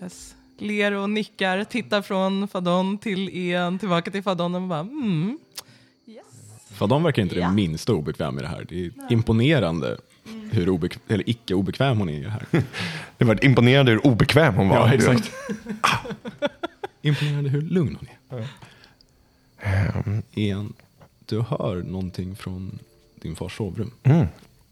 Vess 0.00 0.34
ler 0.58 0.92
och 0.92 1.10
nickar, 1.10 1.64
tittar 1.64 2.02
från 2.02 2.48
Fadon 2.48 2.98
till 2.98 3.28
en, 3.52 3.78
tillbaka 3.78 4.10
till 4.10 4.22
Fadon 4.22 4.54
och 4.54 4.62
bara 4.62 4.80
mm. 4.80 5.38
Fadon 6.72 7.02
verkar 7.02 7.22
inte 7.22 7.38
Ja. 7.38 7.46
det 7.48 7.52
minsta 7.54 7.92
obekväm 7.92 8.38
i 8.38 8.42
det 8.42 8.48
här. 8.48 8.66
Det 8.68 8.84
är 8.86 8.92
imponerande 9.10 9.98
hur 10.50 10.66
obek- 10.68 10.98
eller 11.08 11.30
icke 11.30 11.54
obekväm 11.54 11.98
hon 11.98 12.08
är 12.08 12.12
i 12.12 12.22
det 12.22 12.30
här. 12.30 12.46
Det 13.18 13.24
var 13.24 13.44
imponerande 13.44 13.92
hur 13.92 14.06
obekväm 14.06 14.54
hon 14.54 14.68
var. 14.68 14.76
Ja, 14.76 14.94
exakt. 14.94 15.30
Imponerande 17.02 17.50
hur 17.50 17.62
lugn 17.62 17.98
hon 18.00 18.38
är. 18.38 18.46
Ehm, 19.60 20.22
Ian, 20.34 20.72
du 21.26 21.40
hör 21.40 21.82
någonting 21.82 22.36
från 22.36 22.78
din 23.14 23.36
fars 23.36 23.56
sovrum. 23.56 23.90
Mm. 24.02 24.26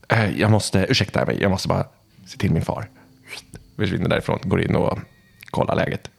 Eh, 0.08 0.40
Jag 0.40 0.50
måste, 0.50 0.86
ursäkta 0.88 1.24
mig, 1.26 1.38
jag 1.40 1.50
måste 1.50 1.68
bara 1.68 1.86
se 2.26 2.38
till 2.38 2.50
min 2.52 2.64
far. 2.64 2.88
Försvinner 3.78 4.08
därifrån, 4.08 4.38
går 4.42 4.62
in 4.62 4.76
och 4.76 4.98
kollar 5.50 5.76
läget. 5.76 6.10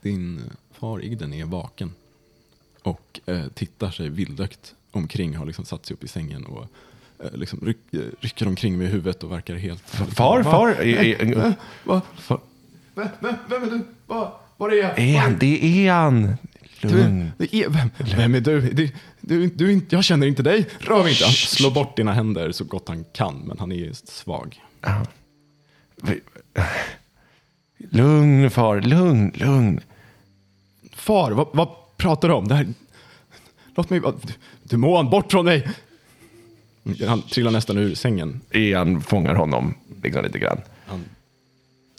Din 0.00 0.40
far 0.72 1.04
Igden 1.04 1.32
är 1.32 1.44
vaken 1.44 1.94
och 2.82 3.20
eh, 3.26 3.46
tittar 3.54 3.90
sig 3.90 4.08
vildögt 4.08 4.74
omkring, 4.90 5.36
har 5.36 5.46
liksom 5.46 5.64
satt 5.64 5.86
sig 5.86 5.94
upp 5.94 6.04
i 6.04 6.08
sängen 6.08 6.44
och 6.44 6.66
eh, 7.24 7.32
liksom 7.32 7.60
ryck, 7.60 7.78
rycker 8.20 8.48
omkring 8.48 8.78
med 8.78 8.88
huvudet 8.88 9.22
och 9.22 9.32
verkar 9.32 9.54
helt... 9.54 9.90
Far, 9.90 10.42
far, 10.42 10.42
Va? 12.94 13.08
Vem, 13.20 13.62
är 13.62 13.70
du? 13.70 13.84
Va? 14.06 14.40
Var 14.56 14.70
är 14.70 14.76
jag? 14.76 14.98
är 14.98 15.18
han? 15.18 15.38
Det 15.38 15.86
är 15.86 15.92
han. 15.92 16.36
Lugn. 16.80 17.32
Du, 17.38 17.46
det 17.46 17.54
är, 17.54 17.68
vem, 17.68 17.90
vem 18.16 18.34
är 18.34 18.40
du? 18.40 18.60
Du, 18.60 18.90
du, 19.20 19.46
du? 19.46 19.80
Jag 19.88 20.04
känner 20.04 20.26
inte 20.26 20.42
dig. 20.42 20.68
Rör 20.78 21.02
mig 21.02 21.12
inte. 21.12 21.24
Han 21.24 21.32
slår 21.32 21.70
bort 21.70 21.96
dina 21.96 22.12
händer 22.12 22.52
så 22.52 22.64
gott 22.64 22.88
han 22.88 23.04
kan, 23.12 23.38
men 23.38 23.58
han 23.58 23.72
är 23.72 23.92
svag. 23.92 24.60
Lugn 27.90 28.50
far, 28.50 28.80
lugn, 28.80 29.32
lugn. 29.34 29.80
Far, 30.92 31.30
vad, 31.32 31.48
vad 31.52 31.68
pratar 31.96 32.28
du 32.28 32.34
om? 32.34 32.48
Det 32.48 32.54
här... 32.54 32.66
Låt 33.74 33.90
mig... 33.90 34.00
Demon, 34.62 35.10
bort 35.10 35.32
från! 35.32 35.48
Mm, 35.48 35.62
Han 37.08 37.22
trillar 37.22 37.50
nästan 37.50 37.78
ur 37.78 37.94
sängen. 37.94 38.40
Ian 38.50 39.00
fångar 39.00 39.34
honom 39.34 39.74
liksom 40.02 40.24
lite 40.24 40.38
grann. 40.38 40.60
Han, 40.86 41.04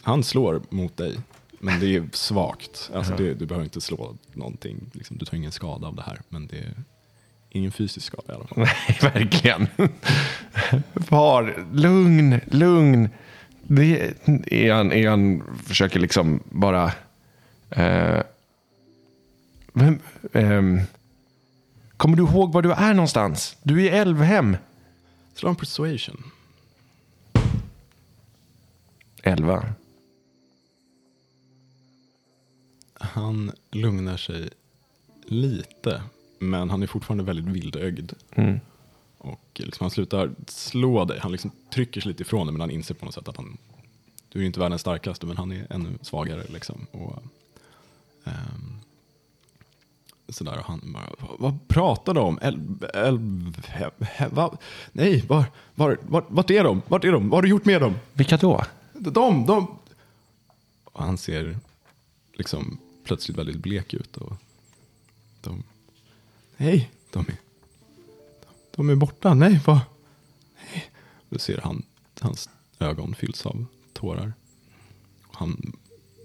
han 0.02 0.22
slår 0.24 0.62
mot 0.68 0.96
dig, 0.96 1.16
men 1.58 1.80
det 1.80 1.96
är 1.96 2.08
svagt. 2.12 2.90
Alltså 2.94 3.16
det, 3.16 3.34
du 3.34 3.46
behöver 3.46 3.64
inte 3.64 3.80
slå 3.80 4.16
någonting. 4.32 4.90
Liksom, 4.92 5.18
du 5.18 5.24
tar 5.26 5.36
ingen 5.36 5.52
skada 5.52 5.86
av 5.86 5.96
det 5.96 6.02
här, 6.02 6.20
men 6.28 6.46
det 6.46 6.58
är 6.58 6.74
ingen 7.50 7.72
fysisk 7.72 8.06
skada 8.06 8.32
i 8.32 8.36
alla 8.36 8.46
fall. 8.46 8.58
Nej, 8.88 8.98
verkligen. 9.12 9.66
Var, 10.92 11.64
lugn, 11.72 12.40
lugn. 12.50 13.08
Det 13.66 14.14
är 14.50 14.72
han, 14.72 14.92
är 14.92 15.08
han 15.08 15.42
försöker 15.64 16.00
liksom 16.00 16.40
bara... 16.50 16.92
Eh, 17.70 18.22
vem, 19.72 19.98
ehm, 20.32 20.80
kommer 21.96 22.16
du 22.16 22.22
ihåg 22.22 22.52
var 22.52 22.62
du 22.62 22.72
är 22.72 22.94
någonstans? 22.94 23.56
Du 23.62 23.80
är 23.80 23.84
i 23.84 23.88
Älvhem. 23.88 24.56
Slå 25.34 25.48
en 25.48 25.56
persuasion. 25.56 26.22
Elva. 29.22 29.66
Han 32.94 33.52
lugnar 33.70 34.16
sig 34.16 34.48
lite, 35.26 36.02
men 36.38 36.70
han 36.70 36.82
är 36.82 36.86
fortfarande 36.86 37.24
väldigt 37.24 37.46
vildögd. 37.46 38.12
Mm. 38.34 38.60
Och 39.24 39.40
liksom 39.54 39.84
han 39.84 39.90
slutar 39.90 40.34
slå 40.46 41.04
dig. 41.04 41.18
Han 41.18 41.32
liksom 41.32 41.50
trycker 41.70 42.00
sig 42.00 42.08
lite 42.08 42.22
ifrån 42.22 42.46
dig, 42.46 42.52
men 42.52 42.60
han 42.60 42.70
inser 42.70 42.94
på 42.94 43.04
något 43.04 43.14
sätt 43.14 43.28
att 43.28 43.36
han... 43.36 43.56
Du 44.28 44.40
är 44.40 44.46
inte 44.46 44.60
världens 44.60 44.80
starkaste, 44.80 45.26
men 45.26 45.36
han 45.36 45.52
är 45.52 45.66
ännu 45.70 45.98
svagare. 46.02 46.44
Liksom. 46.48 46.86
Och, 46.90 47.22
ehm, 48.24 48.76
sådär, 50.28 50.58
och 50.58 50.64
han 50.64 50.92
bara, 50.92 51.36
"Vad- 51.38 51.68
pratar 51.68 52.14
du 52.14 52.20
om? 52.20 52.38
Älv... 52.42 52.84
älv 52.94 53.66
he, 53.66 53.90
he, 54.00 54.28
va? 54.28 54.56
Nej, 54.92 55.20
var, 55.28 55.44
var, 55.74 55.98
var, 56.02 56.24
vart 56.28 56.50
är 56.50 56.64
de? 56.64 56.82
Vart 56.88 57.04
är 57.04 57.12
de? 57.12 57.28
Vad 57.28 57.36
har 57.36 57.42
du 57.42 57.48
gjort 57.48 57.64
med 57.64 57.80
dem? 57.80 57.94
Vilka 58.12 58.36
då? 58.36 58.64
De, 58.92 59.46
de... 59.46 59.78
Och 60.84 61.02
han 61.04 61.18
ser 61.18 61.58
liksom 62.32 62.78
plötsligt 63.04 63.38
väldigt 63.38 63.56
blek 63.56 63.94
ut. 63.94 64.16
Och 64.16 64.32
de... 65.40 65.62
Nej, 66.56 66.90
de 67.12 67.18
är... 67.28 67.43
De 68.76 68.88
är 68.88 68.94
borta. 68.94 69.34
Nej, 69.34 69.60
vad? 69.66 69.80
Nej. 70.54 70.90
Du 71.28 71.38
ser 71.38 71.60
han, 71.60 71.82
hans 72.20 72.48
ögon 72.78 73.14
fylls 73.14 73.46
av 73.46 73.66
tårar. 73.92 74.32
Han, 75.30 75.72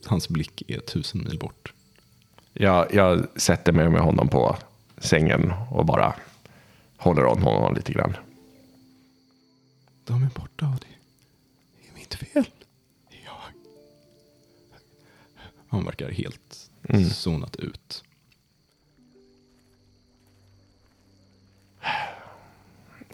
hans 0.05 0.29
blick 0.29 0.63
är 0.67 0.79
tusen 0.79 1.23
mil 1.23 1.39
bort. 1.39 1.73
Jag, 2.53 2.93
jag 2.93 3.27
sätter 3.41 3.71
mig 3.71 3.89
med 3.89 4.01
honom 4.01 4.29
på 4.29 4.57
sängen 4.97 5.53
och 5.71 5.85
bara 5.85 6.15
håller 6.97 7.25
om 7.25 7.41
honom 7.43 7.75
lite 7.75 7.93
grann. 7.93 8.15
De 10.05 10.23
är 10.23 10.29
borta 10.29 10.65
och 10.65 10.79
det 10.79 10.87
är 11.89 11.93
mitt 11.95 12.13
fel. 12.13 12.49
Jag... 13.09 13.41
Han 15.67 15.85
verkar 15.85 16.11
helt 16.11 16.69
zonat 17.13 17.55
ut. 17.55 18.03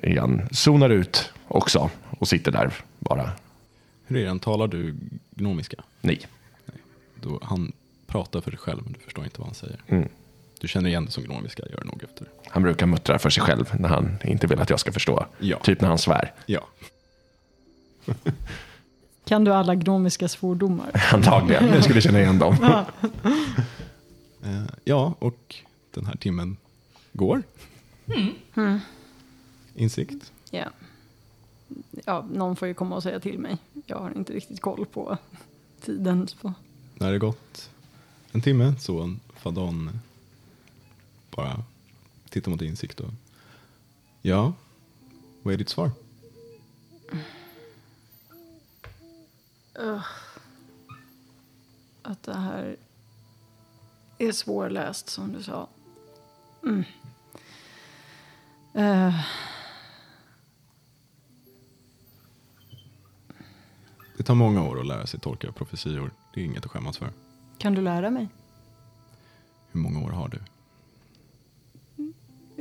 Ian 0.05 0.41
zonar 0.51 0.89
ut 0.89 1.33
också 1.47 1.89
och 2.19 2.27
sitter 2.27 2.51
där 2.51 2.73
bara. 2.99 3.31
Hur 4.05 4.17
är 4.17 4.33
det? 4.33 4.39
Talar 4.39 4.67
du 4.67 4.95
gnomiska? 5.29 5.77
Nej. 6.01 6.27
Då 7.21 7.39
han 7.43 7.71
pratar 8.07 8.41
för 8.41 8.51
sig 8.51 8.59
själv, 8.59 8.81
men 8.83 8.93
du 8.93 8.99
förstår 8.99 9.23
inte 9.23 9.39
vad 9.39 9.47
han 9.47 9.55
säger. 9.55 9.81
Mm. 9.87 10.09
Du 10.59 10.67
känner 10.67 10.89
igen 10.89 11.05
det 11.05 11.11
som 11.11 11.23
gnomiska, 11.23 11.63
gör 11.71 11.83
nog 11.83 12.03
efter. 12.03 12.27
Han 12.47 12.63
brukar 12.63 12.85
muttra 12.85 13.19
för 13.19 13.29
sig 13.29 13.43
själv 13.43 13.75
när 13.79 13.89
han 13.89 14.17
inte 14.23 14.47
vill 14.47 14.59
att 14.59 14.69
jag 14.69 14.79
ska 14.79 14.91
förstå. 14.91 15.25
Ja. 15.39 15.59
Typ 15.59 15.81
när 15.81 15.89
han 15.89 15.97
svär. 15.97 16.33
Ja. 16.45 16.67
Kan 19.25 19.43
du 19.43 19.53
alla 19.53 19.75
gnomiska 19.75 20.27
svordomar? 20.27 20.91
Antagligen. 21.13 21.67
Jag 21.67 21.83
skulle 21.83 22.01
känna 22.01 22.21
igen 22.21 22.39
dem. 22.39 22.83
Eh, 24.43 24.63
ja, 24.83 25.15
och 25.19 25.55
den 25.93 26.05
här 26.05 26.15
timmen 26.15 26.57
går. 27.13 27.43
Insikt. 29.75 30.31
Ja. 30.51 30.65
ja, 32.05 32.27
någon 32.31 32.55
får 32.55 32.67
ju 32.67 32.73
komma 32.73 32.95
och 32.95 33.03
säga 33.03 33.19
till 33.19 33.39
mig. 33.39 33.57
Jag 33.85 33.99
har 33.99 34.11
inte 34.15 34.33
riktigt 34.33 34.61
koll 34.61 34.85
på 34.85 35.17
tiden. 35.81 36.27
Så. 36.27 36.53
När 36.93 37.11
det 37.11 37.19
gått 37.19 37.69
en 38.31 38.41
timme 38.41 38.73
så 38.79 39.15
Fadon 39.35 39.99
bara 41.31 41.63
tittar 42.29 42.51
mot 42.51 42.61
insikt 42.61 42.99
och 42.99 43.11
ja, 44.21 44.53
vad 45.43 45.53
är 45.53 45.57
ditt 45.57 45.69
svar? 45.69 45.91
Att 52.01 52.23
det 52.23 52.37
här 52.37 52.75
är 54.17 54.31
svårläst 54.31 55.09
som 55.09 55.33
du 55.33 55.43
sa. 55.43 55.67
Mm. 56.63 56.83
Eh, 58.73 59.25
tar 64.25 64.35
många 64.35 64.63
år 64.63 64.79
att 64.79 64.87
lära 64.87 65.07
sig 65.07 65.19
tolka 65.19 65.51
profetior. 65.51 66.11
Det 66.33 66.41
är 66.41 66.45
inget 66.45 66.65
att 66.65 66.71
skämmas 66.71 66.97
för. 66.97 67.09
kan 67.57 67.73
du 67.73 67.81
lära 67.81 68.09
mig? 68.09 68.27
Hur 69.71 69.79
många 69.79 69.99
år 70.05 70.09
har 70.11 70.27
du? 70.29 70.39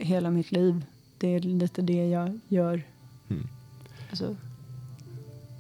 Hela 0.03 0.31
mitt 0.31 0.53
liv. 0.53 0.85
Det 1.19 1.29
är 1.29 1.41
lite 1.41 1.83
det 1.83 2.07
jag 2.09 2.41
gör. 2.49 2.83
Mm. 3.31 3.49
Alltså, 4.11 4.37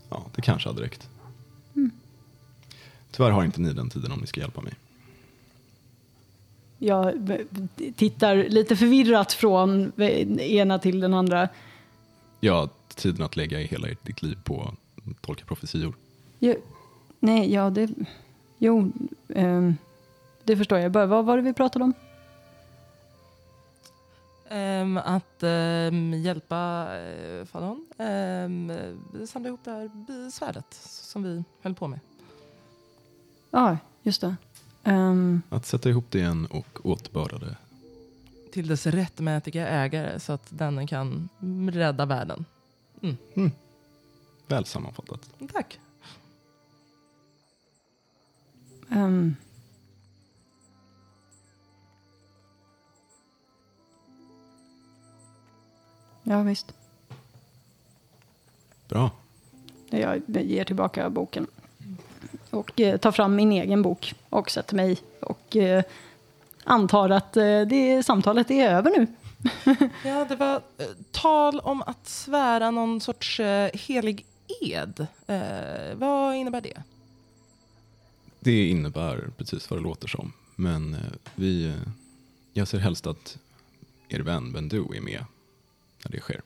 Ja, 0.09 0.27
det 0.35 0.43
kanske 0.43 0.69
hade 0.69 0.83
räckt. 0.83 1.09
Tyvärr 3.11 3.31
har 3.31 3.45
inte 3.45 3.61
ni 3.61 3.73
den 3.73 3.91
tiden 3.91 4.13
om 4.13 4.19
ni 4.19 4.27
ska 4.27 4.41
hjälpa 4.41 4.61
mig. 4.61 4.73
jag 6.79 7.31
tittar 7.97 8.37
lite 8.37 8.77
förvirrat 8.77 9.33
från 9.33 10.01
ena 10.41 10.79
till 10.79 11.01
den 11.01 11.15
andra. 11.15 11.49
Har 12.43 12.69
tiden 12.95 13.25
att 13.25 13.37
lägga 13.37 13.59
hela 13.59 13.89
ditt 14.03 14.23
liv 14.23 14.39
på 14.45 14.75
tolka 15.21 15.45
profetior. 15.45 15.95
Jo, 16.39 16.55
nej, 17.21 17.53
ja, 17.53 17.71
det... 17.71 17.91
Jo, 18.59 18.93
ehm, 19.29 19.75
det 20.45 20.57
förstår 20.57 20.79
jag. 20.79 20.93
Bara, 20.93 21.07
vad 21.07 21.25
var 21.25 21.37
det 21.37 21.43
vi 21.43 21.53
pratade 21.53 21.85
om? 21.85 21.93
Ehm, 24.49 24.97
att 24.99 25.43
ehm, 25.43 26.13
hjälpa 26.15 26.87
uh, 26.99 27.45
Fadon 27.45 27.87
um, 27.99 28.73
samla 29.27 29.49
ihop 29.49 29.61
det 29.65 29.71
här 29.71 29.91
bi- 29.95 30.31
svärdet 30.31 30.75
som 30.81 31.23
vi 31.23 31.45
höll 31.63 31.75
på 31.75 31.89
med. 31.89 32.01
Ja, 33.51 33.79
just 34.03 34.21
det. 34.21 34.37
Ehm, 34.85 35.43
Att 35.49 35.67
sätta 35.67 35.89
ihop 35.91 36.05
det 36.11 36.19
igen 36.19 36.47
och 36.47 36.87
återbörda 36.87 37.39
det. 37.39 37.57
Till 38.53 38.67
dess 38.69 38.87
rättmätiga 38.87 39.69
ägare 39.69 40.21
så 40.21 40.33
att 40.33 40.47
den 40.49 40.87
kan 40.87 41.29
rädda 41.73 42.07
världen. 42.07 42.45
Väl 44.47 44.65
sammanfattat. 44.65 45.31
Tack. 45.53 45.81
ehm. 48.91 49.37
ja, 56.23 56.43
visst. 56.43 56.75
Bra. 58.89 59.11
Jag 59.91 60.23
ger 60.29 60.65
tillbaka 60.65 61.11
boken. 61.11 61.47
Och 62.51 62.81
eh, 62.81 62.97
tar 62.97 63.13
fram 63.13 63.37
min 63.37 63.53
egen 63.53 63.83
bok 63.83 64.15
och 64.31 64.51
sätter 64.51 64.77
mig 64.77 64.99
och 65.21 65.57
eh, 65.57 65.85
antar 66.65 67.11
att 67.11 67.37
eh, 67.37 67.61
det 67.61 68.03
samtalet 68.07 68.51
är 68.51 68.71
över 68.71 68.91
nu. 68.91 69.07
Ja, 70.05 70.25
det 70.29 70.37
var 70.37 70.55
eh, 70.55 70.87
tal 71.11 71.61
om 71.61 71.83
att 71.83 72.09
svära 72.09 72.71
någon 72.71 73.01
sorts 73.01 73.41
eh, 73.41 73.71
helig 73.75 74.27
ed. 74.61 75.07
Eh, 75.27 75.95
vad 75.95 76.37
innebär 76.37 76.61
det? 76.61 76.83
Det 78.41 78.69
innebär 78.69 79.31
precis 79.37 79.71
vad 79.71 79.79
det 79.79 79.83
låter 79.83 80.09
som. 80.09 80.33
Men 80.57 80.95
eh, 80.95 81.01
vi, 81.35 81.67
eh, 81.67 81.75
jag 82.53 82.69
ser 82.69 82.79
helst 82.79 83.07
att 83.07 83.39
er 84.09 84.21
vän 84.21 84.53
Bendu 84.53 84.85
är 84.97 85.01
med 85.01 85.25
när 86.05 86.11
det 86.13 86.21
sker. 86.21 86.43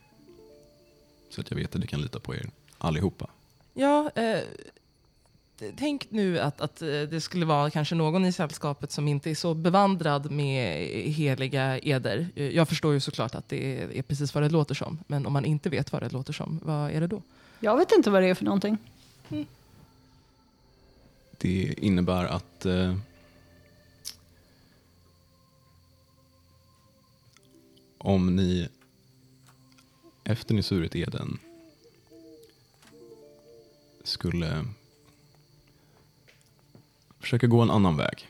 Så 1.30 1.40
att 1.40 1.50
jag 1.50 1.58
vet 1.58 1.74
att 1.74 1.80
ni 1.80 1.86
kan 1.86 2.02
lita 2.02 2.20
på 2.20 2.34
er 2.34 2.50
allihopa. 2.78 3.30
Ja, 3.74 4.10
eh, 4.14 4.40
tänk 5.76 6.10
nu 6.10 6.38
att, 6.38 6.60
att 6.60 6.82
eh, 6.82 6.88
det 6.88 7.20
skulle 7.20 7.46
vara 7.46 7.70
kanske 7.70 7.94
någon 7.94 8.24
i 8.24 8.32
sällskapet 8.32 8.92
som 8.92 9.08
inte 9.08 9.30
är 9.30 9.34
så 9.34 9.54
bevandrad 9.54 10.30
med 10.30 10.86
heliga 11.12 11.78
eder. 11.78 12.28
Jag 12.34 12.68
förstår 12.68 12.92
ju 12.92 13.00
såklart 13.00 13.34
att 13.34 13.48
det 13.48 13.98
är 13.98 14.02
precis 14.02 14.34
vad 14.34 14.44
det 14.44 14.48
låter 14.48 14.74
som. 14.74 14.98
Men 15.06 15.26
om 15.26 15.32
man 15.32 15.44
inte 15.44 15.70
vet 15.70 15.92
vad 15.92 16.02
det 16.02 16.12
låter 16.12 16.32
som, 16.32 16.60
vad 16.64 16.90
är 16.90 17.00
det 17.00 17.06
då? 17.06 17.22
Jag 17.60 17.76
vet 17.76 17.92
inte 17.92 18.10
vad 18.10 18.22
det 18.22 18.28
är 18.28 18.34
för 18.34 18.44
någonting. 18.44 18.78
Det 21.38 21.74
innebär 21.78 22.24
att 22.24 22.66
eh, 22.66 22.96
om 27.98 28.36
ni 28.36 28.68
efter 30.24 30.54
ni 30.54 30.62
surit 30.62 30.96
eden 30.96 31.38
skulle 34.04 34.64
försöka 37.20 37.46
gå 37.46 37.62
en 37.62 37.70
annan 37.70 37.96
väg 37.96 38.28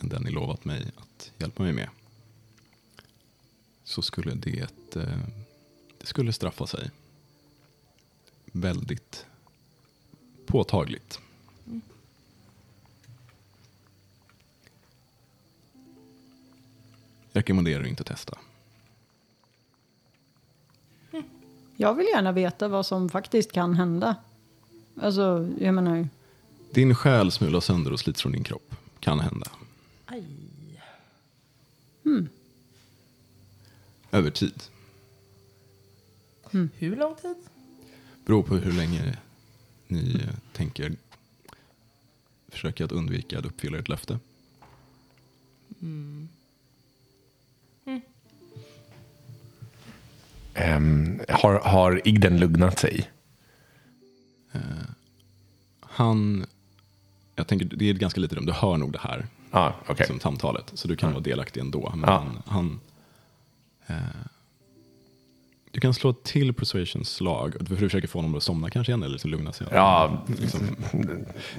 än 0.00 0.08
den 0.08 0.22
ni 0.22 0.30
lovat 0.30 0.64
mig 0.64 0.92
att 0.96 1.32
hjälpa 1.38 1.62
mig 1.62 1.72
med 1.72 1.88
så 3.84 4.02
skulle 4.02 4.34
det, 4.34 4.96
eh, 4.96 5.18
det 5.98 6.06
skulle 6.06 6.32
straffa 6.32 6.66
sig 6.66 6.90
väldigt 8.54 9.26
påtagligt. 10.46 11.20
Jag 17.32 17.40
rekommenderar 17.40 17.86
inte 17.86 18.00
att 18.00 18.06
testa. 18.06 18.38
Jag 21.76 21.94
vill 21.94 22.06
gärna 22.06 22.32
veta 22.32 22.68
vad 22.68 22.86
som 22.86 23.08
faktiskt 23.08 23.52
kan 23.52 23.74
hända. 23.74 24.16
Alltså, 25.00 25.50
jag 25.58 25.74
menar. 25.74 26.08
Din 26.70 26.94
själ 26.94 27.30
smulas 27.30 27.64
sönder 27.64 27.92
och 27.92 28.00
slits 28.00 28.22
från 28.22 28.32
din 28.32 28.44
kropp. 28.44 28.74
Kan 29.00 29.20
hända. 29.20 29.50
Aj. 30.06 30.24
Över 34.10 34.30
tid. 34.30 34.62
Hur 36.50 36.96
lång 36.96 37.14
tid? 37.14 37.36
Beror 38.24 38.42
på 38.42 38.56
hur 38.56 38.72
länge 38.72 39.16
ni 39.88 40.14
eh, 40.14 40.34
tänker 40.52 40.92
försöka 42.48 42.84
att 42.84 42.92
undvika 42.92 43.38
att 43.38 43.44
uppfylla 43.44 43.78
ert 43.78 43.88
löfte. 43.88 44.18
Ehm, 50.54 51.20
har, 51.28 51.60
har 51.60 52.08
Igden 52.08 52.38
lugnat 52.40 52.78
sig? 52.78 53.10
Han, 55.80 56.46
jag 57.34 57.46
tänker 57.46 57.64
det 57.66 57.84
är 57.90 57.94
ett 57.94 58.00
ganska 58.00 58.20
litet 58.20 58.36
rum, 58.38 58.46
du 58.46 58.52
hör 58.52 58.76
nog 58.76 58.92
det 58.92 58.98
här 58.98 59.26
Ja, 59.50 59.74
okej. 59.86 60.06
som 60.06 60.20
samtalet. 60.20 60.70
Så 60.74 60.88
du 60.88 60.96
kan 60.96 61.12
vara 61.12 61.22
delaktig 61.22 61.60
ändå. 61.60 61.92
Men 61.96 62.10
Ja. 62.10 62.18
han, 62.18 62.42
han, 62.46 62.80
eh, 63.86 64.13
du 65.74 65.80
kan 65.80 65.94
slå 65.94 66.12
till 66.12 66.54
persuasion 66.54 67.04
slag 67.04 67.54
för 67.66 67.74
att 67.74 67.80
försöka 67.80 68.08
få 68.08 68.18
honom 68.18 68.34
att 68.34 68.42
somna 68.42 68.70
kanske 68.70 68.90
igen 68.90 69.02
eller 69.02 69.12
liksom 69.12 69.30
lugna 69.30 69.52
sig. 69.52 69.66
Ja, 69.70 70.24
Liksom, 70.26 70.76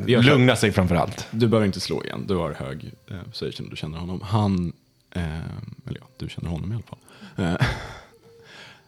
lugna 0.23 0.55
sig 0.55 0.71
framför 0.71 0.95
allt. 0.95 1.27
Du 1.31 1.47
behöver 1.47 1.65
inte 1.67 1.79
slå 1.79 2.03
igen, 2.03 2.25
du 2.27 2.35
har 2.35 2.53
hög 2.53 2.91
eh, 3.07 3.23
persuasion 3.23 3.65
och 3.65 3.69
du 3.69 3.75
känner 3.75 3.97
honom. 3.97 4.21
Han, 4.21 4.73
eh, 5.11 5.39
eller 5.87 5.99
ja, 5.99 6.07
du 6.17 6.29
känner 6.29 6.49
honom 6.49 6.71
i 6.71 6.75
alla 6.75 6.83
fall. 6.83 6.99
Eh, 7.35 7.67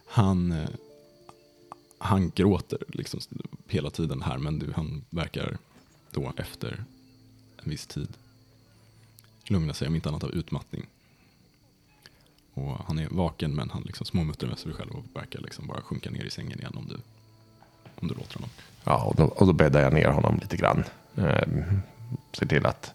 han, 0.06 0.52
eh, 0.52 0.68
han 1.98 2.32
gråter 2.34 2.78
liksom 2.88 3.20
hela 3.68 3.90
tiden 3.90 4.22
här 4.22 4.38
men 4.38 4.58
du, 4.58 4.72
han 4.76 5.04
verkar 5.10 5.58
då 6.10 6.32
efter 6.36 6.84
en 7.64 7.70
viss 7.70 7.86
tid 7.86 8.08
lugna 9.48 9.74
sig 9.74 9.88
om 9.88 9.94
inte 9.94 10.08
annat 10.08 10.24
av 10.24 10.30
utmattning. 10.34 10.86
Och 12.58 12.76
han 12.86 12.98
är 12.98 13.08
vaken 13.10 13.54
men 13.54 13.70
han 13.70 13.82
liksom 13.82 14.06
småmuttrar 14.06 14.48
med 14.48 14.58
sig 14.58 14.72
själv 14.72 14.90
och 14.90 15.04
verkar 15.14 15.40
liksom 15.40 15.66
bara 15.66 15.80
sjunka 15.80 16.10
ner 16.10 16.24
i 16.24 16.30
sängen 16.30 16.58
igen 16.58 16.74
om 16.76 16.86
du, 16.88 16.96
om 18.00 18.08
du 18.08 18.14
låter 18.14 18.34
honom. 18.34 18.50
Ja, 18.84 19.04
och 19.04 19.14
då, 19.16 19.24
och 19.24 19.46
då 19.46 19.52
bäddar 19.52 19.80
jag 19.80 19.92
ner 19.92 20.08
honom 20.08 20.38
lite 20.42 20.56
grann. 20.56 20.84
Ehm, 21.16 21.80
ser 22.32 22.46
till 22.46 22.66
att 22.66 22.94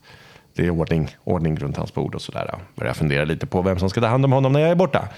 det 0.53 0.65
är 0.65 0.69
ordning, 0.69 1.15
ordning 1.23 1.57
runt 1.57 1.77
hans 1.77 1.93
bord 1.93 2.15
och 2.15 2.21
sådär. 2.21 2.59
Börjar 2.75 2.93
fundera 2.93 3.25
lite 3.25 3.45
på 3.45 3.61
vem 3.61 3.79
som 3.79 3.89
ska 3.89 4.01
ta 4.01 4.07
hand 4.07 4.25
om 4.25 4.31
honom 4.31 4.53
när 4.53 4.59
jag 4.59 4.69
är 4.69 4.75
borta. 4.75 5.09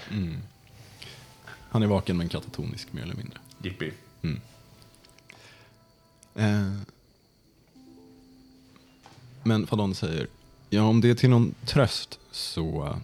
Han 1.68 1.82
är 1.82 1.86
vaken 1.86 2.16
men 2.16 2.28
katatonisk 2.28 2.92
mer 2.92 3.02
eller 3.02 3.14
mindre. 3.14 3.38
Jippi. 3.62 3.92
Eh, 6.36 6.72
men 9.42 9.66
Fadon 9.66 9.94
säger, 9.94 10.26
ja 10.70 10.82
om 10.82 11.00
det 11.00 11.10
är 11.10 11.14
till 11.14 11.30
någon 11.30 11.54
tröst 11.64 12.18
så 12.30 12.96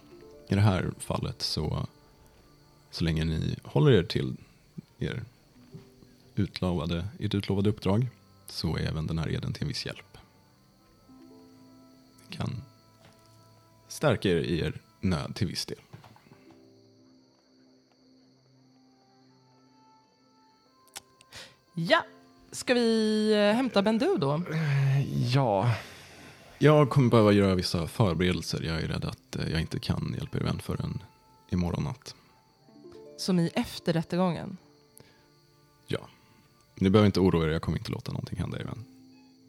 i 0.53 0.55
det 0.55 0.61
här 0.61 0.91
fallet 0.99 1.41
så 1.41 1.87
så 2.91 3.03
länge 3.03 3.25
ni 3.25 3.55
håller 3.63 3.91
er 3.91 4.03
till 4.03 4.35
er 4.99 5.23
utlovade, 6.35 7.07
ert 7.19 7.35
utlovade 7.35 7.69
uppdrag 7.69 8.07
så 8.47 8.77
är 8.77 8.81
även 8.81 9.07
den 9.07 9.17
här 9.17 9.29
eden 9.29 9.53
till 9.53 9.63
en 9.63 9.67
viss 9.67 9.85
hjälp. 9.85 10.17
Det 12.27 12.37
kan 12.37 12.61
stärka 13.87 14.29
er 14.29 14.35
i 14.35 14.59
er 14.59 14.73
nöd 14.99 15.35
till 15.35 15.47
viss 15.47 15.65
del. 15.65 15.77
Ja, 21.75 22.05
ska 22.51 22.73
vi 22.73 23.35
hämta 23.55 23.81
Bendu 23.81 24.17
då? 24.17 24.41
Ja, 25.33 25.75
Jag 26.59 26.89
kommer 26.89 27.09
behöva 27.09 27.31
göra 27.31 27.55
vissa 27.55 27.87
förberedelser. 27.87 28.63
Jag 28.63 28.81
är 28.81 28.87
rädd 28.87 29.05
att 29.05 29.35
eh, 29.35 29.51
jag 29.51 29.61
inte 29.61 29.79
kan 29.79 30.15
hjälpa 30.17 30.37
er 30.37 30.41
vän 30.41 30.59
förrän 30.59 31.03
imorgon 31.49 31.83
natt. 31.83 32.15
Som 33.17 33.39
i 33.39 33.51
efter 33.53 33.93
rättegången? 33.93 34.57
Ja. 35.87 35.99
Ni 36.75 36.89
behöver 36.89 37.05
inte 37.05 37.19
oroa 37.19 37.45
er, 37.45 37.49
jag 37.49 37.61
kommer 37.61 37.77
inte 37.77 37.91
låta 37.91 38.11
någonting 38.11 38.39
hända 38.39 38.59
er 38.59 38.63
vän. 38.63 38.85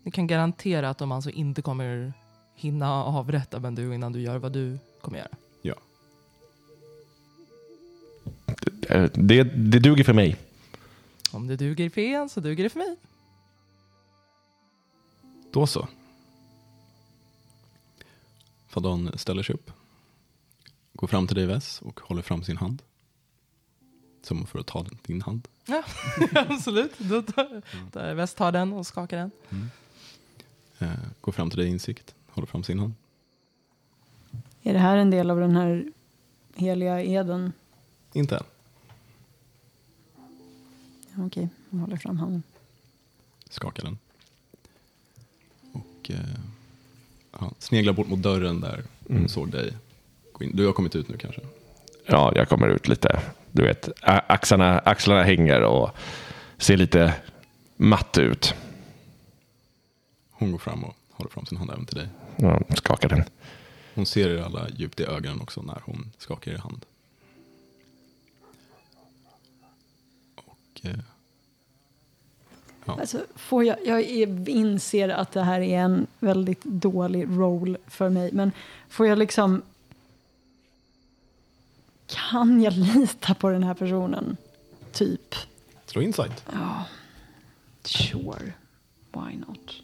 Ni 0.02 0.10
kan 0.10 0.26
garantera 0.26 0.90
att 0.90 0.98
de 0.98 1.12
alltså 1.12 1.30
inte 1.30 1.62
kommer 1.62 2.12
hinna 2.54 3.04
avrätta 3.04 3.60
Bendu 3.60 3.94
innan 3.94 4.12
du 4.12 4.20
gör 4.20 4.38
vad 4.38 4.52
du 4.52 4.78
kommer 5.00 5.18
göra. 5.18 5.28
Ja. 5.62 5.74
eh, 8.88 9.10
det, 9.14 9.42
det 9.42 9.78
duger 9.78 10.04
för 10.04 10.12
mig. 10.12 10.36
Om 11.32 11.46
det 11.46 11.56
duger 11.56 11.90
för 11.90 12.00
en 12.00 12.28
så 12.28 12.40
duger 12.40 12.64
det 12.64 12.70
för 12.70 12.78
mig. 12.78 12.96
Då 15.52 15.66
så. 15.66 15.88
Fadon 18.74 19.18
ställer 19.18 19.42
sig 19.42 19.54
upp. 19.54 19.70
Går 20.92 21.06
fram 21.06 21.26
till 21.26 21.36
dig 21.36 21.46
Wes 21.46 21.82
och 21.82 22.00
håller 22.00 22.22
fram 22.22 22.44
sin 22.44 22.56
hand. 22.56 22.82
Som 24.22 24.46
för 24.46 24.58
att 24.58 24.66
ta 24.66 24.82
den, 24.82 24.98
din 25.02 25.22
hand. 25.22 25.48
Ja, 25.66 25.82
absolut. 26.34 26.98
Då 26.98 27.22
tar, 27.22 28.14
Väst 28.14 28.36
tar 28.36 28.52
den 28.52 28.72
och 28.72 28.86
skakar 28.86 29.16
den. 29.16 29.30
Eh, 30.78 30.90
går 31.20 31.32
fram 31.32 31.50
till 31.50 31.58
dig 31.58 31.68
Insikt. 31.68 32.14
Håller 32.26 32.46
fram 32.46 32.62
sin 32.62 32.78
hand. 32.78 32.94
Är 34.62 34.72
det 34.72 34.78
här 34.78 34.96
en 34.96 35.10
del 35.10 35.30
av 35.30 35.40
den 35.40 35.56
här 35.56 35.92
heliga 36.54 37.02
eden? 37.02 37.52
Inte 38.12 38.36
än. 38.36 38.44
Ja, 41.14 41.26
Okej, 41.26 41.48
jag 41.70 41.78
håller 41.78 41.96
fram 41.96 42.18
handen. 42.18 42.42
Skakar 43.50 43.82
den. 43.82 43.98
Och 45.72 46.10
eh, 46.10 46.40
ja, 47.40 47.50
sneglar 47.58 47.92
bort 47.92 48.08
mot 48.08 48.22
dörren 48.22 48.60
där 48.60 48.82
hon 49.08 49.28
såg 49.28 49.50
dig. 49.50 49.72
Du 50.38 50.66
har 50.66 50.72
kommit 50.72 50.96
ut 50.96 51.08
nu 51.08 51.16
kanske? 51.16 51.40
Ja, 52.06 52.32
jag 52.34 52.48
kommer 52.48 52.68
ut 52.68 52.88
lite. 52.88 53.20
Du 53.52 53.62
vet, 53.62 53.88
axlarna, 54.02 54.78
axlarna 54.78 55.22
hänger 55.22 55.62
och 55.62 55.90
ser 56.58 56.76
lite 56.76 57.14
matt 57.76 58.18
ut. 58.18 58.54
Hon 60.30 60.52
går 60.52 60.58
fram 60.58 60.84
och 60.84 60.96
håller 61.10 61.30
fram 61.30 61.46
sin 61.46 61.58
hand 61.58 61.70
även 61.70 61.86
till 61.86 61.96
dig. 61.96 62.08
Ja, 62.36 62.60
skakar 62.76 63.08
den. 63.08 63.24
Hon 63.94 64.06
ser 64.06 64.30
er 64.30 64.42
alla 64.42 64.68
djupt 64.68 65.00
i 65.00 65.04
ögonen 65.04 65.40
också 65.40 65.62
när 65.62 65.82
hon 65.84 66.12
skakar 66.18 66.52
er 66.52 66.58
hand. 66.58 66.84
Och 70.34 70.80
eh, 70.82 70.94
Alltså, 72.86 73.24
får 73.34 73.64
jag, 73.64 73.76
jag 73.86 74.02
inser 74.48 75.08
att 75.08 75.32
det 75.32 75.42
här 75.42 75.60
är 75.60 75.78
en 75.78 76.06
väldigt 76.18 76.64
dålig 76.64 77.26
roll 77.28 77.76
för 77.86 78.08
mig, 78.08 78.30
men 78.32 78.52
får 78.88 79.06
jag 79.06 79.18
liksom... 79.18 79.62
Kan 82.06 82.62
jag 82.62 82.72
lita 82.72 83.34
på 83.34 83.48
den 83.48 83.62
här 83.62 83.74
personen? 83.74 84.36
Typ. 84.92 85.34
slå 85.86 86.02
insight. 86.02 86.44
Sure. 87.84 88.52
Why 89.12 89.36
not? 89.36 89.82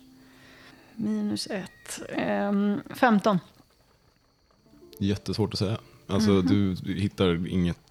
Minus 0.94 1.46
ett. 1.46 2.02
Ehm, 2.08 2.80
15. 2.94 3.38
Jättesvårt 4.98 5.52
att 5.52 5.58
säga. 5.58 5.78
Alltså 6.06 6.42
du, 6.42 6.74
du 6.74 6.94
hittar 6.94 7.46
inget 7.48 7.89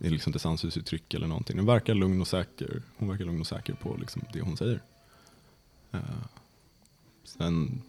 i 0.00 0.10
liksom 0.10 0.32
distansuttryck 0.32 1.14
eller 1.14 1.26
någonting. 1.26 1.56
Den 1.56 1.66
verkar 1.66 1.94
lugn 1.94 2.20
och 2.20 2.28
säker. 2.28 2.82
Hon 2.96 3.08
verkar 3.08 3.24
lugn 3.24 3.40
och 3.40 3.46
säker 3.46 3.74
på 3.74 3.96
liksom 3.96 4.22
det 4.32 4.40
hon 4.40 4.56
säger. 4.56 4.80
Eh, 5.92 6.00
sen, 7.24 7.82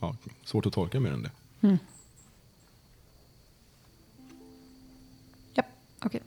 ja, 0.00 0.16
svårt 0.44 0.66
att 0.66 0.72
tolka 0.72 1.00
mer 1.00 1.10
än 1.12 1.22
det. 1.22 1.30
Ja, 5.54 5.62
okej. 6.00 6.22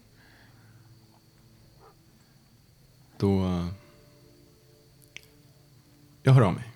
Då... 3.17 3.45
eh, 3.45 3.67
jag 6.23 6.33
hör 6.33 6.41
av 6.41 6.53
mig. 6.53 6.71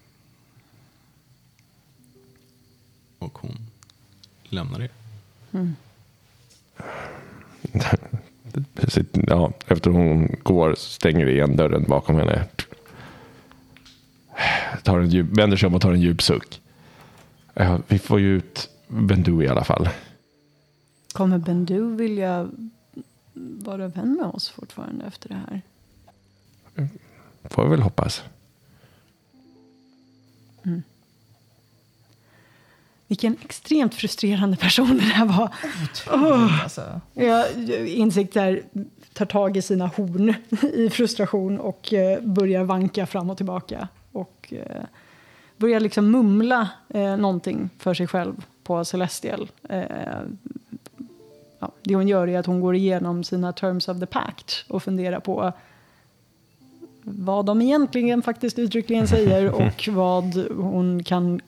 Och 3.19 3.37
hon 3.37 3.57
lämnar 4.43 4.81
er. 4.81 4.91
Ja, 9.27 9.51
efter 9.67 9.89
hon 9.89 10.35
går 10.43 10.75
stänger 10.75 11.27
igen 11.29 11.55
dörren 11.55 11.83
bakom 11.83 12.15
henne. 12.15 12.45
Tar 14.83 14.99
en 14.99 15.09
djup, 15.09 15.37
vänder 15.37 15.57
sig 15.57 15.67
om 15.67 15.75
och 15.75 15.81
tar 15.81 15.91
en 15.91 16.01
djup 16.01 16.21
suck. 16.21 16.61
Ja, 17.53 17.79
vi 17.87 17.99
får 17.99 18.19
ju 18.19 18.37
ut 18.37 18.69
Bendu 18.87 19.43
i 19.43 19.47
alla 19.47 19.63
fall. 19.63 19.89
Kommer 21.13 21.37
Bendu 21.37 21.95
vilja 21.95 22.49
vara 23.33 23.87
vän 23.87 24.15
med 24.15 24.25
oss 24.25 24.49
fortfarande 24.49 25.05
efter 25.05 25.29
det 25.29 25.35
här? 25.35 25.61
Får 27.43 27.63
vi 27.63 27.69
väl 27.69 27.81
hoppas. 27.81 28.23
Vilken 33.11 33.37
extremt 33.43 33.95
frustrerande 33.95 34.57
person 34.57 34.97
det 34.97 35.03
här 35.03 35.25
var. 35.25 35.49
Otroligt, 35.83 36.63
alltså. 36.63 37.01
Jag 37.13 37.69
insikt 37.87 38.33
där 38.33 38.61
tar 39.13 39.25
tag 39.25 39.57
i 39.57 39.61
sina 39.61 39.87
horn 39.87 40.33
i 40.73 40.89
frustration 40.89 41.59
och 41.59 41.93
eh, 41.93 42.21
börjar 42.21 42.63
vanka 42.63 43.05
fram 43.05 43.29
och 43.29 43.37
tillbaka. 43.37 43.87
Och 44.11 44.53
eh, 44.53 44.83
börjar 45.57 45.79
liksom 45.79 46.11
mumla 46.11 46.69
eh, 46.89 47.17
någonting 47.17 47.69
för 47.77 47.93
sig 47.93 48.07
själv 48.07 48.45
på 48.63 48.85
Celestial. 48.85 49.51
Eh, 49.69 49.83
ja, 51.59 51.71
det 51.83 51.95
hon 51.95 52.07
gör 52.07 52.27
är 52.27 52.39
att 52.39 52.45
hon 52.45 52.61
går 52.61 52.75
igenom 52.75 53.23
sina 53.23 53.53
terms 53.53 53.87
of 53.87 53.99
the 53.99 54.05
pact 54.05 54.65
och 54.67 54.83
funderar 54.83 55.19
på 55.19 55.53
vad 57.03 57.45
de 57.45 57.61
egentligen 57.61 58.21
faktiskt 58.21 58.59
uttryckligen 58.59 59.07
säger 59.07 59.51
och 59.67 59.89
vad 59.91 60.35
hon 60.57 61.03
kan 61.03 61.41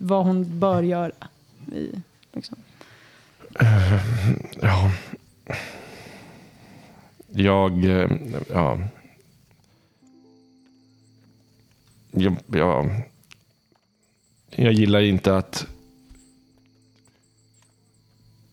vad 0.00 0.24
hon 0.24 0.58
bör 0.58 0.82
göra. 0.82 1.12
I, 1.72 1.90
liksom. 2.32 2.58
Eh, 3.60 4.00
ja. 4.60 4.90
Jag, 7.32 7.84
eh, 7.84 8.10
ja. 8.50 8.78
Jag, 12.10 12.36
ja. 12.46 12.86
jag 14.50 14.72
gillar 14.72 15.00
inte 15.00 15.36
att 15.36 15.66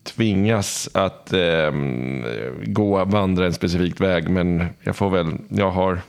tvingas 0.02 0.88
att 0.92 1.32
eh, 1.32 1.72
gå, 2.64 3.04
vandra 3.04 3.46
en 3.46 3.54
specifik 3.54 4.00
väg. 4.00 4.28
Men 4.28 4.66
jag 4.82 4.96
får 4.96 5.10
väl, 5.10 5.36
jag 5.48 5.70
har, 5.70 6.00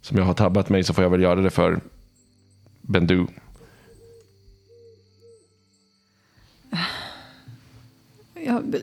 som 0.00 0.18
jag 0.18 0.24
har 0.24 0.34
tabbat 0.34 0.68
mig 0.68 0.84
så 0.84 0.94
får 0.94 1.04
jag 1.04 1.10
väl 1.10 1.22
göra 1.22 1.40
det 1.40 1.50
för 1.50 1.80
Bendu. 2.80 3.26
Ja, 8.46 8.60
b- 8.64 8.78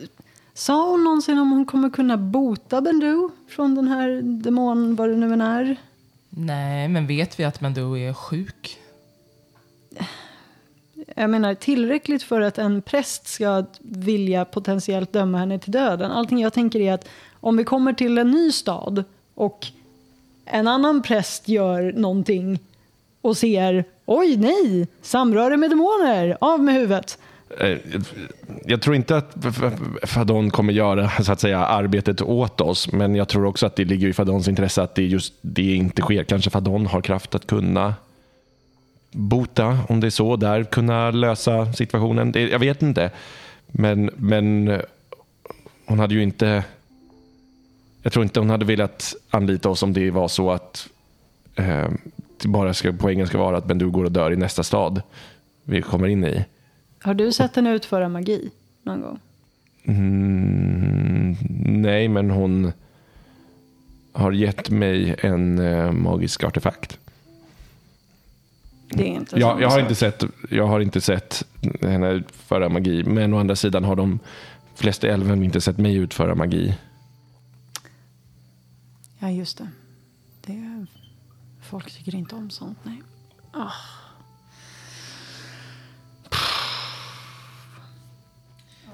sa 0.54 0.90
hon 0.92 1.04
någonsin 1.04 1.40
om 1.40 1.52
hon 1.52 1.66
kommer 1.66 1.90
kunna 1.90 2.18
bota 2.18 2.82
Bendu 2.82 3.30
från 3.48 3.76
den 3.76 3.88
här 3.88 4.22
demon, 4.22 4.96
vad 4.96 5.10
det 5.10 5.16
nu 5.16 5.34
än 5.34 5.42
är? 5.42 5.76
Nej, 6.30 6.88
men 6.88 7.08
vet 7.08 7.40
vi 7.40 7.44
att 7.44 7.62
Mandu 7.62 7.98
är 7.98 8.14
sjuk? 8.14 8.80
Jag 11.16 11.30
menar 11.30 11.54
tillräckligt 11.54 12.24
för 12.24 12.42
att 12.42 12.58
en 12.58 12.82
präst 12.82 13.28
ska 13.28 13.66
vilja 13.80 14.46
potentiellt 14.46 15.14
döma 15.14 15.38
henne 15.38 15.60
till 15.60 15.72
döden. 15.72 16.12
Allting 16.12 16.40
jag 16.40 16.54
tänker 16.54 16.80
är 16.80 16.94
att 16.94 17.08
om 17.40 17.58
vi 17.58 17.64
kommer 17.64 17.94
till 17.94 18.18
en 18.18 18.32
ny 18.32 18.52
stad 18.52 19.04
och 19.36 19.68
en 20.46 20.68
annan 20.68 21.02
präst 21.02 21.48
gör 21.48 21.94
någonting 21.96 22.60
och 23.22 23.38
ser 23.38 23.86
oj 24.06 24.38
nej, 24.38 24.88
samröre 25.02 25.58
med 25.58 25.70
demoner, 25.70 26.38
av 26.42 26.64
med 26.64 26.76
huvudet. 26.76 27.18
Eh, 27.60 27.78
jag 28.66 28.82
tror 28.82 28.96
inte 28.96 29.18
att 29.18 29.36
Fadon 30.04 30.52
kommer 30.52 30.74
göra 30.74 31.10
så 31.24 31.32
att 31.32 31.40
säga, 31.40 31.60
arbetet 31.60 32.22
åt 32.22 32.62
oss. 32.62 32.92
Men 32.92 33.16
jag 33.16 33.28
tror 33.28 33.46
också 33.46 33.66
att 33.66 33.76
det 33.76 33.86
ligger 33.86 34.08
i 34.08 34.14
Fadons 34.14 34.48
intresse 34.48 34.82
att 34.82 34.96
det 34.96 35.06
just 35.06 35.34
det 35.42 35.76
inte 35.76 36.02
sker. 36.02 36.24
Kanske 36.24 36.50
Fadon 36.50 36.86
har 36.86 37.02
kraft 37.02 37.36
att 37.36 37.48
kunna 37.48 37.94
bota, 39.12 39.80
om 39.90 40.00
det 40.00 40.08
är 40.08 40.12
så, 40.12 40.36
där 40.36 40.64
kunna 40.64 41.12
lösa 41.12 41.74
situationen. 41.74 42.32
Det, 42.32 42.42
jag 42.42 42.60
vet 42.60 42.82
inte. 42.82 43.12
Men, 43.68 44.10
men 44.16 44.68
eh, 44.68 44.82
hon 45.86 46.00
hade 46.00 46.14
ju 46.14 46.24
inte... 46.24 46.64
Jag 48.02 48.14
tror 48.14 48.24
inte 48.24 48.40
hon 48.40 48.50
hade 48.50 48.66
velat 48.66 49.16
anlita 49.30 49.70
oss 49.70 49.84
om 49.84 49.94
det 49.94 50.12
var 50.12 50.28
så 50.28 50.52
att 50.52 50.88
eh, 51.56 51.88
bara 52.46 52.74
ska, 52.74 52.94
poängen 53.00 53.28
ska 53.28 53.38
vara 53.38 53.58
att 53.58 53.66
Bendu 53.66 53.90
går 53.90 54.04
och 54.04 54.12
dör 54.12 54.32
i 54.32 54.36
nästa 54.36 54.64
stad 54.64 55.02
vi 55.64 55.82
kommer 55.82 56.08
in 56.08 56.26
i. 56.26 56.46
Har 57.04 57.14
du 57.14 57.32
sett 57.32 57.56
henne 57.56 57.74
utföra 57.74 58.10
magi 58.10 58.52
någon 58.84 59.02
gång? 59.02 59.20
Mm, 59.84 61.36
nej, 61.82 62.08
men 62.08 62.30
hon 62.30 62.72
har 64.12 64.32
gett 64.32 64.70
mig 64.70 65.16
en 65.20 65.60
eh, 65.60 65.92
magisk 65.92 66.44
artefakt. 66.44 67.00
Det 68.90 69.04
är 69.04 69.08
inte 69.08 69.40
Jag, 69.40 69.62
jag, 69.62 69.70
har 69.70 69.80
inte 69.80 69.96
sett, 69.96 70.24
jag 70.50 70.68
har 70.68 70.80
inte 70.80 71.02
sett 71.02 71.44
henne 71.82 72.10
utföra 72.10 72.70
magi, 72.70 73.04
men 73.04 73.34
å 73.34 73.40
andra 73.40 73.56
sidan 73.56 73.84
har 73.84 73.96
de 73.96 74.20
flesta 74.76 75.08
älven 75.08 75.44
inte 75.44 75.62
sett 75.62 75.78
mig 75.78 75.96
utföra 75.96 76.36
magi. 76.36 76.78
Ja, 79.20 79.30
just 79.30 79.58
det. 79.58 79.68
det. 80.46 80.86
Folk 81.62 81.92
tycker 81.92 82.16
inte 82.16 82.36
om 82.36 82.50
sånt, 82.50 82.78
nej. 82.84 83.02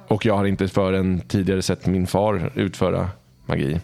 Och 0.09 0.25
jag 0.25 0.37
har 0.37 0.45
inte 0.45 0.67
förrän 0.67 1.19
tidigare 1.27 1.61
sett 1.61 1.85
min 1.85 2.07
far 2.07 2.51
utföra 2.55 3.09
magi. 3.45 3.81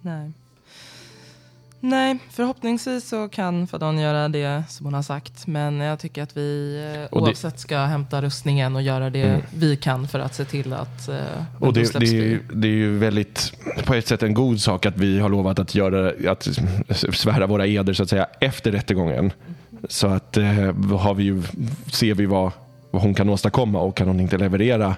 Nej. 0.00 0.30
Nej, 1.82 2.18
förhoppningsvis 2.30 3.08
så 3.08 3.28
kan 3.28 3.66
Fadon 3.66 3.98
göra 3.98 4.28
det 4.28 4.62
som 4.68 4.86
hon 4.86 4.94
har 4.94 5.02
sagt. 5.02 5.46
Men 5.46 5.80
jag 5.80 5.98
tycker 5.98 6.22
att 6.22 6.36
vi 6.36 6.76
eh, 6.96 7.04
Och 7.14 7.20
det- 7.20 7.26
oavsett 7.30 7.58
ska 7.60 7.78
hämta 7.78 8.22
rustningen 8.22 8.76
och 8.76 8.82
göra 8.82 9.10
det 9.10 9.22
Mm. 9.22 9.40
vi 9.54 9.76
kan 9.76 10.08
för 10.08 10.18
att 10.18 10.34
se 10.34 10.44
till 10.44 10.72
att 10.72 11.08
eh, 11.08 11.16
Och 11.58 11.72
det, 11.72 11.92
det, 12.00 12.06
är 12.06 12.12
ju, 12.12 12.42
det 12.52 12.68
är 12.68 12.72
ju 12.72 12.98
väldigt, 12.98 13.52
på 13.84 13.94
ett 13.94 14.06
sätt 14.06 14.22
en 14.22 14.34
god 14.34 14.60
sak 14.60 14.86
att 14.86 14.96
vi 14.96 15.20
har 15.20 15.28
lovat 15.28 15.58
att, 15.58 15.74
göra, 15.74 16.30
att 16.32 16.48
svära 17.16 17.46
våra 17.46 17.66
eder 17.66 17.92
så 17.92 18.02
att 18.02 18.08
säga 18.10 18.26
efter 18.40 18.72
rättegången. 18.72 19.32
Så 19.88 20.06
att 20.06 20.36
eh, 20.36 20.44
har 20.98 21.14
vi 21.14 21.24
ju, 21.24 21.42
ser 21.92 22.14
vi 22.14 22.26
vad, 22.26 22.52
vad 22.90 23.02
hon 23.02 23.14
kan 23.14 23.28
åstadkomma 23.28 23.80
och 23.80 23.96
kan 23.96 24.06
hon 24.06 24.20
inte 24.20 24.38
leverera 24.38 24.96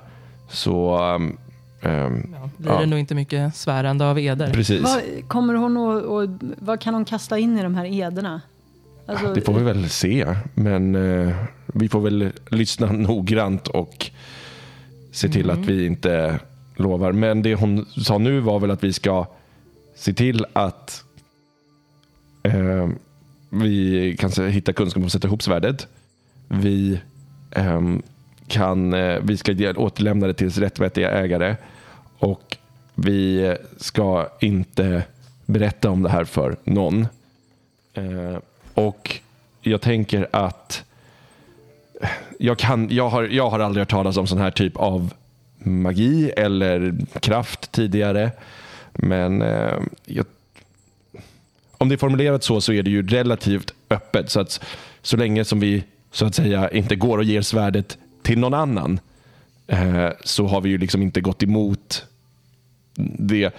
så 0.50 0.98
um, 1.14 1.38
um, 1.82 2.34
Ja, 2.34 2.50
blir 2.56 2.70
Ja. 2.70 2.80
det 2.80 2.86
nog 2.86 2.98
inte 2.98 3.14
mycket 3.14 3.56
svärande 3.56 4.04
av 4.10 4.18
eder. 4.18 4.52
precis. 4.52 4.82
Vad, 4.82 5.28
kommer 5.28 5.54
hon 5.54 5.76
att, 5.76 6.04
och, 6.04 6.28
vad 6.58 6.80
kan 6.80 6.94
hon 6.94 7.04
kasta 7.04 7.38
in 7.38 7.58
i 7.58 7.62
de 7.62 7.74
här 7.74 7.84
ederna? 7.84 8.40
Alltså, 9.06 9.34
Det 9.34 9.40
får 9.40 9.52
vi 9.54 9.62
väl 9.64 9.88
se. 9.90 10.34
Men 10.54 10.94
eh, 10.94 11.34
vi 11.66 11.88
får 11.88 12.00
väl 12.00 12.32
lyssna 12.50 12.86
noggrant 12.92 13.68
och 13.68 14.10
se 15.12 15.28
till 15.28 15.50
att 15.50 15.58
vi 15.58 15.86
inte 15.86 16.38
lovar. 16.76 17.12
Men 17.12 17.42
det 17.42 17.54
hon 17.54 17.84
sa 17.86 18.18
nu 18.18 18.40
var 18.40 18.60
väl 18.60 18.70
att 18.70 18.84
vi 18.84 18.92
ska 18.92 19.26
se 19.96 20.12
till 20.12 20.46
att 20.52 21.04
eh, 22.42 22.88
vi 23.50 24.16
kan 24.18 24.30
hitta 24.50 24.72
kunskap 24.72 25.00
om 25.00 25.06
att 25.06 25.12
sätta 25.12 25.28
ihop 25.28 25.42
svärdet. 25.42 25.86
Vi, 26.48 27.00
Ehm, 27.52 28.02
kan, 28.46 28.94
eh, 28.94 29.20
vi 29.22 29.36
ska 29.36 29.52
återlämna 29.76 30.26
det 30.26 30.34
till 30.34 30.46
dess 30.46 30.58
rättmätiga 30.58 31.10
ägare. 31.10 31.56
Och 32.18 32.56
vi 32.94 33.56
ska 33.76 34.28
inte 34.40 35.02
berätta 35.46 35.90
om 35.90 36.02
det 36.02 36.10
här 36.10 36.24
för 36.24 36.56
någon. 36.64 37.06
Ehm, 37.94 38.40
och 38.74 39.20
jag 39.60 39.80
tänker 39.80 40.28
att 40.30 40.84
jag, 42.38 42.58
kan, 42.58 42.88
jag, 42.90 43.08
har, 43.08 43.22
jag 43.22 43.50
har 43.50 43.60
aldrig 43.60 43.80
hört 43.80 43.90
talas 43.90 44.16
om 44.16 44.26
sån 44.26 44.38
här 44.38 44.50
typ 44.50 44.76
av 44.76 45.14
magi 45.58 46.30
eller 46.36 46.94
kraft 47.20 47.72
tidigare. 47.72 48.30
Men 48.92 49.42
eh, 49.42 49.78
jag, 50.04 50.26
om 51.78 51.88
det 51.88 51.94
är 51.94 51.96
formulerat 51.96 52.44
så 52.44 52.60
så 52.60 52.72
är 52.72 52.82
det 52.82 52.90
ju 52.90 53.06
relativt 53.06 53.74
öppet. 53.90 54.30
Så 54.30 54.40
att 54.40 54.60
så 55.02 55.16
länge 55.16 55.44
som 55.44 55.60
vi 55.60 55.84
så 56.12 56.26
att 56.26 56.34
säga 56.34 56.70
inte 56.70 56.96
går 56.96 57.18
och 57.18 57.24
ger 57.24 57.42
svärdet 57.42 57.98
till 58.22 58.38
någon 58.38 58.54
annan 58.54 59.00
eh, 59.66 60.08
så 60.24 60.46
har 60.46 60.60
vi 60.60 60.68
ju 60.68 60.78
liksom 60.78 61.02
inte 61.02 61.20
gått 61.20 61.42
emot 61.42 62.04
det. 63.18 63.44
Eh, 63.44 63.52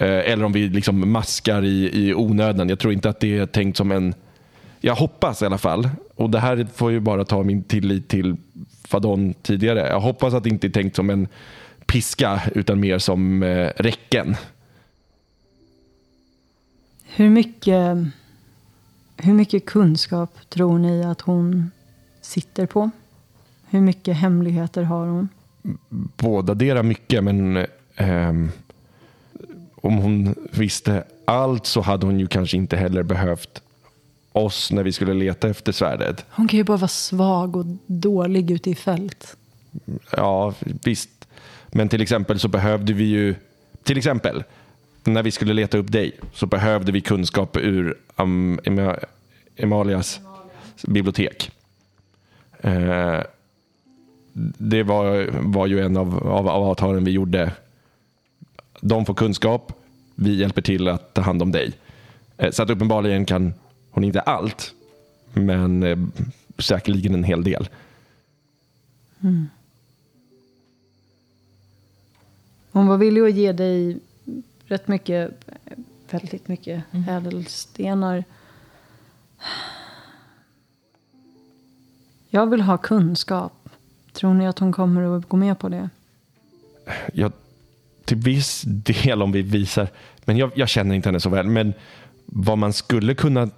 eller 0.00 0.44
om 0.44 0.52
vi 0.52 0.68
liksom 0.68 1.10
maskar 1.10 1.64
i, 1.64 2.06
i 2.06 2.14
onödan. 2.14 2.68
Jag 2.68 2.78
tror 2.78 2.92
inte 2.92 3.08
att 3.08 3.20
det 3.20 3.38
är 3.38 3.46
tänkt 3.46 3.76
som 3.76 3.92
en... 3.92 4.14
Jag 4.80 4.94
hoppas 4.94 5.42
i 5.42 5.46
alla 5.46 5.58
fall. 5.58 5.88
Och 6.14 6.30
det 6.30 6.40
här 6.40 6.66
får 6.74 6.90
ju 6.90 7.00
bara 7.00 7.24
ta 7.24 7.42
min 7.42 7.62
tillit 7.62 8.08
till 8.08 8.36
Fadon 8.84 9.34
tidigare. 9.34 9.88
Jag 9.88 10.00
hoppas 10.00 10.34
att 10.34 10.44
det 10.44 10.50
inte 10.50 10.66
är 10.66 10.70
tänkt 10.70 10.96
som 10.96 11.10
en 11.10 11.28
piska 11.86 12.42
utan 12.54 12.80
mer 12.80 12.98
som 12.98 13.42
eh, 13.42 13.70
räcken. 13.76 14.36
hur, 17.18 17.30
mycket, 17.30 17.96
hur 19.16 19.32
mycket 19.32 19.66
kunskap 19.66 20.30
tror 20.48 20.78
ni 20.78 21.04
att 21.04 21.20
hon 21.20 21.70
sitter 22.28 22.66
på? 22.66 22.90
Hur 23.70 23.80
mycket 23.80 24.16
hemligheter 24.16 24.82
har 24.82 25.06
hon? 25.06 25.28
båda 26.16 26.54
mycket, 26.82 27.24
men 27.24 27.66
ehm, 27.96 28.50
om 29.76 29.96
hon 29.98 30.34
visste 30.52 31.04
allt 31.24 31.66
så 31.66 31.80
hade 31.80 32.06
hon 32.06 32.20
ju 32.20 32.26
kanske 32.26 32.56
inte 32.56 32.76
heller 32.76 33.02
behövt 33.02 33.62
oss 34.32 34.72
när 34.72 34.82
vi 34.82 34.92
skulle 34.92 35.14
leta 35.14 35.48
efter 35.48 35.72
svärdet. 35.72 36.24
Hon 36.30 36.48
kan 36.48 36.56
ju 36.58 36.64
bara 36.64 36.76
vara 36.76 36.88
svag 36.88 37.56
och 37.56 37.64
dålig 37.86 38.50
ute 38.50 38.70
i 38.70 38.74
fält. 38.74 39.36
Ja, 40.16 40.54
visst. 40.62 41.10
Men 41.68 41.88
till 41.88 42.00
exempel 42.02 42.38
så 42.38 42.48
behövde 42.48 42.92
vi 42.92 43.04
ju, 43.04 43.34
till 43.82 43.98
exempel 43.98 44.44
när 45.04 45.22
vi 45.22 45.30
skulle 45.30 45.52
leta 45.52 45.78
upp 45.78 45.92
dig 45.92 46.12
så 46.34 46.46
behövde 46.46 46.92
vi 46.92 47.00
kunskap 47.00 47.56
ur 47.56 47.98
um, 48.16 48.60
Ema- 48.64 49.04
Emalias 49.56 50.20
bibliotek. 50.86 51.50
Eh, 52.60 53.20
det 54.58 54.82
var, 54.82 55.28
var 55.42 55.66
ju 55.66 55.80
en 55.80 55.96
av, 55.96 56.28
av, 56.28 56.48
av 56.48 56.62
avtalen 56.62 57.04
vi 57.04 57.10
gjorde. 57.10 57.52
De 58.80 59.06
får 59.06 59.14
kunskap, 59.14 59.72
vi 60.14 60.34
hjälper 60.34 60.62
till 60.62 60.88
att 60.88 61.14
ta 61.14 61.20
hand 61.20 61.42
om 61.42 61.52
dig. 61.52 61.72
Eh, 62.36 62.50
så 62.50 62.62
att 62.62 62.70
uppenbarligen 62.70 63.26
kan 63.26 63.54
hon 63.90 64.04
inte 64.04 64.20
allt, 64.20 64.74
men 65.32 65.82
eh, 65.82 65.98
säkerligen 66.58 67.14
en 67.14 67.24
hel 67.24 67.44
del. 67.44 67.68
Hon 72.72 72.86
var 72.86 72.96
villig 72.96 73.22
att 73.22 73.34
ge 73.34 73.52
dig 73.52 73.98
rätt 74.66 74.88
mycket, 74.88 75.30
väldigt 76.10 76.48
mycket 76.48 76.84
ädelstenar. 77.08 78.24
Jag 82.30 82.46
vill 82.50 82.60
ha 82.60 82.78
kunskap. 82.78 83.52
Tror 84.12 84.34
ni 84.34 84.46
att 84.46 84.58
hon 84.58 84.72
kommer 84.72 85.16
att 85.16 85.28
gå 85.28 85.36
med 85.36 85.58
på 85.58 85.68
det? 85.68 85.88
jag, 87.12 87.32
till 88.04 88.16
viss 88.16 88.62
del 88.66 89.22
om 89.22 89.32
vi 89.32 89.42
visar, 89.42 89.88
men 90.24 90.36
jag, 90.36 90.50
jag 90.54 90.68
känner 90.68 90.94
inte 90.94 91.08
henne 91.08 91.20
så 91.20 91.30
väl, 91.30 91.46
men 91.46 91.74
vad 92.26 92.58
man 92.58 92.72
skulle 92.72 93.14
kunna 93.14 93.50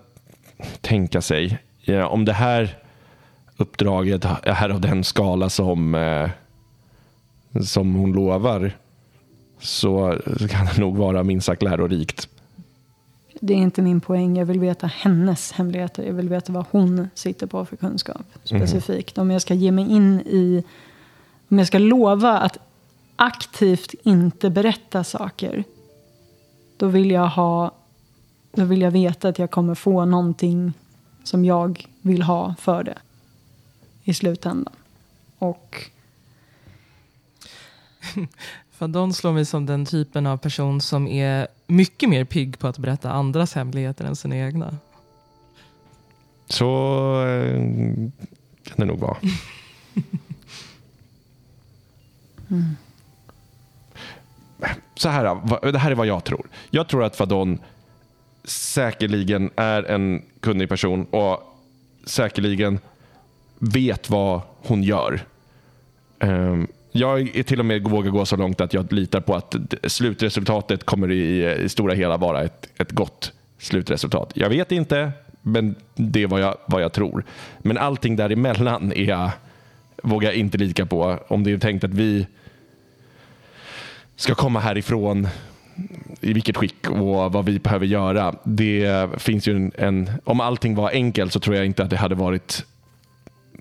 tänka 0.81 1.21
sig, 1.21 1.59
ja, 1.81 2.07
om 2.07 2.25
det 2.25 2.33
här 2.33 2.79
uppdraget 3.57 4.25
är 4.43 4.69
av 4.69 4.81
den 4.81 5.05
skala 5.05 5.51
som, 5.51 5.95
eh, 5.95 6.31
som 7.63 7.95
hon 7.95 8.13
lovar, 8.13 8.73
så 9.59 10.19
kan 10.51 10.67
det 10.67 10.79
nog 10.79 10.97
vara 10.97 11.23
minst 11.23 11.47
sagt 11.47 11.63
lärorikt. 11.63 12.29
Det 13.41 13.55
är 13.55 13.59
inte 13.59 13.83
min 13.83 14.01
poäng. 14.01 14.37
Jag 14.37 14.47
vill 14.47 14.61
veta 14.61 14.87
hennes 14.87 15.53
hemligheter. 15.53 16.03
Jag 16.03 16.15
vill 16.15 16.29
veta 16.29 16.53
vad 16.53 16.67
hon 16.71 17.09
sitter 17.15 17.47
på 17.47 17.65
för 17.65 17.77
kunskap 17.77 18.23
specifikt. 18.45 19.19
Om 19.19 19.31
jag 19.31 19.43
ska 19.43 19.55
ge 19.55 19.71
mig 19.71 19.91
in 19.91 20.21
i... 20.21 20.65
Om 21.49 21.59
jag 21.59 21.67
ska 21.67 21.79
lova 21.79 22.39
att 22.39 22.59
aktivt 23.17 23.95
inte 24.03 24.51
berätta 24.51 25.05
saker. 25.05 25.65
Då 26.77 26.87
vill 26.87 27.11
jag 27.11 27.29
ha... 27.29 27.71
Då 28.53 28.65
vill 28.65 28.81
jag 28.81 28.91
veta 28.91 29.29
att 29.29 29.39
jag 29.39 29.51
kommer 29.51 29.75
få 29.75 30.05
någonting 30.05 30.73
som 31.25 31.45
jag 31.45 31.89
vill 32.01 32.23
ha 32.23 32.55
för 32.59 32.85
det. 32.85 32.99
I 34.05 34.15
slutändan. 34.15 34.75
Och 35.39 35.91
Fadon 38.81 39.13
slår 39.13 39.33
mig 39.33 39.45
som 39.45 39.67
den 39.67 39.87
typen 39.87 40.27
av 40.27 40.37
person 40.37 40.81
som 40.81 41.07
är 41.07 41.49
mycket 41.67 42.09
mer 42.09 42.25
pigg 42.25 42.59
på 42.59 42.67
att 42.67 42.79
berätta 42.79 43.11
andras 43.11 43.55
hemligheter 43.55 44.05
än 44.05 44.17
sina 44.17 44.37
egna. 44.37 44.77
Så 46.47 46.67
eh, 47.27 47.55
kan 48.65 48.77
det 48.77 48.85
nog 48.85 48.99
vara. 48.99 49.17
Så 54.95 55.09
här, 55.09 55.71
det 55.73 55.79
här 55.79 55.91
är 55.91 55.95
vad 55.95 56.07
jag 56.07 56.25
tror. 56.25 56.49
Jag 56.71 56.89
tror 56.89 57.05
att 57.05 57.17
Fadon 57.17 57.59
säkerligen 58.45 59.51
är 59.57 59.83
en 59.83 60.23
kunnig 60.41 60.69
person 60.69 61.05
och 61.05 61.59
säkerligen 62.05 62.79
vet 63.59 64.11
vad 64.11 64.41
hon 64.63 64.83
gör. 64.83 65.25
Ehm, 66.19 66.69
jag 66.93 67.37
är 67.37 67.43
till 67.43 67.59
och 67.59 67.67
med 67.67 67.83
vågar 67.83 68.11
gå 68.11 68.27
så 68.27 68.37
långt 68.37 68.61
att 68.61 68.75
jag 68.75 68.93
litar 68.93 69.21
på 69.21 69.35
att 69.35 69.55
slutresultatet 69.83 70.85
kommer 70.85 71.11
i, 71.11 71.55
i 71.65 71.69
stora 71.69 71.95
hela 71.95 72.17
vara 72.17 72.43
ett, 72.43 72.69
ett 72.79 72.93
gott 72.93 73.33
slutresultat. 73.59 74.33
Jag 74.35 74.49
vet 74.49 74.73
inte, 74.73 75.13
men 75.43 75.75
det 75.95 76.23
är 76.23 76.27
vad 76.27 76.41
jag, 76.41 76.57
vad 76.67 76.83
jag 76.83 76.93
tror. 76.93 77.25
Men 77.59 77.79
allting 77.79 78.17
däremellan 78.17 78.93
är 78.93 79.05
jag, 79.05 79.31
vågar 80.03 80.29
jag 80.29 80.37
inte 80.37 80.59
lika 80.59 80.87
på. 80.87 81.19
Om 81.29 81.45
det 81.45 81.53
är 81.53 81.59
tänkt 81.59 81.85
att 81.85 81.95
vi 81.95 82.27
ska 84.17 84.35
komma 84.35 84.61
härifrån 84.61 85.29
i 86.21 86.33
vilket 86.33 86.57
skick 86.57 86.91
och 86.91 87.33
vad 87.33 87.45
vi 87.45 87.59
behöver 87.59 87.87
göra. 87.87 88.35
Det 88.45 89.09
finns 89.19 89.49
ju 89.49 89.57
en, 89.57 89.73
en, 89.79 90.11
om 90.25 90.41
allting 90.41 90.75
var 90.75 90.91
enkelt 90.91 91.33
så 91.33 91.41
tror 91.41 91.57
jag 91.57 91.67
inte 91.67 91.83
att 91.83 91.91
det 91.91 91.97
hade 91.97 92.15
varit 92.15 92.67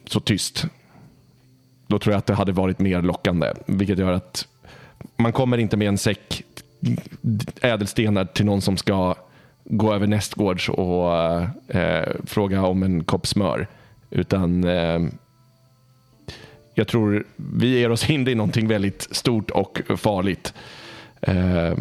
så 0.05 0.19
tyst. 0.19 0.65
Då 1.89 1.99
tror 1.99 2.13
jag 2.13 2.17
att 2.17 2.25
det 2.25 2.33
hade 2.33 2.51
varit 2.51 2.79
mer 2.79 3.01
lockande. 3.01 3.53
Vilket 3.65 3.99
gör 3.99 4.11
att 4.11 4.47
man 5.17 5.33
kommer 5.33 5.57
inte 5.57 5.77
med 5.77 5.87
en 5.87 5.97
säck 5.97 6.43
ädelstenar 7.61 8.25
till 8.25 8.45
någon 8.45 8.61
som 8.61 8.77
ska 8.77 9.15
gå 9.65 9.93
över 9.93 10.07
nästgårds 10.07 10.69
och 10.69 11.13
eh, 11.75 12.09
fråga 12.25 12.65
om 12.65 12.83
en 12.83 13.03
kopp 13.03 13.27
smör. 13.27 13.67
Utan 14.09 14.63
eh, 14.63 14.99
jag 16.73 16.87
tror 16.87 17.25
vi 17.35 17.79
ger 17.79 17.91
oss 17.91 18.09
in 18.09 18.27
i 18.27 18.35
någonting 18.35 18.67
väldigt 18.67 19.07
stort 19.11 19.49
och 19.49 19.81
farligt. 19.97 20.53
Eh, 21.21 21.77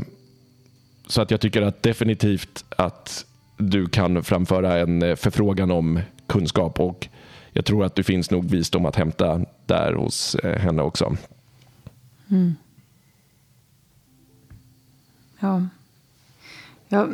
så 1.07 1.23
att 1.23 1.31
jag 1.31 1.41
tycker 1.41 1.63
att 1.63 1.83
definitivt 1.83 2.65
att 2.77 3.27
du 3.57 3.87
kan 3.87 4.25
framföra 4.25 4.79
en 4.79 5.03
eh, 5.03 5.17
förfrågan 5.17 5.71
om 5.71 6.01
kunskap 6.27 6.81
och 6.81 7.09
jag 7.53 7.65
tror 7.65 7.85
att 7.85 7.95
det 7.95 8.03
finns 8.03 8.31
nog 8.31 8.51
visdom 8.51 8.87
att 8.87 8.97
hämta 8.97 9.41
där 9.67 9.93
hos 9.93 10.35
eh, 10.35 10.59
henne 10.59 10.83
också. 10.83 11.17
ja. 15.41 15.67
ja. 16.89 17.09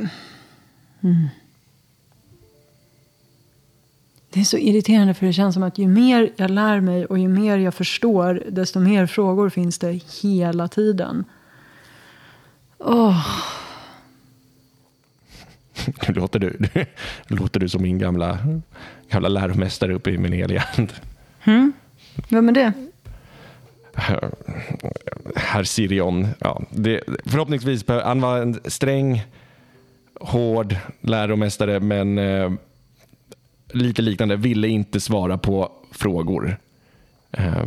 Mm. 1.01 1.29
Det 4.31 4.41
är 4.41 4.45
så 4.45 4.59
irriterande 4.59 5.15
för 5.15 5.27
det 5.27 5.33
känns 5.33 5.55
som 5.55 5.63
att 5.63 5.79
ju 5.79 5.89
mer 5.89 6.33
jag 6.37 6.51
lär 6.51 6.81
mig 6.81 7.07
och 7.07 7.19
ju 7.19 7.29
mer 7.29 7.59
jag 7.59 7.75
förstår 7.75 8.43
desto 8.49 8.81
mer 8.81 9.07
frågor 9.07 9.51
finns 9.51 9.79
det 9.79 9.93
hela 10.23 10.69
tiden. 10.69 11.25
Åh, 12.79 13.27
Nu 16.09 16.15
låter 16.15 16.39
du, 16.39 16.59
låter 17.27 17.61
du 17.61 17.69
som 17.69 17.83
min 17.83 17.99
gamla, 17.99 18.39
gamla 19.15 19.29
läromästare 19.29 19.95
uppe 19.95 20.11
i 20.11 20.19
min 20.19 20.33
heliga 20.33 20.61
hand. 20.61 20.93
vem 22.29 22.49
är 22.49 22.53
det? 22.53 22.73
Herr 25.37 25.65
Sirion. 25.65 26.29
Ja, 26.39 26.63
det, 26.71 27.01
förhoppningsvis, 27.27 27.85
han 27.89 28.21
var 28.21 28.39
en 28.39 28.61
sträng, 28.65 29.23
hård 30.21 30.77
läromästare 31.01 31.81
men 31.81 32.19
eh, 32.19 32.53
lite 33.73 34.03
liknande, 34.03 34.37
ville 34.37 34.69
inte 34.69 35.01
svara 35.01 35.39
på 35.39 35.73
frågor. 35.93 36.57
Eh, 37.33 37.67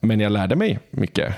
men 0.00 0.20
jag 0.20 0.32
lärde 0.32 0.56
mig 0.56 0.78
mycket. 0.90 1.34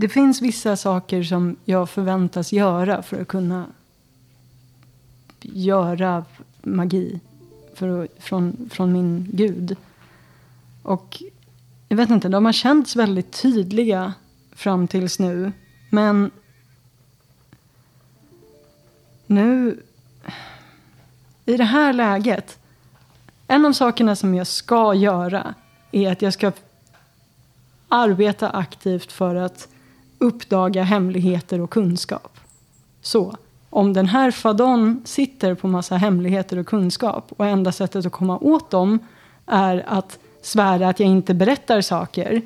Det 0.00 0.08
finns 0.08 0.42
vissa 0.42 0.76
saker 0.76 1.22
som 1.22 1.56
jag 1.64 1.90
förväntas 1.90 2.52
göra 2.52 3.02
för 3.02 3.20
att 3.20 3.28
kunna 3.28 3.66
göra 5.40 6.24
magi 6.62 7.20
för 7.74 8.04
att, 8.04 8.10
från, 8.18 8.70
från 8.72 8.92
min 8.92 9.28
gud. 9.32 9.76
Och 10.82 11.22
jag 11.88 11.96
vet 11.96 12.10
inte, 12.10 12.28
de 12.28 12.44
har 12.44 12.52
känts 12.52 12.96
väldigt 12.96 13.32
tydliga 13.42 14.14
fram 14.52 14.88
tills 14.88 15.18
nu. 15.18 15.52
Men 15.90 16.30
nu, 19.26 19.82
i 21.44 21.56
det 21.56 21.64
här 21.64 21.92
läget, 21.92 22.58
en 23.46 23.66
av 23.66 23.72
sakerna 23.72 24.16
som 24.16 24.34
jag 24.34 24.46
ska 24.46 24.94
göra 24.94 25.54
är 25.92 26.12
att 26.12 26.22
jag 26.22 26.32
ska 26.32 26.52
arbeta 27.88 28.50
aktivt 28.50 29.12
för 29.12 29.34
att 29.34 29.68
uppdaga 30.18 30.82
hemligheter 30.82 31.60
och 31.60 31.70
kunskap. 31.70 32.40
Så, 33.02 33.34
om 33.70 33.92
den 33.92 34.06
här 34.06 34.30
fadon 34.30 35.02
sitter 35.04 35.54
på 35.54 35.68
massa 35.68 35.96
hemligheter 35.96 36.58
och 36.58 36.66
kunskap 36.66 37.32
och 37.36 37.46
enda 37.46 37.72
sättet 37.72 38.06
att 38.06 38.12
komma 38.12 38.38
åt 38.38 38.70
dem 38.70 38.98
är 39.46 39.84
att 39.86 40.18
svära 40.42 40.88
att 40.88 41.00
jag 41.00 41.08
inte 41.08 41.34
berättar 41.34 41.80
saker. 41.80 42.42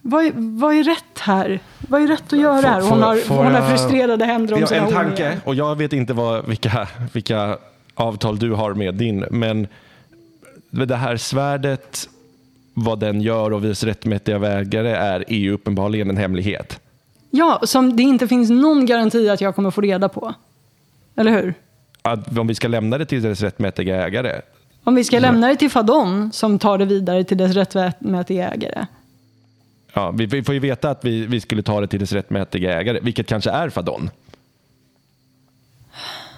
Vad 0.00 0.24
är, 0.24 0.32
vad 0.34 0.74
är 0.74 0.84
rätt 0.84 1.18
här? 1.18 1.60
Vad 1.88 2.02
är 2.02 2.06
rätt 2.06 2.32
att 2.32 2.38
göra 2.38 2.62
Får- 2.62 2.68
här? 2.68 2.80
Hon 2.80 3.02
har, 3.02 3.16
får 3.16 3.34
hon 3.44 3.54
har 3.54 3.68
frustrerade 3.68 4.24
händer 4.24 4.54
om 4.54 4.60
Jag 4.60 4.68
sina 4.68 4.86
en 4.86 4.92
tanke 4.92 5.22
horningar. 5.24 5.40
och 5.44 5.54
jag 5.54 5.76
vet 5.76 5.92
inte 5.92 6.12
vad, 6.12 6.46
vilka, 6.48 6.88
vilka 7.12 7.58
avtal 7.94 8.38
du 8.38 8.52
har 8.52 8.74
med 8.74 8.94
din. 8.94 9.24
Men 9.30 9.66
det 10.70 10.96
här 10.96 11.16
svärdet, 11.16 12.08
vad 12.74 13.00
den 13.00 13.20
gör 13.20 13.52
och 13.52 13.62
dess 13.62 13.84
rättmätiga 13.84 14.38
vägare 14.38 14.90
är, 14.90 15.24
är 15.32 15.36
ju 15.36 15.52
uppenbarligen 15.52 16.10
en 16.10 16.16
hemlighet. 16.16 16.80
Ja, 17.30 17.60
som 17.64 17.96
det 17.96 18.02
inte 18.02 18.28
finns 18.28 18.50
någon 18.50 18.86
garanti 18.86 19.28
att 19.28 19.40
jag 19.40 19.54
kommer 19.54 19.70
få 19.70 19.80
reda 19.80 20.08
på. 20.08 20.34
Eller 21.16 21.30
hur? 21.30 21.54
Att 22.02 22.38
om 22.38 22.46
vi 22.46 22.54
ska 22.54 22.68
lämna 22.68 22.98
det 22.98 23.06
till 23.06 23.22
dess 23.22 23.40
rättmätiga 23.40 24.06
ägare. 24.06 24.40
Om 24.84 24.94
vi 24.94 25.04
ska 25.04 25.18
lämna 25.18 25.48
det 25.48 25.56
till 25.56 25.70
Fadon 25.70 26.32
som 26.32 26.58
tar 26.58 26.78
det 26.78 26.84
vidare 26.84 27.24
till 27.24 27.38
dess 27.38 27.74
rättmätiga 27.74 28.52
ägare. 28.52 28.86
Ja, 29.92 30.10
vi, 30.10 30.26
vi 30.26 30.42
får 30.42 30.54
ju 30.54 30.60
veta 30.60 30.90
att 30.90 31.04
vi, 31.04 31.26
vi 31.26 31.40
skulle 31.40 31.62
ta 31.62 31.80
det 31.80 31.86
till 31.86 32.00
dess 32.00 32.12
rättmätiga 32.12 32.80
ägare, 32.80 33.00
vilket 33.02 33.26
kanske 33.26 33.50
är 33.50 33.68
Fadon. 33.68 34.10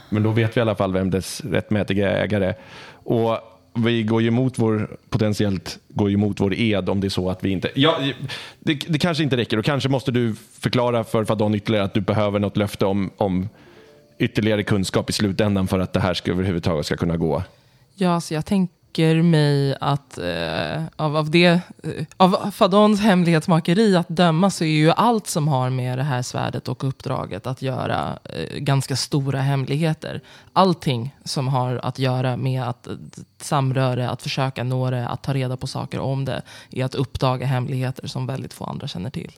Men 0.09 0.23
då 0.23 0.31
vet 0.31 0.57
vi 0.57 0.59
i 0.59 0.63
alla 0.63 0.75
fall 0.75 0.93
vem 0.93 1.11
dess 1.11 1.41
rättmätiga 1.45 2.11
ägare 2.11 2.47
är. 2.47 2.55
Och 2.93 3.56
vi 3.77 4.03
går 4.03 4.23
ju 4.23 4.29
emot 4.29 4.59
vår, 4.59 4.97
potentiellt 5.09 5.79
går 5.89 6.09
ju 6.09 6.15
emot 6.15 6.41
vår 6.41 6.55
ed 6.55 6.89
om 6.89 7.01
det 7.01 7.07
är 7.07 7.09
så 7.09 7.31
att 7.31 7.45
vi 7.45 7.51
inte... 7.51 7.71
Ja, 7.75 7.99
det, 8.61 8.75
det 8.75 8.99
kanske 8.99 9.23
inte 9.23 9.37
räcker 9.37 9.59
och 9.59 9.65
kanske 9.65 9.89
måste 9.89 10.11
du 10.11 10.35
förklara 10.61 11.05
för 11.05 11.25
Fadon 11.25 11.55
ytterligare 11.55 11.85
att 11.85 11.95
du 11.95 12.01
behöver 12.01 12.39
något 12.39 12.57
löfte 12.57 12.87
om, 12.87 13.11
om 13.17 13.49
ytterligare 14.19 14.63
kunskap 14.63 15.11
i 15.11 15.13
slutändan 15.13 15.69
för 15.69 15.79
att 15.79 15.93
det 15.93 16.01
här 16.01 16.15
ska 16.15 16.31
överhuvudtaget 16.31 16.87
ska 16.87 16.97
kunna 16.97 17.17
gå. 17.17 17.43
Ja, 17.95 18.21
så 18.21 18.35
jag 18.35 18.47
tänker 18.47 18.75
tycker 18.97 19.23
mig 19.23 19.77
att 19.81 20.19
eh, 20.19 20.85
av, 20.97 21.17
av, 21.17 21.31
det, 21.31 21.45
eh, 21.45 21.61
av 22.17 22.51
Fadons 22.51 23.01
hemlighetsmakeri 23.01 23.97
att 23.97 24.09
döma 24.09 24.51
så 24.51 24.65
är 24.65 24.69
ju 24.69 24.91
allt 24.91 25.27
som 25.27 25.49
har 25.49 25.71
med 25.71 25.99
det 25.99 26.03
här 26.03 26.23
svärdet 26.23 26.69
och 26.69 26.85
uppdraget 26.85 27.47
att 27.47 27.63
göra 27.63 28.19
eh, 28.25 28.59
ganska 28.59 28.97
stora 28.97 29.41
hemligheter. 29.41 30.21
Allting 30.53 31.15
som 31.25 31.49
har 31.49 31.81
att 31.83 31.99
göra 31.99 32.37
med 32.37 32.63
att 32.63 32.89
samröra, 33.39 33.67
samröre, 33.67 34.11
att 34.11 34.23
försöka 34.23 34.65
nå 34.65 34.91
det, 34.91 35.09
att 35.09 35.23
ta 35.23 35.35
reda 35.35 35.57
på 35.57 35.67
saker 35.67 36.01
om 36.01 36.25
det, 36.25 36.43
är 36.71 36.85
att 36.85 36.95
uppdaga 36.95 37.47
hemligheter 37.47 38.07
som 38.07 38.27
väldigt 38.27 38.55
få 38.55 38.65
andra 38.65 38.89
känner 38.89 39.11
till. 39.11 39.33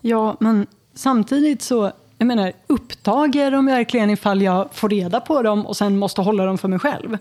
Ja, 0.00 0.36
men 0.40 0.66
samtidigt 0.94 1.62
så, 1.62 1.92
jag 2.18 2.26
menar, 2.26 2.52
upptager 2.66 3.50
de 3.50 3.66
verkligen 3.66 4.10
ifall 4.10 4.42
jag 4.42 4.68
får 4.72 4.88
reda 4.88 5.20
på 5.20 5.42
dem 5.42 5.66
och 5.66 5.76
sen 5.76 5.98
måste 5.98 6.20
hålla 6.20 6.44
dem 6.44 6.58
för 6.58 6.68
mig 6.68 6.78
själv? 6.78 7.18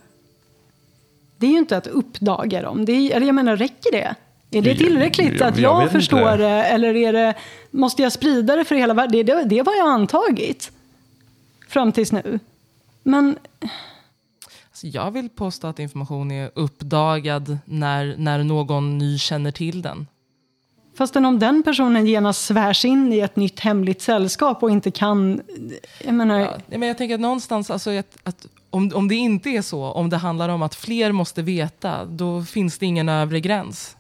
Det 1.40 1.46
är 1.48 1.52
ju 1.52 1.58
inte 1.58 1.78
att 1.78 1.88
uppdaga 1.88 2.62
dem. 2.62 2.86
Det 2.86 2.92
är, 2.92 3.16
eller 3.16 3.26
jag 3.26 3.36
menar, 3.36 3.56
räcker 3.58 3.92
det? 3.92 4.16
Är 4.52 4.62
det 4.62 4.70
Jag- 4.70 4.78
tillräckligt 4.78 5.40
jag- 5.40 5.50
att 5.50 5.58
jag 5.58 5.84
jag, 5.84 5.92
förstår 5.92 6.20
inte. 6.20 6.38
det? 6.38 6.64
Eller 6.64 6.96
är 6.96 7.14
det, 7.14 7.34
måste 7.72 8.02
jag 8.04 8.12
sprida 8.12 8.56
det 8.56 8.66
för 8.66 8.76
hela 8.76 8.94
världen? 8.94 9.12
Det, 9.12 9.24
det, 9.24 9.44
det 9.44 9.62
var 9.62 9.74
jag 9.76 9.88
antagit. 9.90 10.72
Fram 11.68 11.92
tills 11.92 12.12
nu. 12.12 12.40
Men 13.04 13.38
Så 14.74 14.88
jag 14.88 15.12
vill 15.12 15.30
påstå 15.30 15.68
att 15.68 15.80
information 15.80 16.32
är 16.32 16.52
uppdagad 16.56 17.58
när, 17.66 18.16
när 18.18 18.44
någon 18.44 18.98
ny 18.98 19.18
känner 19.18 19.52
till 19.52 19.82
den. 19.82 20.08
Fastän 21.00 21.26
om 21.26 21.40
den 21.40 21.64
personen 21.64 22.06
genast 22.08 22.46
svärs 22.46 22.86
in 22.86 23.14
i 23.14 23.20
ett 23.20 23.36
nytt 23.36 23.60
hemligt 23.60 24.02
sällskap 24.02 24.64
och 24.64 24.70
inte 24.72 24.92
kan... 24.92 25.42
Jag 26.06 26.14
menar, 26.14 26.40
Ja, 26.40 26.78
men 26.78 26.88
jag 26.88 26.98
tänker 26.98 27.16
att 27.16 27.22
någonstans, 27.22 27.72
alltså 27.72 27.90
att, 27.90 28.18
att 28.24 28.46
om, 28.70 28.92
om 28.96 29.08
det 29.08 29.16
inte 29.16 29.50
är 29.50 29.62
så, 29.62 29.84
om 29.84 30.10
det 30.10 30.18
handlar 30.18 30.50
om 30.50 30.62
att 30.62 30.76
fler 30.76 31.12
måste 31.12 31.42
veta, 31.42 32.06
då 32.06 32.44
finns 32.44 32.78
det 32.78 32.86
ingen 32.86 33.10
övre 33.10 33.40
gräns. 33.40 33.96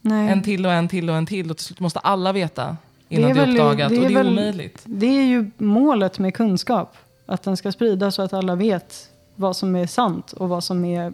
nej. 0.00 0.28
En 0.28 0.42
till 0.42 0.66
och 0.66 0.72
en 0.72 0.88
till 0.88 1.10
och 1.10 1.16
en 1.16 1.26
till 1.26 1.50
och 1.50 1.56
till 1.56 1.66
slut 1.66 1.80
måste 1.80 1.98
alla 1.98 2.32
veta 2.32 2.76
innan 3.08 3.30
är 3.30 3.34
det 3.34 3.40
är, 3.40 3.50
uppdagat 3.50 3.88
det 3.88 3.96
är 3.96 4.00
och 4.02 4.08
det 4.08 4.14
är 4.14 4.18
väl- 4.18 4.28
omöjligt. 4.28 4.82
Det 4.84 5.06
är 5.06 5.24
ju 5.24 5.50
målet 5.58 6.18
med 6.18 6.34
kunskap. 6.34 6.96
Att 7.26 7.42
den 7.42 7.56
ska 7.56 7.72
spridas 7.72 8.14
så 8.14 8.22
att 8.22 8.32
alla 8.32 8.54
vet 8.54 9.08
vad 9.36 9.56
som 9.56 9.76
är 9.76 9.86
sant 9.86 10.32
och 10.32 10.48
vad 10.48 10.64
som 10.64 10.84
är 10.84 11.12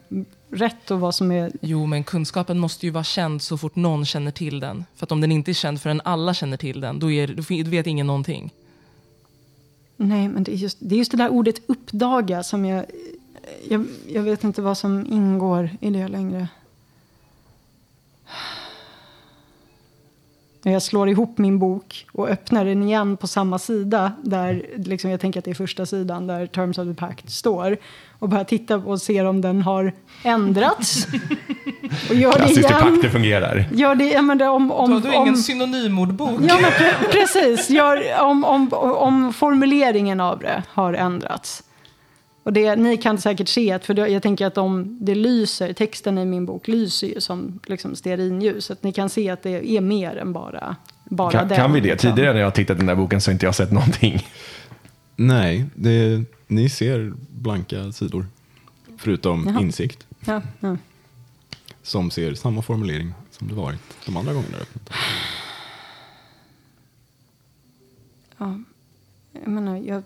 rätt 0.51 0.91
och 0.91 1.01
vad 1.01 1.14
som 1.14 1.33
är... 1.33 1.53
Jo, 1.61 1.87
men 1.87 2.05
kunskapen 2.05 2.59
måste 2.59 2.87
ju 2.87 2.93
vara 2.93 3.05
känd 3.05 3.43
så 3.43 3.59
fort 3.59 3.77
någon 3.77 4.05
känner 4.05 4.31
till 4.31 4.61
den. 4.61 4.85
För 4.97 5.07
att 5.07 5.12
om 5.12 5.21
den 5.21 5.33
inte 5.33 5.51
är 5.51 5.53
känd 5.53 5.81
förrän 5.81 6.01
alla 6.05 6.35
känner 6.35 6.57
till 6.57 6.81
den, 6.81 6.99
då, 6.99 7.11
är, 7.11 7.62
då 7.64 7.71
vet 7.71 7.87
ingen 7.87 8.07
någonting. 8.07 8.53
Nej, 9.97 10.29
men 10.29 10.45
det 10.45 10.53
är 10.53 10.57
just 10.57 10.79
det, 10.81 10.95
är 10.95 10.99
just 10.99 11.11
det 11.11 11.16
där 11.16 11.29
ordet 11.29 11.71
uppdaga 11.71 12.43
som 12.43 12.64
jag, 12.64 12.85
jag... 13.69 13.87
Jag 14.09 14.23
vet 14.23 14.45
inte 14.45 14.62
vad 14.62 14.79
som 14.79 15.07
ingår 15.12 15.71
i 15.81 15.91
det 15.91 16.09
längre. 16.09 16.49
Jag 20.62 20.83
slår 20.83 21.09
ihop 21.09 21.39
min 21.39 21.59
bok 21.59 22.07
och 22.12 22.29
öppnar 22.29 22.64
den 22.64 22.83
igen 22.83 23.16
på 23.16 23.27
samma 23.27 23.59
sida, 23.59 24.12
där 24.23 24.66
liksom 24.77 25.11
jag 25.11 25.21
tänker 25.21 25.39
att 25.39 25.45
det 25.45 25.51
är 25.51 25.55
första 25.55 25.87
sidan 25.87 26.27
där 26.27 26.47
Terms 26.47 26.79
of 26.79 26.89
the 26.89 26.95
Pact 26.95 27.31
står, 27.31 27.77
och 28.19 28.29
bara 28.29 28.45
titta 28.45 28.77
och 28.77 29.01
ser 29.03 29.25
om 29.25 29.41
den 29.41 29.62
har 29.62 29.93
ändrats. 30.23 31.07
och 32.09 32.14
gör 32.14 32.31
det 32.33 32.37
Klassiskt 32.39 32.59
hur 32.59 32.64
igen. 32.64 32.81
pakter 32.95 33.09
fungerar. 33.09 33.64
Gör 33.73 33.95
det, 33.95 34.05
jag 34.11 34.25
menar, 34.25 34.49
om, 34.49 34.73
om, 34.73 34.91
Då 34.91 34.97
har 34.97 35.01
du 35.03 35.09
om, 35.16 35.23
ingen 35.23 35.37
synonymordbok. 35.37 36.31
Ja, 36.49 36.59
men 36.62 36.71
pre- 36.71 37.11
precis. 37.12 37.71
Gör, 37.71 38.03
om, 38.21 38.45
om, 38.45 38.73
om 38.75 39.33
formuleringen 39.33 40.21
av 40.21 40.39
det 40.39 40.62
har 40.69 40.95
ändrats. 40.95 41.62
Och 42.43 42.53
det, 42.53 42.77
ni 42.77 42.97
kan 42.97 43.19
säkert 43.19 43.49
se, 43.49 43.73
att, 43.73 43.85
för 43.87 43.95
det, 43.95 44.09
jag 44.09 44.23
tänker 44.23 44.47
att 44.47 44.59
om 44.59 44.99
det 45.01 45.14
lyser, 45.14 45.73
texten 45.73 46.19
i 46.19 46.25
min 46.25 46.47
bok 46.47 46.69
lyser 46.69 47.07
ju 47.07 47.21
som 47.21 47.59
liksom 47.66 47.97
stearinljus. 47.97 48.64
Så 48.64 48.73
att 48.73 48.83
ni 48.83 48.93
kan 48.93 49.09
se 49.09 49.31
att 49.31 49.43
det 49.43 49.71
är 49.77 49.81
mer 49.81 50.16
än 50.16 50.33
bara, 50.33 50.77
bara 51.05 51.31
Kan, 51.33 51.49
den. 51.49 51.57
kan 51.59 51.73
vi 51.73 51.81
det? 51.81 51.89
liksom. 51.91 52.11
Tidigare 52.11 52.33
när 52.33 52.41
jag 52.41 52.47
har 52.47 52.51
tittat 52.51 52.75
i 52.75 52.79
den 52.79 52.87
där 52.87 52.95
boken 52.95 53.21
så 53.21 53.31
har 53.31 53.33
inte 53.33 53.47
jag 53.47 53.55
sett 53.55 53.73
någonting. 53.73 54.27
Nej, 55.16 55.64
det, 55.75 56.25
ni 56.49 56.68
ser 56.68 57.12
blanka 57.30 57.92
sidor. 57.92 58.26
Förutom 58.96 59.46
Jaha. 59.46 59.61
insikt. 59.61 60.07
Ja, 60.24 60.42
ja. 60.61 60.76
Som 61.82 62.11
ser 62.11 62.34
samma 62.34 62.62
formulering 62.62 63.12
som 63.30 63.49
det 63.49 63.55
varit 63.55 63.80
de 64.07 64.16
andra 64.16 64.32
gångerna. 64.32 64.57
Ja. 68.38 68.59
Jag 69.32 69.49
menar, 69.49 69.76
jag, 69.76 70.03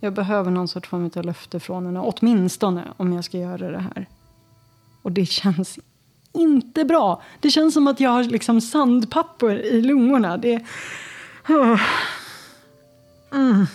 jag 0.00 0.12
behöver 0.12 0.50
någon 0.50 0.68
sorts 0.68 0.88
form 0.88 1.10
av 1.16 1.24
löfte 1.24 1.60
från 1.60 1.86
henne. 1.86 2.00
Åtminstone 2.00 2.84
om 2.96 3.12
jag 3.12 3.24
ska 3.24 3.38
göra 3.38 3.70
det 3.70 3.78
här. 3.78 4.06
Och 5.02 5.12
det 5.12 5.26
känns 5.26 5.78
inte 6.32 6.84
bra. 6.84 7.22
Det 7.40 7.50
känns 7.50 7.74
som 7.74 7.86
att 7.86 8.00
jag 8.00 8.10
har 8.10 8.24
liksom 8.24 8.60
sandpapper 8.60 9.64
i 9.64 9.82
lungorna. 9.82 10.36
Det... 10.36 10.64
Mm. 13.32 13.66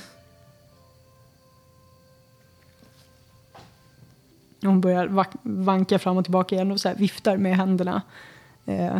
Hon 4.64 4.82
börjar 4.82 5.26
vanka 5.44 6.00
fram 6.00 6.18
och 6.18 6.24
tillbaka 6.26 6.56
igen 6.56 6.72
och 6.72 6.80
så 6.80 6.88
här 6.90 6.96
viftar 6.96 7.38
med 7.38 7.58
händerna. 7.58 8.02
Eh. 8.66 9.00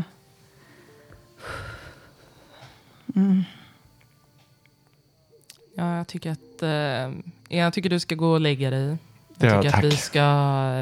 Ja, 5.76 5.98
jag 5.98 6.08
tycker 6.08 6.32
att 6.32 6.62
eh, 6.64 7.12
jag 7.58 7.74
tycker 7.74 7.90
du 7.90 8.00
ska 8.00 8.16
gå 8.16 8.32
och 8.32 8.42
lägga 8.42 8.70
dig. 8.70 8.98
Ja, 9.38 9.48
Jag 9.48 9.62
tycker 9.62 9.72
tack. 9.72 9.84
att 9.84 9.92
vi 9.94 9.98
ska, 9.98 10.20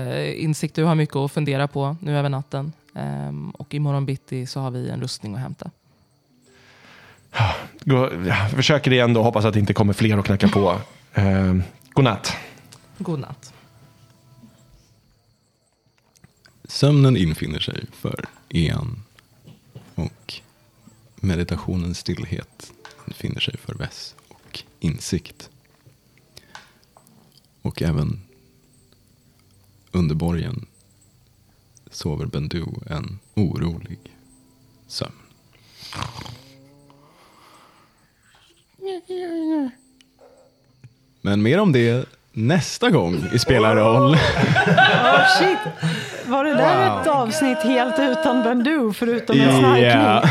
eh, 0.08 0.44
insikt 0.44 0.76
du 0.76 0.84
har 0.84 0.96
mycket 0.96 1.16
att 1.16 1.32
fundera 1.32 1.68
på 1.68 1.96
nu 2.00 2.18
över 2.18 2.30
natten. 2.30 2.74
Ehm, 2.96 3.50
och 3.50 3.74
imorgon 3.74 4.06
bitti 4.06 4.46
så 4.46 4.60
har 4.60 4.72
vi 4.72 4.90
en 4.90 5.02
rustning 5.02 5.36
att 5.36 5.42
hämta. 5.42 5.72
Gå, 7.80 8.10
ja, 8.28 8.36
försöker 8.56 8.94
igen 8.94 9.14
då, 9.14 9.24
hoppas 9.24 9.46
att 9.46 9.54
det 9.54 9.60
inte 9.60 9.74
kommer 9.74 9.94
fler 9.94 10.18
och 10.20 10.26
knacka 10.26 10.48
på. 10.48 10.78
Eh, 11.14 11.56
godnatt. 11.94 12.34
God 12.98 13.20
natt. 13.20 13.54
Sömnen 16.72 17.18
infinner 17.18 17.60
sig 17.60 17.86
för 17.92 18.26
Ian 18.50 19.04
och 19.96 20.34
meditationens 21.16 21.98
stillhet 21.98 22.74
infinner 23.08 23.40
sig 23.40 23.58
för 23.58 23.74
Vess 23.74 24.16
och 24.28 24.64
insikt. 24.80 25.50
Och 27.62 27.82
även 27.82 28.22
under 29.92 30.16
borgen 30.16 30.66
sover 31.92 32.26
Bendu 32.26 32.66
en 32.90 33.20
orolig 33.34 34.00
sömn. 34.88 35.12
Men 41.22 41.42
mer 41.42 41.60
om 41.60 41.72
det 41.72 42.06
nästa 42.32 42.90
gång 42.90 43.30
i 43.34 43.40
Spelarroll. 43.40 44.18
Oh, 45.14 45.40
shit. 45.40 45.60
Det 46.52 46.58
där 46.64 47.02
ett 47.02 47.08
avsnitt 47.08 47.58
helt 47.58 48.00
utan 48.00 48.44
Bandu 48.44 48.94
förutom 48.94 49.40
en 49.40 49.60
snarkning? 49.60 49.86
Ja. 49.86 50.24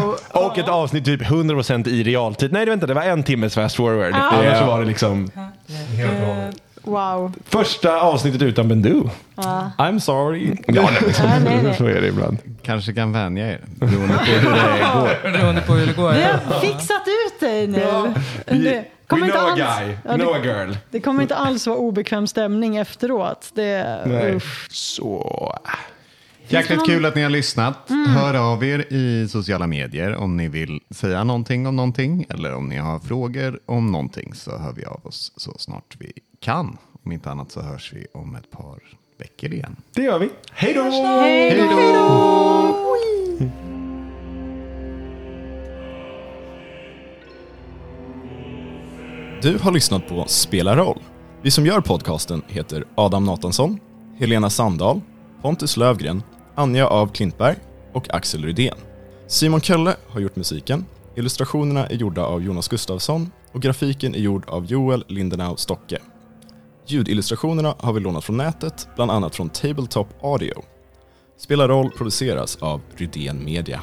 Wow. 0.00 0.16
Och 0.46 0.58
ett 0.58 0.68
avsnitt 0.68 1.04
typ 1.04 1.22
100% 1.22 1.88
i 1.88 2.02
realtid. 2.02 2.52
Nej, 2.52 2.66
vänta, 2.66 2.86
det 2.86 2.94
var 2.94 3.02
en 3.02 3.22
timmes 3.22 3.54
fast 3.54 3.76
forward. 3.76 4.14
Annars 4.14 4.58
så 4.58 4.64
var 4.64 4.80
det 4.80 4.86
liksom 4.86 5.30
Wow. 6.82 7.32
första 7.48 8.00
avsnittet 8.00 8.42
utan 8.42 8.68
Bendu. 8.68 9.02
I'm 9.78 9.98
sorry. 9.98 10.46
Ja, 10.66 10.82
nej, 10.82 11.14
Ja, 11.18 11.24
nej, 11.44 11.60
nej. 11.62 11.74
så 11.78 11.86
är 11.86 12.00
det 12.00 12.06
ibland. 12.06 12.38
kanske 12.62 12.92
kan 12.92 13.12
vänja 13.12 13.52
er, 13.52 13.60
beroende 13.74 14.14
på 14.14 14.24
hur 14.24 14.50
det 14.50 14.86
går. 14.94 15.32
Beroende 15.32 15.60
på 15.60 15.72
hur 15.74 15.86
det 15.86 15.92
går. 15.92 16.12
Vi 16.12 16.22
har 16.22 16.60
fixat 16.60 17.02
ut 17.26 17.40
dig 17.40 17.66
nu. 17.66 17.86
Vi, 18.46 18.58
Det 18.58 18.84
kommer 19.06 19.28
a 19.30 19.32
alls- 19.38 19.56
guy, 19.56 19.96
Ja, 20.04 20.16
det- 20.16 20.24
a 20.34 20.38
girl. 20.44 20.74
Det 20.90 21.00
kommer 21.00 21.22
inte 21.22 21.36
alls 21.36 21.66
vara 21.66 21.76
obekväm 21.78 22.26
stämning 22.26 22.76
efteråt. 22.76 23.50
Det, 23.54 24.02
Nej. 24.06 24.36
usch. 24.36 24.66
Så. 24.70 25.52
Jäkligt 26.48 26.86
kul 26.86 27.04
att 27.04 27.14
ni 27.14 27.22
har 27.22 27.30
lyssnat. 27.30 27.90
Hör 28.08 28.34
av 28.52 28.64
er 28.64 28.92
i 28.92 29.28
sociala 29.28 29.66
medier 29.66 30.14
om 30.16 30.36
ni 30.36 30.48
vill 30.48 30.80
säga 30.90 31.24
någonting 31.24 31.66
om 31.66 31.76
någonting 31.76 32.26
eller 32.30 32.54
om 32.54 32.68
ni 32.68 32.76
har 32.76 32.98
frågor 32.98 33.60
om 33.66 33.92
någonting 33.92 34.34
så 34.34 34.58
hör 34.58 34.72
vi 34.72 34.84
av 34.84 35.00
oss 35.06 35.32
så 35.36 35.54
snart 35.58 35.96
vi 35.98 36.12
kan. 36.40 36.78
Om 37.04 37.12
inte 37.12 37.30
annat 37.30 37.50
så 37.52 37.60
hörs 37.60 37.92
vi 37.92 38.06
om 38.14 38.34
ett 38.36 38.50
par 38.50 38.78
veckor 39.18 39.52
igen. 39.52 39.76
Det 39.94 40.02
gör 40.02 40.18
vi. 40.18 40.30
Hej 40.52 40.74
då! 40.74 40.82
Hej 40.82 41.56
då! 41.58 42.85
Du 49.42 49.58
har 49.58 49.72
lyssnat 49.72 50.08
på 50.08 50.24
Spela 50.26 50.76
roll. 50.76 51.02
Vi 51.42 51.50
som 51.50 51.66
gör 51.66 51.80
podcasten 51.80 52.42
heter 52.48 52.84
Adam 52.94 53.24
Nathansson, 53.24 53.78
Helena 54.18 54.50
Sandahl, 54.50 55.00
Pontus 55.42 55.76
Lövgren, 55.76 56.22
Anja 56.54 56.86
av 56.86 57.12
Klintberg 57.12 57.56
och 57.92 58.14
Axel 58.14 58.44
Rydén. 58.44 58.74
Simon 59.26 59.60
Kölle 59.60 59.96
har 60.08 60.20
gjort 60.20 60.36
musiken, 60.36 60.84
illustrationerna 61.16 61.86
är 61.86 61.94
gjorda 61.94 62.24
av 62.24 62.42
Jonas 62.42 62.68
Gustafsson 62.68 63.30
och 63.52 63.62
grafiken 63.62 64.14
är 64.14 64.18
gjord 64.18 64.48
av 64.48 64.66
Joel 64.66 65.04
Lindenau 65.08 65.56
Stocke. 65.56 65.98
Ljudillustrationerna 66.86 67.74
har 67.78 67.92
vi 67.92 68.00
lånat 68.00 68.24
från 68.24 68.36
nätet, 68.36 68.88
bland 68.96 69.10
annat 69.10 69.36
från 69.36 69.48
Tabletop 69.48 70.08
Audio. 70.22 70.62
Spela 71.38 71.68
roll 71.68 71.90
produceras 71.90 72.56
av 72.56 72.80
Rydén 72.96 73.44
Media. 73.44 73.82